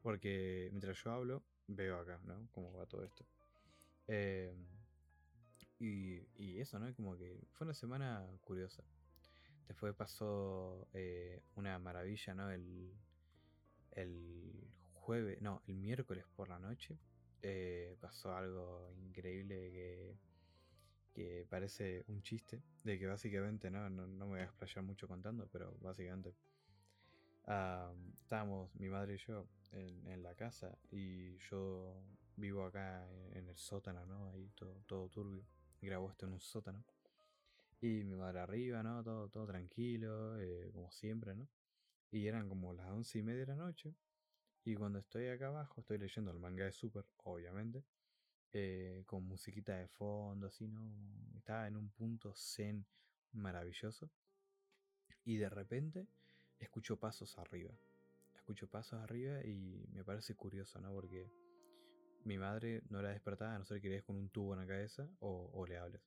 Porque 0.03 0.69
mientras 0.71 1.03
yo 1.03 1.13
hablo, 1.13 1.43
veo 1.67 1.99
acá, 1.99 2.21
¿no? 2.25 2.49
Cómo 2.53 2.73
va 2.73 2.87
todo 2.87 3.05
esto. 3.05 3.25
Eh, 4.13 4.53
y, 5.79 6.59
eso, 6.59 6.79
¿no? 6.79 6.93
Como 6.95 7.17
que 7.17 7.41
fue 7.53 7.65
una 7.65 7.75
semana 7.75 8.27
curiosa. 8.43 8.83
Después 9.69 9.95
pasó 9.95 10.89
eh, 10.93 11.43
una 11.55 11.79
maravilla, 11.79 12.35
¿no? 12.35 12.51
El, 12.51 12.93
el 13.93 14.69
jueves, 14.93 15.41
no, 15.41 15.63
el 15.69 15.77
miércoles 15.77 16.27
por 16.35 16.49
la 16.49 16.59
noche. 16.59 16.99
Eh, 17.43 17.97
pasó 18.01 18.35
algo 18.35 18.93
increíble 19.07 19.71
que, 19.71 20.17
que 21.15 21.47
parece 21.49 22.05
un 22.09 22.23
chiste. 22.23 22.61
De 22.83 22.99
que 22.99 23.07
básicamente, 23.07 23.71
¿no? 23.71 23.89
No, 23.89 24.07
no 24.09 24.27
me 24.27 24.33
voy 24.33 24.41
a 24.41 24.45
explayar 24.45 24.83
mucho 24.85 25.07
contando, 25.07 25.49
pero 25.53 25.79
básicamente 25.81 26.35
estábamos 28.23 28.73
mi 28.77 28.89
madre 28.89 29.15
y 29.15 29.19
yo 29.19 29.47
en, 29.73 30.23
la 30.23 30.35
casa 30.35 30.77
y 30.91 31.37
yo 31.51 32.01
vivo 32.37 32.65
acá 32.65 33.07
en, 33.33 33.49
el 33.49 33.57
sótano, 33.57 34.05
¿no? 34.07 34.29
Ahí 34.31 34.51
todo, 34.55 34.83
todo 34.87 35.09
turbio. 35.09 35.45
Grabo 35.81 36.11
esto 36.11 36.27
en 36.27 36.33
un 36.33 36.41
sótano. 36.41 36.85
Y 37.81 38.05
mi 38.05 38.17
madre 38.17 38.41
arriba, 38.41 38.83
¿no? 38.83 39.03
Todo, 39.03 39.29
todo 39.29 39.47
tranquilo, 39.47 40.39
eh, 40.41 40.71
como 40.73 40.91
siempre, 40.91 41.35
¿no? 41.35 41.49
Y 42.11 42.27
eran 42.27 42.49
como 42.49 42.73
las 42.73 42.91
once 42.91 43.19
y 43.19 43.23
media 43.23 43.41
de 43.41 43.47
la 43.47 43.57
noche. 43.57 43.95
Y 44.65 44.75
cuando 44.75 44.99
estoy 44.99 45.29
acá 45.29 45.49
abajo, 45.49 45.81
estoy 45.81 45.99
leyendo 45.99 46.31
el 46.31 46.39
manga 46.39 46.65
de 46.65 46.73
Super, 46.73 47.05
obviamente. 47.25 47.85
Eh, 48.53 49.05
con 49.07 49.25
musiquita 49.25 49.77
de 49.77 49.87
fondo, 49.87 50.49
así, 50.49 50.67
¿no? 50.67 50.93
Estaba 51.39 51.69
en 51.69 51.77
un 51.77 51.89
punto 51.91 52.35
zen 52.35 52.85
maravilloso. 53.33 54.11
Y 55.25 55.37
de 55.37 55.49
repente 55.49 56.07
escucho 56.59 56.99
pasos 56.99 57.39
arriba. 57.39 57.73
Escucho 58.35 58.69
pasos 58.69 59.01
arriba 59.01 59.43
y 59.45 59.87
me 59.93 60.05
parece 60.05 60.35
curioso, 60.35 60.81
¿no? 60.81 60.93
Porque 60.93 61.31
mi 62.25 62.39
madre 62.39 62.83
no 62.89 63.03
la 63.03 63.11
despertaba 63.11 63.55
a 63.55 63.59
no 63.59 63.65
ser 63.65 63.81
que 63.81 63.89
le 63.89 63.97
des 63.97 64.05
con 64.05 64.17
un 64.17 64.29
tubo 64.29 64.55
en 64.55 64.61
la 64.61 64.67
cabeza 64.67 65.09
o, 65.21 65.67
le 65.67 65.79
hables. 65.79 66.03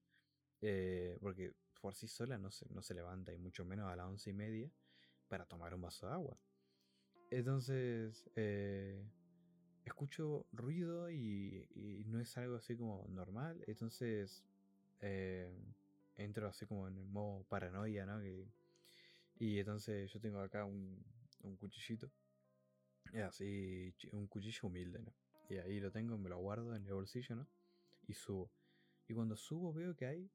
Eh, 0.61 1.17
porque 1.21 1.53
por 1.81 1.95
sí 1.95 2.07
sola 2.07 2.37
no 2.37 2.51
se, 2.51 2.67
no 2.69 2.81
se 2.81 2.93
levanta 2.93 3.33
y 3.33 3.37
mucho 3.37 3.65
menos 3.65 3.91
a 3.91 3.95
las 3.95 4.07
once 4.07 4.29
y 4.29 4.33
media 4.33 4.69
para 5.27 5.45
tomar 5.45 5.73
un 5.73 5.81
vaso 5.81 6.07
de 6.07 6.13
agua. 6.13 6.37
Entonces, 7.29 8.29
eh, 8.35 9.03
escucho 9.85 10.45
ruido 10.51 11.09
y, 11.09 12.03
no 12.05 12.19
es 12.19 12.37
algo 12.37 12.55
así 12.55 12.75
como 12.75 13.05
normal. 13.09 13.63
Entonces, 13.67 14.43
eh, 15.01 15.51
entro 16.15 16.47
así 16.47 16.65
como 16.65 16.87
en 16.87 16.97
el 16.97 17.05
modo 17.05 17.43
paranoia, 17.45 18.05
¿no? 18.05 18.21
Que 18.21 18.47
y 19.39 19.59
entonces 19.59 20.11
yo 20.11 20.19
tengo 20.19 20.39
acá 20.39 20.63
un, 20.63 21.03
un 21.41 21.57
cuchillito. 21.57 22.09
Así, 23.27 23.93
un 24.11 24.27
cuchillo 24.27 24.67
humilde, 24.67 24.99
¿no? 24.99 25.13
Y 25.49 25.57
ahí 25.57 25.79
lo 25.79 25.91
tengo, 25.91 26.17
me 26.17 26.29
lo 26.29 26.37
guardo 26.39 26.75
en 26.75 26.85
el 26.85 26.93
bolsillo, 26.93 27.35
¿no? 27.35 27.47
Y 28.07 28.13
subo. 28.13 28.51
Y 29.07 29.13
cuando 29.13 29.35
subo 29.35 29.73
veo 29.73 29.95
que 29.95 30.05
hay 30.05 30.31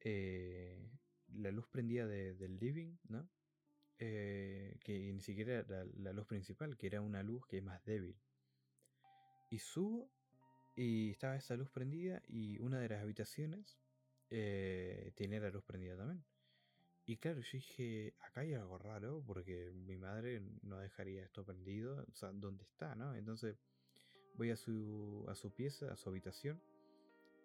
eh, 0.00 0.90
la 1.34 1.50
luz 1.50 1.68
prendida 1.68 2.06
del 2.06 2.58
living, 2.58 2.96
¿no? 3.08 3.28
Eh, 4.00 4.78
que 4.84 5.12
ni 5.12 5.20
siquiera 5.20 5.60
era 5.60 5.84
la, 5.96 6.12
luz 6.12 6.26
principal, 6.26 6.76
que 6.76 6.86
era 6.86 7.00
una 7.00 7.22
luz 7.22 7.46
que 7.46 7.58
es 7.58 7.64
más 7.64 7.84
débil. 7.84 8.16
Y 9.50 9.58
subo 9.58 10.10
y 10.76 11.10
estaba 11.10 11.36
esa 11.36 11.56
luz 11.56 11.70
prendida 11.70 12.22
y 12.28 12.58
una 12.60 12.78
de 12.78 12.88
las 12.88 13.02
habitaciones 13.02 13.78
eh, 14.30 15.12
tiene 15.16 15.40
la 15.40 15.50
luz 15.50 15.64
prendida 15.64 15.96
también. 15.96 16.24
Y 17.06 17.16
claro, 17.16 17.40
yo 17.40 17.52
dije, 17.52 18.14
acá 18.20 18.42
hay 18.42 18.52
algo 18.52 18.78
raro 18.78 19.24
porque 19.26 19.72
mi 19.72 19.96
madre 19.96 20.42
no 20.62 20.78
dejaría 20.78 21.24
esto 21.24 21.44
prendido, 21.44 22.04
o 22.06 22.14
sea, 22.14 22.30
¿dónde 22.32 22.64
está, 22.64 22.94
no? 22.94 23.14
Entonces 23.14 23.56
voy 24.38 24.50
a 24.50 24.56
su, 24.56 25.26
a 25.28 25.34
su 25.34 25.52
pieza, 25.52 25.92
a 25.92 25.96
su 25.96 26.08
habitación, 26.08 26.62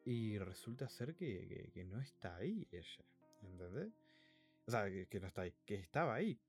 y 0.06 0.38
resulta 0.38 0.88
ser 0.88 1.16
que, 1.16 1.86
no 1.90 2.00
está 2.00 2.36
ahí 2.36 2.68
ella, 2.72 3.06
¿entendés? 3.42 3.92
O 4.66 4.72
sea, 4.72 4.86
que, 4.90 5.20
no 5.20 5.28
está 5.28 5.42
ahí, 5.42 5.54
que 5.66 5.76
estaba 5.76 6.14
ahí. 6.14 6.40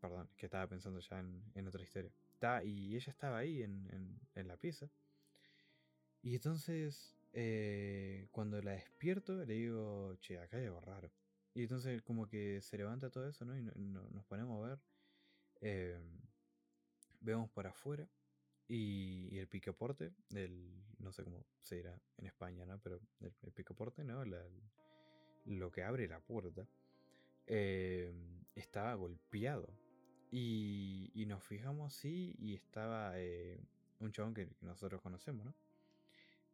Perdón, 0.00 0.28
que 0.36 0.46
estaba 0.46 0.66
pensando 0.66 0.98
ya 1.00 1.20
en, 1.20 1.68
otra 1.68 1.82
historia. 1.82 2.10
Está, 2.32 2.64
y 2.64 2.96
ella 2.96 3.12
estaba 3.12 3.38
ahí 3.38 3.62
en, 3.62 4.18
la 4.34 4.56
pieza. 4.56 4.90
Y 6.22 6.34
entonces, 6.34 7.14
eh, 7.32 8.28
cuando 8.30 8.60
la 8.62 8.72
despierto, 8.72 9.44
le 9.44 9.54
digo, 9.54 10.16
che, 10.20 10.38
acá 10.38 10.56
hay 10.56 10.66
algo 10.66 10.80
raro. 10.80 11.10
Y 11.52 11.62
entonces 11.62 12.00
como 12.02 12.26
que 12.26 12.60
se 12.62 12.78
levanta 12.78 13.10
todo 13.10 13.28
eso, 13.28 13.44
¿no? 13.44 13.56
Y 13.56 13.62
nos 13.62 14.24
ponemos 14.24 14.64
a 14.64 14.68
ver. 14.68 14.78
Em, 15.60 16.20
vemos 17.20 17.50
por 17.50 17.66
afuera. 17.66 18.08
Y, 18.72 19.36
el 19.36 19.48
picaporte, 19.48 20.12
el, 20.32 20.70
no 21.00 21.10
sé 21.10 21.24
cómo 21.24 21.44
se 21.60 21.74
dirá 21.74 22.00
en 22.18 22.26
España, 22.26 22.64
¿no? 22.64 22.78
Pero 22.78 23.00
el, 23.20 23.52
picaporte, 23.52 24.04
¿no? 24.04 24.24
lo 25.44 25.72
que 25.72 25.82
abre 25.82 26.06
la 26.06 26.20
puerta, 26.20 26.64
eh, 27.48 28.12
estaba 28.54 28.94
golpeado. 28.94 29.68
Y, 30.30 31.24
nos 31.26 31.42
fijamos 31.42 31.96
así 31.96 32.36
y 32.38 32.54
estaba 32.54 33.12
eh, 33.16 33.60
un 33.98 34.12
chabón 34.12 34.34
que, 34.34 34.48
nosotros 34.60 35.02
conocemos, 35.02 35.46
¿no? 35.46 35.54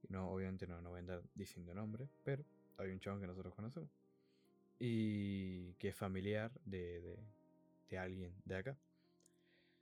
no 0.09 0.31
obviamente 0.31 0.67
no, 0.67 0.81
no 0.81 0.91
voy 0.91 0.99
a 0.99 1.01
andar 1.01 1.23
diciendo 1.35 1.75
nombre, 1.75 2.09
pero 2.25 2.45
hay 2.79 2.93
un 2.93 3.01
chabón 3.01 3.21
que 3.21 3.27
nosotros 3.27 3.55
conocemos. 3.55 3.91
Y 4.79 5.75
que 5.75 5.89
es 5.89 5.97
familiar 5.97 6.51
de, 6.65 7.19
de, 7.91 7.99
alguien 7.99 8.33
de 8.47 8.57
acá. 8.57 8.79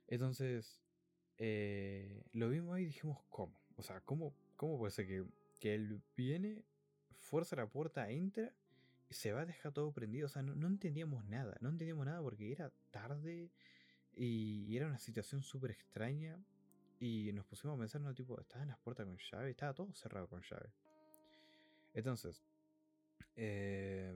Entonces, 0.07 0.84
eh, 1.37 2.23
lo 2.33 2.49
vimos 2.49 2.75
ahí 2.75 2.83
y 2.83 2.87
dijimos, 2.87 3.19
¿cómo? 3.29 3.59
O 3.77 3.83
sea, 3.83 4.01
¿cómo, 4.01 4.33
cómo 4.55 4.77
puede 4.77 4.91
ser 4.91 5.07
que, 5.07 5.25
que 5.59 5.75
él 5.75 6.01
viene, 6.15 6.63
fuerza 7.17 7.55
la 7.55 7.67
puerta, 7.67 8.09
entra, 8.09 8.53
se 9.09 9.31
va 9.33 9.41
a 9.41 9.45
dejar 9.45 9.73
todo 9.73 9.91
prendido? 9.91 10.27
O 10.27 10.29
sea, 10.29 10.41
no, 10.41 10.55
no 10.55 10.67
entendíamos 10.67 11.25
nada, 11.25 11.57
no 11.61 11.69
entendíamos 11.69 12.05
nada 12.05 12.21
porque 12.21 12.51
era 12.51 12.71
tarde 12.91 13.51
y 14.15 14.75
era 14.75 14.87
una 14.87 14.99
situación 14.99 15.41
súper 15.41 15.71
extraña. 15.71 16.39
Y 16.99 17.31
nos 17.33 17.45
pusimos 17.45 17.75
a 17.75 17.79
pensar, 17.79 18.01
no, 18.01 18.13
tipo, 18.13 18.39
estaban 18.39 18.69
las 18.69 18.79
puertas 18.79 19.05
con 19.05 19.17
llave, 19.17 19.51
estaba 19.51 19.73
todo 19.73 19.93
cerrado 19.93 20.27
con 20.27 20.41
llave. 20.41 20.71
Entonces, 21.93 22.41
eh, 23.35 24.13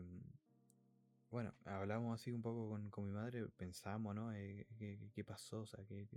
bueno, 1.30 1.54
hablamos 1.66 2.20
así 2.20 2.32
un 2.32 2.42
poco 2.42 2.80
con, 2.90 3.06
mi 3.06 3.12
madre, 3.12 3.48
pensamos, 3.50 4.16
¿no? 4.16 4.34
Eh, 4.34 4.66
¿qué, 5.14 5.24
pasó? 5.24 5.62
O 5.62 5.66
sea, 5.66 5.84
¿qué, 5.86 6.08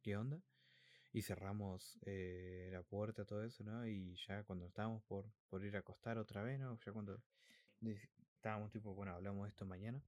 qué, 0.00 0.16
onda? 0.16 0.40
Y 1.12 1.22
cerramos 1.22 1.98
eh, 2.06 2.70
la 2.72 2.82
puerta, 2.82 3.24
todo 3.24 3.44
eso, 3.44 3.64
¿no? 3.64 3.86
Y 3.86 4.16
ya 4.28 4.44
cuando 4.44 4.66
estábamos 4.66 5.02
por, 5.04 5.30
por 5.48 5.64
ir 5.64 5.76
a 5.76 5.80
acostar 5.80 6.18
otra 6.18 6.42
vez, 6.42 6.60
¿no? 6.60 6.78
Ya 6.84 6.92
cuando 6.92 7.22
estábamos 8.36 8.70
tipo, 8.70 8.94
bueno, 8.94 9.12
hablamos 9.12 9.44
de 9.44 9.48
esto 9.50 9.66
mañana. 9.66 10.02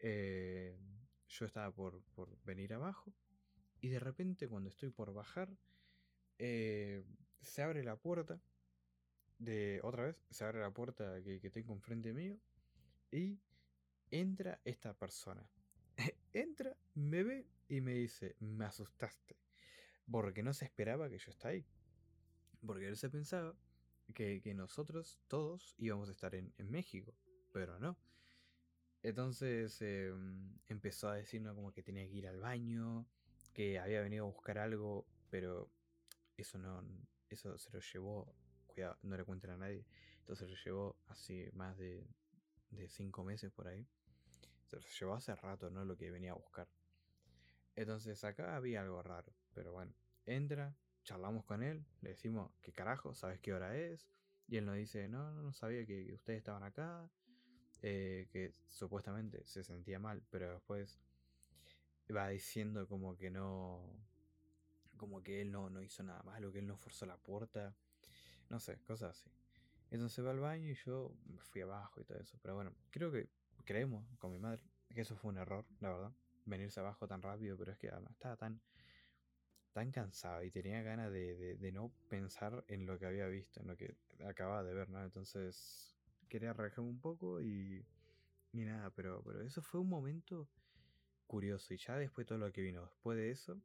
yo 0.00 1.46
estaba 1.46 1.70
por, 1.72 2.02
por 2.14 2.36
venir 2.44 2.74
abajo 2.74 3.12
y 3.80 3.88
de 3.88 4.00
repente 4.00 4.48
cuando 4.48 4.70
estoy 4.70 4.90
por 4.90 5.12
bajar, 5.12 5.56
eh, 6.38 7.04
se 7.40 7.62
abre 7.62 7.84
la 7.84 7.96
puerta. 7.96 8.40
De 9.38 9.80
otra 9.84 10.04
vez, 10.04 10.16
se 10.30 10.44
abre 10.44 10.60
la 10.60 10.72
puerta 10.72 11.22
que, 11.22 11.40
que 11.40 11.50
tengo 11.50 11.72
enfrente 11.72 12.12
mío. 12.12 12.36
Y 13.12 13.38
entra 14.10 14.60
esta 14.64 14.94
persona. 14.94 15.48
entra, 16.32 16.76
me 16.94 17.22
ve 17.22 17.46
y 17.68 17.80
me 17.80 17.92
dice, 17.92 18.34
me 18.40 18.64
asustaste. 18.64 19.36
Porque 20.10 20.42
no 20.42 20.54
se 20.54 20.64
esperaba 20.64 21.08
que 21.08 21.18
yo 21.18 21.30
esté 21.30 21.48
ahí. 21.48 21.66
Porque 22.66 22.88
él 22.88 22.96
se 22.96 23.10
pensaba 23.10 23.54
que, 24.14 24.40
nosotros 24.54 25.20
todos 25.28 25.74
íbamos 25.78 26.08
a 26.08 26.12
estar 26.12 26.34
en, 26.34 26.52
México. 26.70 27.14
Pero 27.52 27.78
no. 27.78 27.98
Entonces 29.02 29.80
em, 29.82 30.58
empezó 30.66 31.08
a 31.08 31.14
decirnos 31.14 31.54
como 31.54 31.72
que 31.72 31.82
tenía 31.82 32.06
que 32.06 32.14
ir 32.14 32.26
al 32.26 32.40
baño, 32.40 33.06
que 33.52 33.78
había 33.78 34.00
venido 34.00 34.24
a 34.24 34.30
buscar 34.30 34.58
algo, 34.58 35.06
pero 35.30 35.70
eso 36.36 36.58
no, 36.58 36.82
eso 37.28 37.56
se 37.58 37.70
lo 37.70 37.80
llevó, 37.80 38.34
cuidado, 38.66 38.98
no 39.02 39.16
le 39.16 39.24
cuenten 39.24 39.50
a 39.50 39.56
nadie, 39.56 39.86
entonces 40.20 40.46
se 40.46 40.50
lo 40.50 40.64
llevó 40.64 40.96
hace 41.06 41.50
más 41.52 41.78
de, 41.78 42.08
de 42.70 42.88
cinco 42.88 43.24
meses 43.24 43.52
por 43.52 43.68
ahí. 43.68 43.86
Se 44.66 44.76
lo 44.76 44.82
llevó 44.82 45.14
hace 45.14 45.34
rato, 45.36 45.70
¿no? 45.70 45.84
Lo 45.84 45.96
que 45.96 46.10
venía 46.10 46.32
a 46.32 46.36
buscar. 46.36 46.68
Entonces 47.78 48.24
acá 48.24 48.56
había 48.56 48.80
algo 48.80 49.00
raro, 49.04 49.32
pero 49.54 49.70
bueno, 49.70 49.94
entra, 50.26 50.74
charlamos 51.04 51.44
con 51.44 51.62
él, 51.62 51.86
le 52.00 52.08
decimos, 52.08 52.50
¿qué 52.60 52.72
carajo? 52.72 53.14
¿Sabes 53.14 53.38
qué 53.38 53.54
hora 53.54 53.76
es? 53.76 54.08
Y 54.48 54.56
él 54.56 54.66
nos 54.66 54.74
dice, 54.74 55.06
no, 55.06 55.30
no, 55.30 55.52
sabía 55.52 55.86
que, 55.86 56.12
ustedes 56.12 56.38
estaban 56.38 56.64
acá, 56.64 57.08
eh, 57.82 58.26
que 58.32 58.50
supuestamente 58.68 59.46
se 59.46 59.62
sentía 59.62 60.00
mal, 60.00 60.24
pero 60.28 60.54
después 60.54 60.98
va 62.12 62.28
diciendo 62.30 62.88
como 62.88 63.16
que 63.16 63.30
no. 63.30 63.80
Como 64.96 65.22
que 65.22 65.40
él 65.40 65.52
no, 65.52 65.70
no 65.70 65.80
hizo 65.80 66.02
nada 66.02 66.24
malo, 66.24 66.50
que 66.50 66.58
él 66.58 66.66
no 66.66 66.76
forzó 66.76 67.06
la 67.06 67.16
puerta. 67.16 67.76
No 68.48 68.58
sé, 68.58 68.80
cosas 68.88 69.16
así. 69.16 69.30
Entonces 69.92 70.24
va 70.24 70.32
al 70.32 70.40
baño 70.40 70.68
y 70.68 70.74
yo 70.74 71.14
fui 71.38 71.60
abajo 71.60 72.00
y 72.00 72.04
todo 72.04 72.18
eso. 72.18 72.40
Pero 72.42 72.56
bueno, 72.56 72.74
creo 72.90 73.12
que 73.12 73.28
creemos 73.64 74.04
con 74.18 74.32
mi 74.32 74.40
madre 74.40 74.64
que 74.92 75.02
eso 75.02 75.14
fue 75.14 75.30
un 75.30 75.38
error, 75.38 75.64
la 75.78 75.90
verdad. 75.90 76.12
Venirse 76.48 76.80
abajo 76.80 77.06
tan 77.06 77.22
rápido, 77.22 77.56
pero 77.56 77.72
es 77.72 77.78
que 77.78 77.88
además 77.88 78.12
estaba 78.12 78.36
tan, 78.36 78.60
tan 79.72 79.92
cansado 79.92 80.42
y 80.42 80.50
tenía 80.50 80.82
ganas 80.82 81.12
de, 81.12 81.56
de, 81.56 81.72
no 81.72 81.92
pensar 82.08 82.64
en 82.68 82.86
lo 82.86 82.98
que 82.98 83.06
había 83.06 83.26
visto, 83.26 83.60
en 83.60 83.68
lo 83.68 83.76
que 83.76 83.96
acababa 84.26 84.62
de 84.64 84.74
ver, 84.74 84.88
¿no? 84.88 85.02
Entonces 85.04 85.96
quería 86.28 86.52
relajarme 86.52 86.90
un 86.90 87.00
poco 87.00 87.40
y, 87.40 87.86
y 88.52 88.64
nada, 88.64 88.90
pero, 88.90 89.22
pero 89.24 89.42
eso 89.42 89.62
fue 89.62 89.80
un 89.80 89.88
momento 89.88 90.48
curioso. 91.26 91.74
Y 91.74 91.76
ya 91.78 91.96
después 91.96 92.26
todo 92.26 92.38
lo 92.38 92.52
que 92.52 92.62
vino 92.62 92.82
después 92.82 93.16
de 93.16 93.30
eso, 93.30 93.60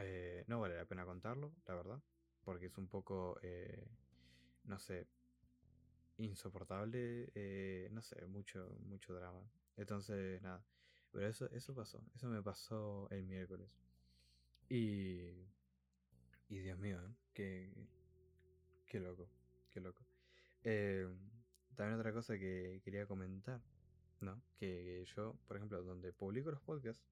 eh, 0.00 0.44
no 0.48 0.60
vale 0.60 0.76
la 0.76 0.84
pena 0.84 1.04
contarlo, 1.04 1.54
la 1.66 1.74
verdad. 1.74 2.02
Porque 2.44 2.66
es 2.66 2.76
un 2.76 2.88
poco, 2.88 3.38
eh, 3.42 3.86
no 4.64 4.78
sé, 4.78 5.06
insoportable, 6.18 7.30
eh, 7.34 7.88
no 7.90 8.02
sé, 8.02 8.26
mucho, 8.26 8.76
mucho 8.86 9.14
drama. 9.14 9.48
Entonces, 9.76 10.42
nada. 10.42 10.62
Pero 11.14 11.28
eso, 11.28 11.48
eso 11.52 11.74
pasó, 11.74 12.04
eso 12.14 12.28
me 12.28 12.42
pasó 12.42 13.08
el 13.10 13.24
miércoles. 13.24 13.70
Y, 14.68 15.46
y 16.48 16.58
Dios 16.58 16.78
mío, 16.78 17.00
qué, 17.32 17.72
qué 18.86 19.00
loco, 19.00 19.30
qué 19.70 19.80
loco. 19.80 20.04
también 21.74 21.98
otra 21.98 22.12
cosa 22.12 22.36
que 22.36 22.80
quería 22.84 23.06
comentar 23.06 23.62
¿no? 24.24 24.42
Que 24.56 25.04
yo, 25.14 25.38
por 25.46 25.56
ejemplo, 25.56 25.82
donde 25.82 26.12
publico 26.12 26.50
los 26.50 26.60
podcasts, 26.60 27.04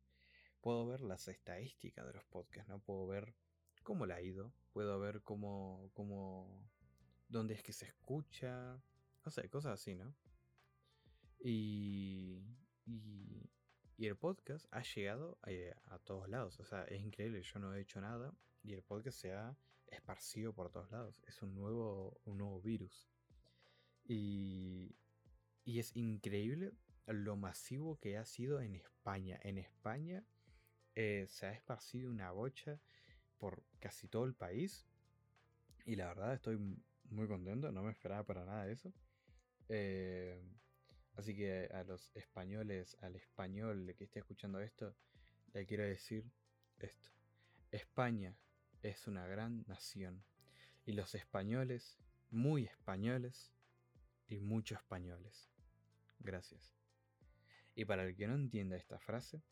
puedo 0.60 0.86
ver 0.86 1.00
las 1.00 1.28
estadísticas 1.28 2.06
de 2.06 2.14
los 2.14 2.24
podcasts, 2.24 2.68
¿no? 2.68 2.80
Puedo 2.80 3.06
ver 3.06 3.34
cómo 3.82 4.06
le 4.06 4.14
ha 4.14 4.22
ido, 4.22 4.52
puedo 4.72 4.98
ver 4.98 5.22
cómo, 5.22 5.90
cómo, 5.92 6.68
dónde 7.28 7.54
es 7.54 7.62
que 7.62 7.72
se 7.72 7.86
escucha, 7.86 8.82
no 9.24 9.30
sé, 9.30 9.48
cosas 9.48 9.74
así, 9.80 9.94
¿no? 9.94 10.14
Y, 11.40 12.42
y, 12.86 13.50
y 14.02 14.08
el 14.08 14.16
podcast 14.16 14.66
ha 14.72 14.82
llegado 14.82 15.38
a, 15.42 15.94
a, 15.94 15.98
todos 16.00 16.28
lados, 16.28 16.58
o 16.58 16.64
sea, 16.64 16.82
es 16.86 17.00
increíble, 17.00 17.40
yo 17.40 17.60
no 17.60 17.72
he 17.72 17.80
hecho 17.80 18.00
nada 18.00 18.34
y 18.64 18.72
el 18.72 18.82
podcast 18.82 19.16
se 19.16 19.32
ha 19.32 19.56
esparcido 19.86 20.52
por 20.52 20.72
todos 20.72 20.90
lados, 20.90 21.22
es 21.24 21.40
un 21.40 21.54
nuevo, 21.54 22.20
un 22.24 22.38
nuevo 22.38 22.60
virus. 22.60 23.08
Y, 24.02 24.96
y 25.64 25.78
es 25.78 25.94
increíble 25.94 26.72
lo 27.06 27.36
masivo 27.36 27.96
que 28.00 28.18
ha 28.18 28.24
sido 28.24 28.60
en 28.60 28.74
España. 28.74 29.38
En 29.44 29.56
España 29.56 30.24
eh, 30.96 31.26
se 31.28 31.46
ha 31.46 31.52
esparcido 31.52 32.10
una 32.10 32.32
bocha 32.32 32.80
por 33.38 33.62
casi 33.78 34.08
todo 34.08 34.24
el 34.24 34.34
país. 34.34 34.84
Y 35.86 35.94
la 35.94 36.08
verdad 36.08 36.34
estoy 36.34 36.58
muy 37.08 37.28
contento, 37.28 37.70
no 37.70 37.84
me 37.84 37.92
esperaba 37.92 38.24
para 38.24 38.44
nada 38.44 38.68
eso. 38.68 38.92
Eh, 39.68 40.42
así 41.16 41.34
que 41.34 41.68
a 41.72 41.84
los 41.84 42.10
españoles, 42.14 42.96
al 43.00 43.16
español 43.16 43.94
que 43.96 44.04
esté 44.04 44.20
escuchando 44.20 44.60
esto, 44.60 44.94
le 45.52 45.66
quiero 45.66 45.84
decir 45.84 46.30
esto. 46.78 47.10
España 47.70 48.36
es 48.82 49.06
una 49.06 49.26
gran 49.26 49.64
nación. 49.66 50.24
Y 50.84 50.92
los 50.92 51.14
españoles, 51.14 51.98
muy 52.30 52.64
españoles, 52.64 53.52
y 54.28 54.40
muchos 54.40 54.78
españoles. 54.78 55.50
Gracias. 56.18 56.74
Y 57.74 57.84
para 57.84 58.04
el 58.04 58.16
que 58.16 58.26
no 58.26 58.34
entienda 58.34 58.76
esta 58.76 58.98
frase, 58.98 59.42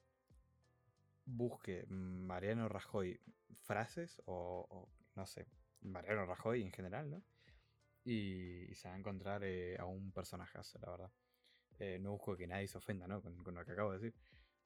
busque 1.24 1.86
Mariano 1.88 2.68
Rajoy 2.68 3.20
frases 3.62 4.20
o, 4.26 4.88
no 5.14 5.26
sé, 5.26 5.46
Mariano 5.82 6.26
Rajoy 6.26 6.62
en 6.62 6.72
general, 6.72 7.10
¿no? 7.10 7.22
Y, 8.04 8.74
se 8.74 8.88
va 8.88 8.94
a 8.94 8.98
encontrar 8.98 9.44
eh, 9.44 9.76
a 9.78 9.84
un 9.84 10.12
personajazo, 10.12 10.78
la 10.80 10.90
verdad. 10.90 11.12
Eh, 11.80 11.98
no 11.98 12.12
busco 12.12 12.36
que 12.36 12.46
nadie 12.46 12.68
se 12.68 12.76
ofenda, 12.76 13.08
¿no? 13.08 13.22
Con, 13.22 13.54
lo 13.54 13.64
que 13.64 13.72
acabo 13.72 13.92
de 13.92 13.98
decir. 13.98 14.14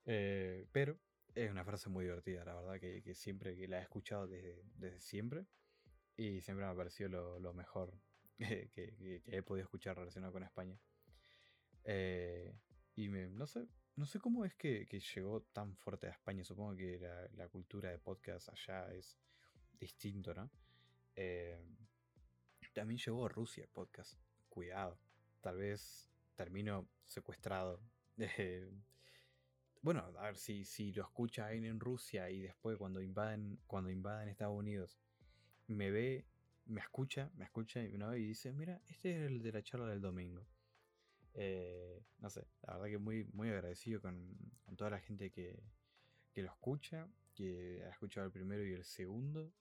Eh, 0.05 0.67
pero 0.73 0.99
es 1.33 1.49
una 1.49 1.65
frase 1.65 1.89
muy 1.89 2.05
divertida, 2.05 2.45
la 2.45 2.55
verdad, 2.55 2.81
que, 2.81 3.15
siempre 3.15 3.57
que 3.57 3.69
la 3.69 3.79
he 3.79 3.83
escuchado 3.83 4.27
desde, 4.27 5.01
siempre. 5.01 5.47
Y 6.17 6.41
siempre 6.41 6.67
me 6.67 6.73
ha 6.73 6.77
parecido 6.77 7.39
lo, 7.39 7.55
mejor 7.55 7.95
que, 8.39 9.23
he 9.27 9.43
podido 9.43 9.63
escuchar 9.63 9.97
relacionado 9.97 10.33
con 10.33 10.43
España. 10.43 10.77
Eh, 11.85 12.53
y 12.97 13.09
no 13.09 13.47
sé, 13.47 13.69
no 13.95 14.07
sé 14.07 14.19
cómo 14.19 14.45
es 14.45 14.55
que, 14.55 14.85
llegó 15.15 15.43
tan 15.43 15.77
fuerte 15.77 16.09
a 16.09 16.11
España. 16.11 16.43
Supongo 16.43 16.75
que 16.75 16.99
la, 16.99 17.49
cultura 17.49 17.91
de 17.91 17.99
podcast 17.99 18.49
allá 18.49 18.93
es 18.93 19.21
distinto, 19.79 20.35
¿no? 20.35 20.51
También 22.73 22.99
llegó 22.99 23.27
a 23.27 23.29
Rusia 23.29 23.69
podcast. 23.73 24.19
Cuidado. 24.49 24.99
Tal 25.41 25.59
vez 25.59 26.11
termino 26.35 26.89
secuestrado. 27.07 27.81
bueno, 29.83 30.01
a 30.19 30.23
ver 30.23 30.37
si, 30.37 30.65
si 30.65 30.93
lo 30.93 31.03
escucha 31.03 31.47
alguien 31.47 31.65
en 31.65 31.81
Rusia 31.81 32.31
y 32.31 32.41
después 32.41 32.77
cuando 32.79 33.01
invaden, 33.01 33.59
cuando 33.67 33.91
invaden 33.91 34.29
Estados 34.29 34.57
Unidos, 34.57 34.99
me 35.67 35.91
ve, 35.91 36.27
me 36.67 36.81
escucha, 36.81 37.31
me 37.35 37.45
escucha 37.45 37.83
y 37.83 37.97
vez 37.97 38.21
y 38.21 38.27
dice, 38.27 38.53
mira, 38.53 38.81
este 38.87 39.13
es 39.13 39.31
el 39.31 39.43
de 39.43 39.53
la 39.53 39.63
charla 39.63 39.87
del 39.87 40.01
domingo. 40.01 40.47
Eh, 41.35 42.03
no 42.19 42.31
sé, 42.31 42.47
la 42.63 42.75
verdad 42.75 42.89
que 42.89 42.99
muy, 42.99 43.25
muy 43.33 43.49
agradecido 43.49 44.01
con, 44.01 44.37
toda 44.77 44.91
la 44.91 45.01
gente 45.01 45.31
que, 45.31 45.63
que, 46.33 46.43
lo 46.43 46.49
escucha, 46.49 47.09
que 47.35 47.83
ha 47.85 47.91
escuchado 47.91 48.27
el 48.27 48.33
primero 48.33 48.65
y 48.65 48.73
el 48.73 48.85
segundo. 48.85 49.53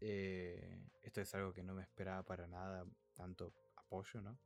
Eh, 0.00 0.80
esto 1.02 1.20
es 1.20 1.34
algo 1.34 1.52
que 1.52 1.62
no 1.62 1.74
me 1.74 1.82
esperaba 1.82 2.22
para 2.22 2.46
nada, 2.46 2.86
tanto 3.14 3.52
apoyo, 3.76 4.20
¿no? 4.20 4.38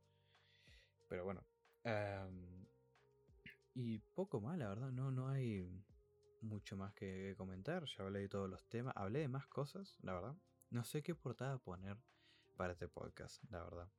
Pero 1.07 1.23
bueno. 1.23 1.48
Y 3.73 3.99
poco 3.99 4.41
más, 4.41 4.57
la 4.57 4.67
verdad, 4.69 4.91
no, 4.91 5.11
no 5.11 5.29
hay 5.29 5.65
mucho 6.41 6.75
más 6.75 6.93
que 6.93 7.35
comentar. 7.37 7.85
Ya 7.85 8.03
hablé 8.03 8.19
de 8.19 8.29
todos 8.29 8.49
los 8.49 8.67
temas. 8.67 8.93
Hablé 8.95 9.19
de 9.19 9.27
más 9.27 9.47
cosas, 9.47 9.97
la 10.01 10.13
verdad. 10.13 10.35
No 10.69 10.83
sé 10.83 11.01
qué 11.01 11.15
portada 11.15 11.57
poner 11.57 11.97
para 12.57 12.73
este 12.73 12.87
podcast, 12.87 13.43
la 13.49 13.63
verdad. 13.63 13.89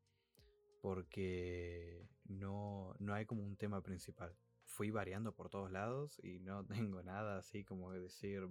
Porque 0.82 2.06
no, 2.26 2.94
no 2.98 3.14
hay 3.14 3.26
como 3.26 3.42
un 3.42 3.56
tema 3.56 3.82
principal. 3.82 4.36
Fui 4.64 4.90
variando 4.90 5.34
por 5.34 5.50
todos 5.50 5.70
lados 5.70 6.20
y 6.22 6.40
no 6.40 6.64
tengo 6.92 7.02
nada 7.02 7.38
así 7.38 7.64
como 7.64 7.92
decir, 7.92 8.46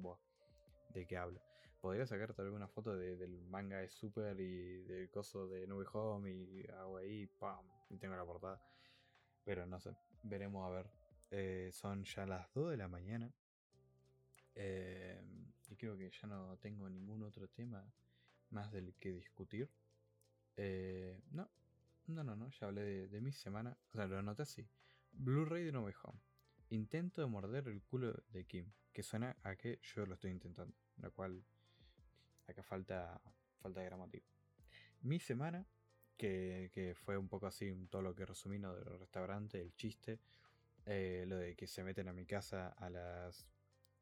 ¿de 0.94 1.06
qué 1.08 1.18
hablo? 1.18 1.42
Podría 1.82 2.06
sacarte 2.06 2.42
alguna 2.42 2.68
foto 2.68 2.98
del 2.98 3.42
manga 3.44 3.78
de 3.78 3.90
Super 3.90 4.38
y 4.40 4.82
del 4.84 5.10
coso 5.10 5.48
de 5.48 5.66
Nube 5.66 5.86
Home 5.94 6.30
y 6.30 6.68
hago 6.68 6.98
ahí, 6.98 7.26
¡pam! 7.40 7.66
Y 7.90 7.98
tengo 7.98 8.16
la 8.16 8.26
portada. 8.26 8.62
Pero 9.44 9.66
no 9.66 9.80
sé, 9.80 9.96
veremos 10.24 10.66
a 10.66 10.70
ver. 10.70 10.90
Eh, 11.32 11.70
son 11.72 12.04
ya 12.04 12.26
las 12.26 12.52
2 12.54 12.72
de 12.72 12.78
la 12.78 12.88
mañana. 12.88 13.32
Eh, 14.56 15.22
y 15.70 15.76
creo 15.76 15.96
que 15.98 16.10
ya 16.10 16.28
no 16.28 16.58
tengo 16.58 16.90
ningún 16.90 17.24
otro 17.24 17.48
tema 17.48 17.86
más 18.50 18.72
del 18.72 18.96
que 18.96 19.12
discutir. 19.12 19.70
Eh, 20.56 21.22
no, 21.32 21.50
no, 22.08 22.24
no, 22.24 22.36
no, 22.36 22.50
ya 22.50 22.68
hablé 22.68 23.08
de, 23.08 23.22
mi 23.22 23.32
semana. 23.32 23.78
O 23.92 23.96
sea, 23.96 24.08
lo 24.08 24.18
anoté 24.18 24.44
así. 24.44 24.68
Blu-ray 25.12 25.64
de 25.64 25.72
No 25.72 25.84
Home. 25.84 26.20
Intento 26.70 27.22
de 27.22 27.28
morder 27.28 27.68
el 27.68 27.82
culo 27.84 28.14
de 28.30 28.46
Kim. 28.46 28.72
Que 28.92 29.04
suena 29.04 29.38
a 29.44 29.56
que 29.56 29.80
yo 29.82 30.06
lo 30.06 30.16
estoy 30.16 30.32
intentando. 30.32 30.76
Lo 30.98 31.14
cual 31.14 31.44
acá 32.48 32.64
falta, 32.64 33.22
falta 33.62 33.80
de 33.80 33.86
gramática. 33.86 34.28
Mi 35.02 35.20
semana, 35.20 35.66
que, 36.20 36.94
fue 36.96 37.18
un 37.18 37.30
poco 37.30 37.48
así 37.48 37.74
todo 37.90 38.02
lo 38.02 38.14
que 38.14 38.26
resumí 38.26 38.60
¿no? 38.60 38.76
del 38.76 39.00
restaurante, 39.00 39.62
el 39.62 39.74
chiste. 39.76 40.20
Eh, 40.86 41.26
lo 41.28 41.38
de 41.38 41.56
que 41.56 41.68
se 41.68 41.84
meten 41.84 42.08
a 42.08 42.14
mi 42.14 42.26
casa 42.26 42.70
a 42.70 42.90
las 42.90 43.48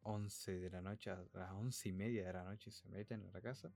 11 0.02 0.60
de 0.60 0.70
la 0.70 0.82
noche, 0.82 1.12
a 1.12 1.24
las 1.34 1.52
11 1.52 1.90
y 1.90 1.94
media 1.94 2.26
de 2.26 2.34
la 2.34 2.44
noche 2.44 2.72
se 2.72 2.90
meten 2.90 3.24
a 3.24 3.32
la 3.32 3.42
casa. 3.42 3.72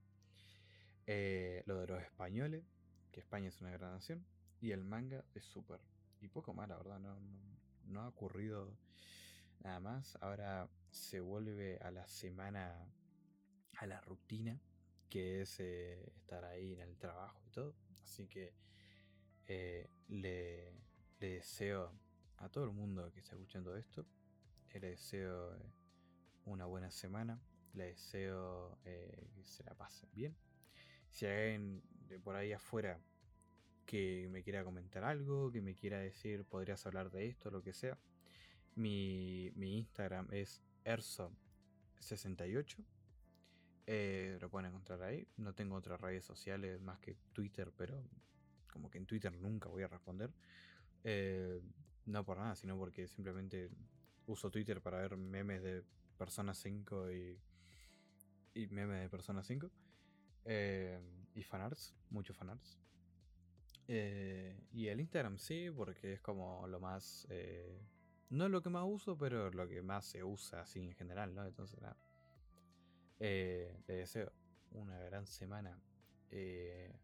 Eh, 1.06 1.62
lo 1.66 1.78
de 1.78 1.86
los 1.86 2.02
españoles, 2.02 2.64
que 3.12 3.20
España 3.20 3.48
es 3.48 3.60
una 3.60 3.70
gran 3.70 3.92
nación. 3.92 4.24
Y 4.60 4.72
el 4.72 4.84
manga 4.84 5.24
es 5.34 5.44
súper. 5.44 5.80
Y 6.20 6.28
poco 6.28 6.52
más, 6.52 6.68
la 6.68 6.76
verdad, 6.76 6.98
no, 6.98 7.18
no, 7.86 8.00
ha 8.00 8.08
ocurrido 8.08 8.76
nada 9.60 9.80
más. 9.80 10.16
Ahora 10.20 10.68
se 10.90 11.20
vuelve 11.20 11.78
a 11.78 11.90
la 11.90 12.06
semana, 12.06 12.88
a 13.78 13.86
la 13.86 14.00
rutina, 14.00 14.60
que 15.08 15.42
es 15.42 15.60
eh, 15.60 16.12
estar 16.16 16.44
ahí 16.44 16.72
en 16.72 16.80
el 16.80 16.96
trabajo 16.96 17.40
y 17.46 17.50
todo. 17.50 17.74
Así 18.12 18.26
que 18.26 18.52
eh, 19.46 19.88
le, 20.08 20.74
deseo 21.18 21.90
a 22.36 22.48
todo 22.50 22.64
el 22.64 22.72
mundo 22.72 23.10
que 23.12 23.20
está 23.20 23.36
escuchando 23.36 23.74
esto, 23.74 24.04
le 24.74 24.80
deseo 24.80 25.56
una 26.44 26.66
buena 26.66 26.90
semana, 26.90 27.40
le 27.72 27.84
deseo 27.84 28.76
que 28.82 29.44
se 29.44 29.64
la 29.64 29.74
pasen 29.74 30.10
bien 30.12 30.36
si 31.08 31.24
hay 31.24 31.54
alguien 31.54 31.82
por 32.22 32.36
ahí 32.36 32.52
afuera 32.52 33.00
que 33.86 34.28
me 34.30 34.42
quiera 34.42 34.62
comentar 34.62 35.04
algo, 35.04 35.50
que 35.50 35.62
me 35.62 35.74
quiera 35.74 35.98
decir, 35.98 36.44
podrías 36.44 36.84
hablar 36.86 37.10
de 37.10 37.28
esto, 37.28 37.50
lo 37.50 37.62
que 37.62 37.72
sea, 37.72 37.98
mi, 38.74 39.52
Instagram 39.56 40.28
es 40.32 40.62
erso68. 40.84 42.76
Eh, 43.86 44.38
lo 44.40 44.48
pueden 44.48 44.68
encontrar 44.68 45.02
ahí. 45.02 45.26
No 45.36 45.54
tengo 45.54 45.76
otras 45.76 46.00
redes 46.00 46.24
sociales 46.24 46.80
más 46.80 46.98
que 47.00 47.16
Twitter, 47.32 47.72
pero 47.76 48.02
como 48.70 48.90
que 48.90 48.98
en 48.98 49.06
Twitter 49.06 49.32
nunca 49.32 49.68
voy 49.68 49.82
a 49.82 49.88
responder. 49.88 50.32
Eh, 51.04 51.60
no 52.06 52.24
por 52.24 52.38
nada, 52.38 52.54
sino 52.54 52.76
porque 52.76 53.08
simplemente 53.08 53.70
uso 54.26 54.50
Twitter 54.50 54.80
para 54.80 54.98
ver 54.98 55.16
memes 55.16 55.62
de 55.62 55.82
Persona 56.16 56.54
5 56.54 57.10
y, 57.12 57.38
y 58.54 58.66
memes 58.68 59.00
de 59.00 59.08
Persona 59.08 59.42
5. 59.42 59.70
Eh, 60.44 61.00
y 61.34 61.42
fanarts, 61.42 61.94
muchos 62.10 62.36
fanarts. 62.36 62.78
Eh, 63.88 64.56
y 64.72 64.88
el 64.88 65.00
Instagram 65.00 65.38
sí, 65.38 65.70
porque 65.74 66.14
es 66.14 66.20
como 66.20 66.66
lo 66.66 66.80
más... 66.80 67.26
Eh, 67.30 67.80
no 68.30 68.48
lo 68.48 68.62
que 68.62 68.70
más 68.70 68.84
uso, 68.86 69.18
pero 69.18 69.50
lo 69.50 69.68
que 69.68 69.82
más 69.82 70.06
se 70.06 70.24
usa 70.24 70.62
así 70.62 70.80
en 70.80 70.94
general, 70.94 71.34
¿no? 71.34 71.44
Entonces, 71.44 71.80
nada. 71.82 71.96
Eh, 73.24 73.72
les 73.86 73.98
deseo 73.98 74.32
una 74.72 74.98
gran 74.98 75.28
semana 75.28 75.80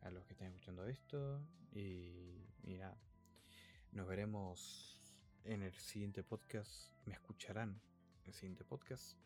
a 0.02 0.10
los 0.10 0.26
que 0.26 0.32
estén 0.32 0.48
escuchando 0.48 0.84
esto. 0.84 1.40
Y, 1.70 2.44
y 2.64 2.76
nada. 2.76 2.98
Nos 3.92 4.08
veremos 4.08 5.14
en 5.44 5.62
el 5.62 5.72
siguiente 5.74 6.24
podcast. 6.24 6.90
Me 7.06 7.14
escucharán 7.14 7.80
en 8.24 8.26
el 8.26 8.34
siguiente 8.34 8.64
podcast. 8.64 9.16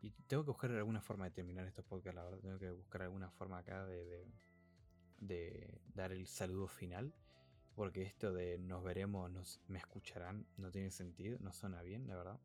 Y 0.00 0.12
tengo 0.26 0.44
que 0.44 0.52
buscar 0.52 0.70
alguna 0.70 1.02
forma 1.02 1.26
de 1.26 1.32
terminar 1.32 1.66
estos 1.66 1.84
podcasts, 1.84 2.16
la 2.16 2.24
verdad. 2.24 2.38
Tengo 2.38 2.58
que 2.58 2.70
buscar 2.70 3.02
alguna 3.02 3.30
forma 3.30 3.58
acá 3.58 3.84
de, 3.84 4.26
de, 5.18 5.78
dar 5.94 6.10
el 6.10 6.26
saludo 6.26 6.68
final. 6.68 7.14
Porque 7.74 8.00
esto 8.00 8.32
de 8.32 8.56
nos 8.56 8.82
veremos, 8.82 9.30
nos, 9.30 9.60
me 9.68 9.78
escucharán, 9.78 10.46
no 10.56 10.70
tiene 10.70 10.90
sentido, 10.90 11.36
no 11.42 11.52
suena 11.52 11.82
bien, 11.82 12.08
la 12.08 12.16
verdad. 12.16 12.40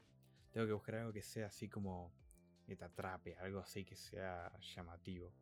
Tengo 0.51 0.67
que 0.67 0.73
buscar 0.73 0.95
algo 0.95 1.13
que 1.13 1.21
sea 1.21 1.47
así 1.47 1.69
como 1.69 2.11
que 2.69 2.75
te 2.75 2.85
atrape, 2.85 3.35
algo 3.37 3.59
así 3.59 3.83
que 3.83 3.95
sea 3.95 4.51
llamativo. 4.59 5.33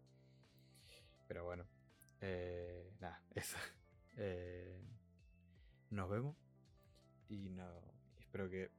Pero 1.28 1.44
bueno, 1.46 1.68
eh, 2.22 2.94
nada, 3.00 3.22
eso. 3.36 3.58
Eh, 4.16 4.82
nos 5.92 6.10
vemos 6.10 6.36
y 7.30 7.50
no, 7.50 7.70
espero 8.18 8.50
que 8.50 8.72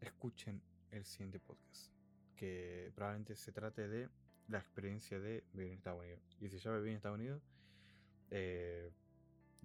escuchen 0.00 0.60
el 0.90 1.04
siguiente 1.04 1.38
podcast 1.38 1.92
que 2.36 2.90
probablemente 2.94 3.36
se 3.36 3.52
trate 3.52 3.88
de 3.88 4.08
la 4.48 4.58
experiencia 4.58 5.18
de 5.20 5.44
vivir 5.52 5.72
en 5.72 5.78
Estados 5.78 6.00
Unidos. 6.00 6.20
Y 6.40 6.48
si 6.48 6.58
ya 6.58 6.72
viví 6.72 6.90
en 6.90 6.96
Estados 6.96 7.18
Unidos, 7.18 7.42
eh, 8.30 8.90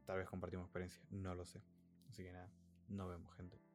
tal 0.05 0.19
vez 0.19 0.29
compartimos 0.29 0.65
experiencia, 0.65 1.01
no 1.09 1.33
lo 1.33 1.43
sé. 1.43 1.61
Así 2.09 2.23
que 2.23 2.31
nada, 2.31 2.49
nos 2.87 3.09
vemos 3.09 3.35
gente. 3.35 3.66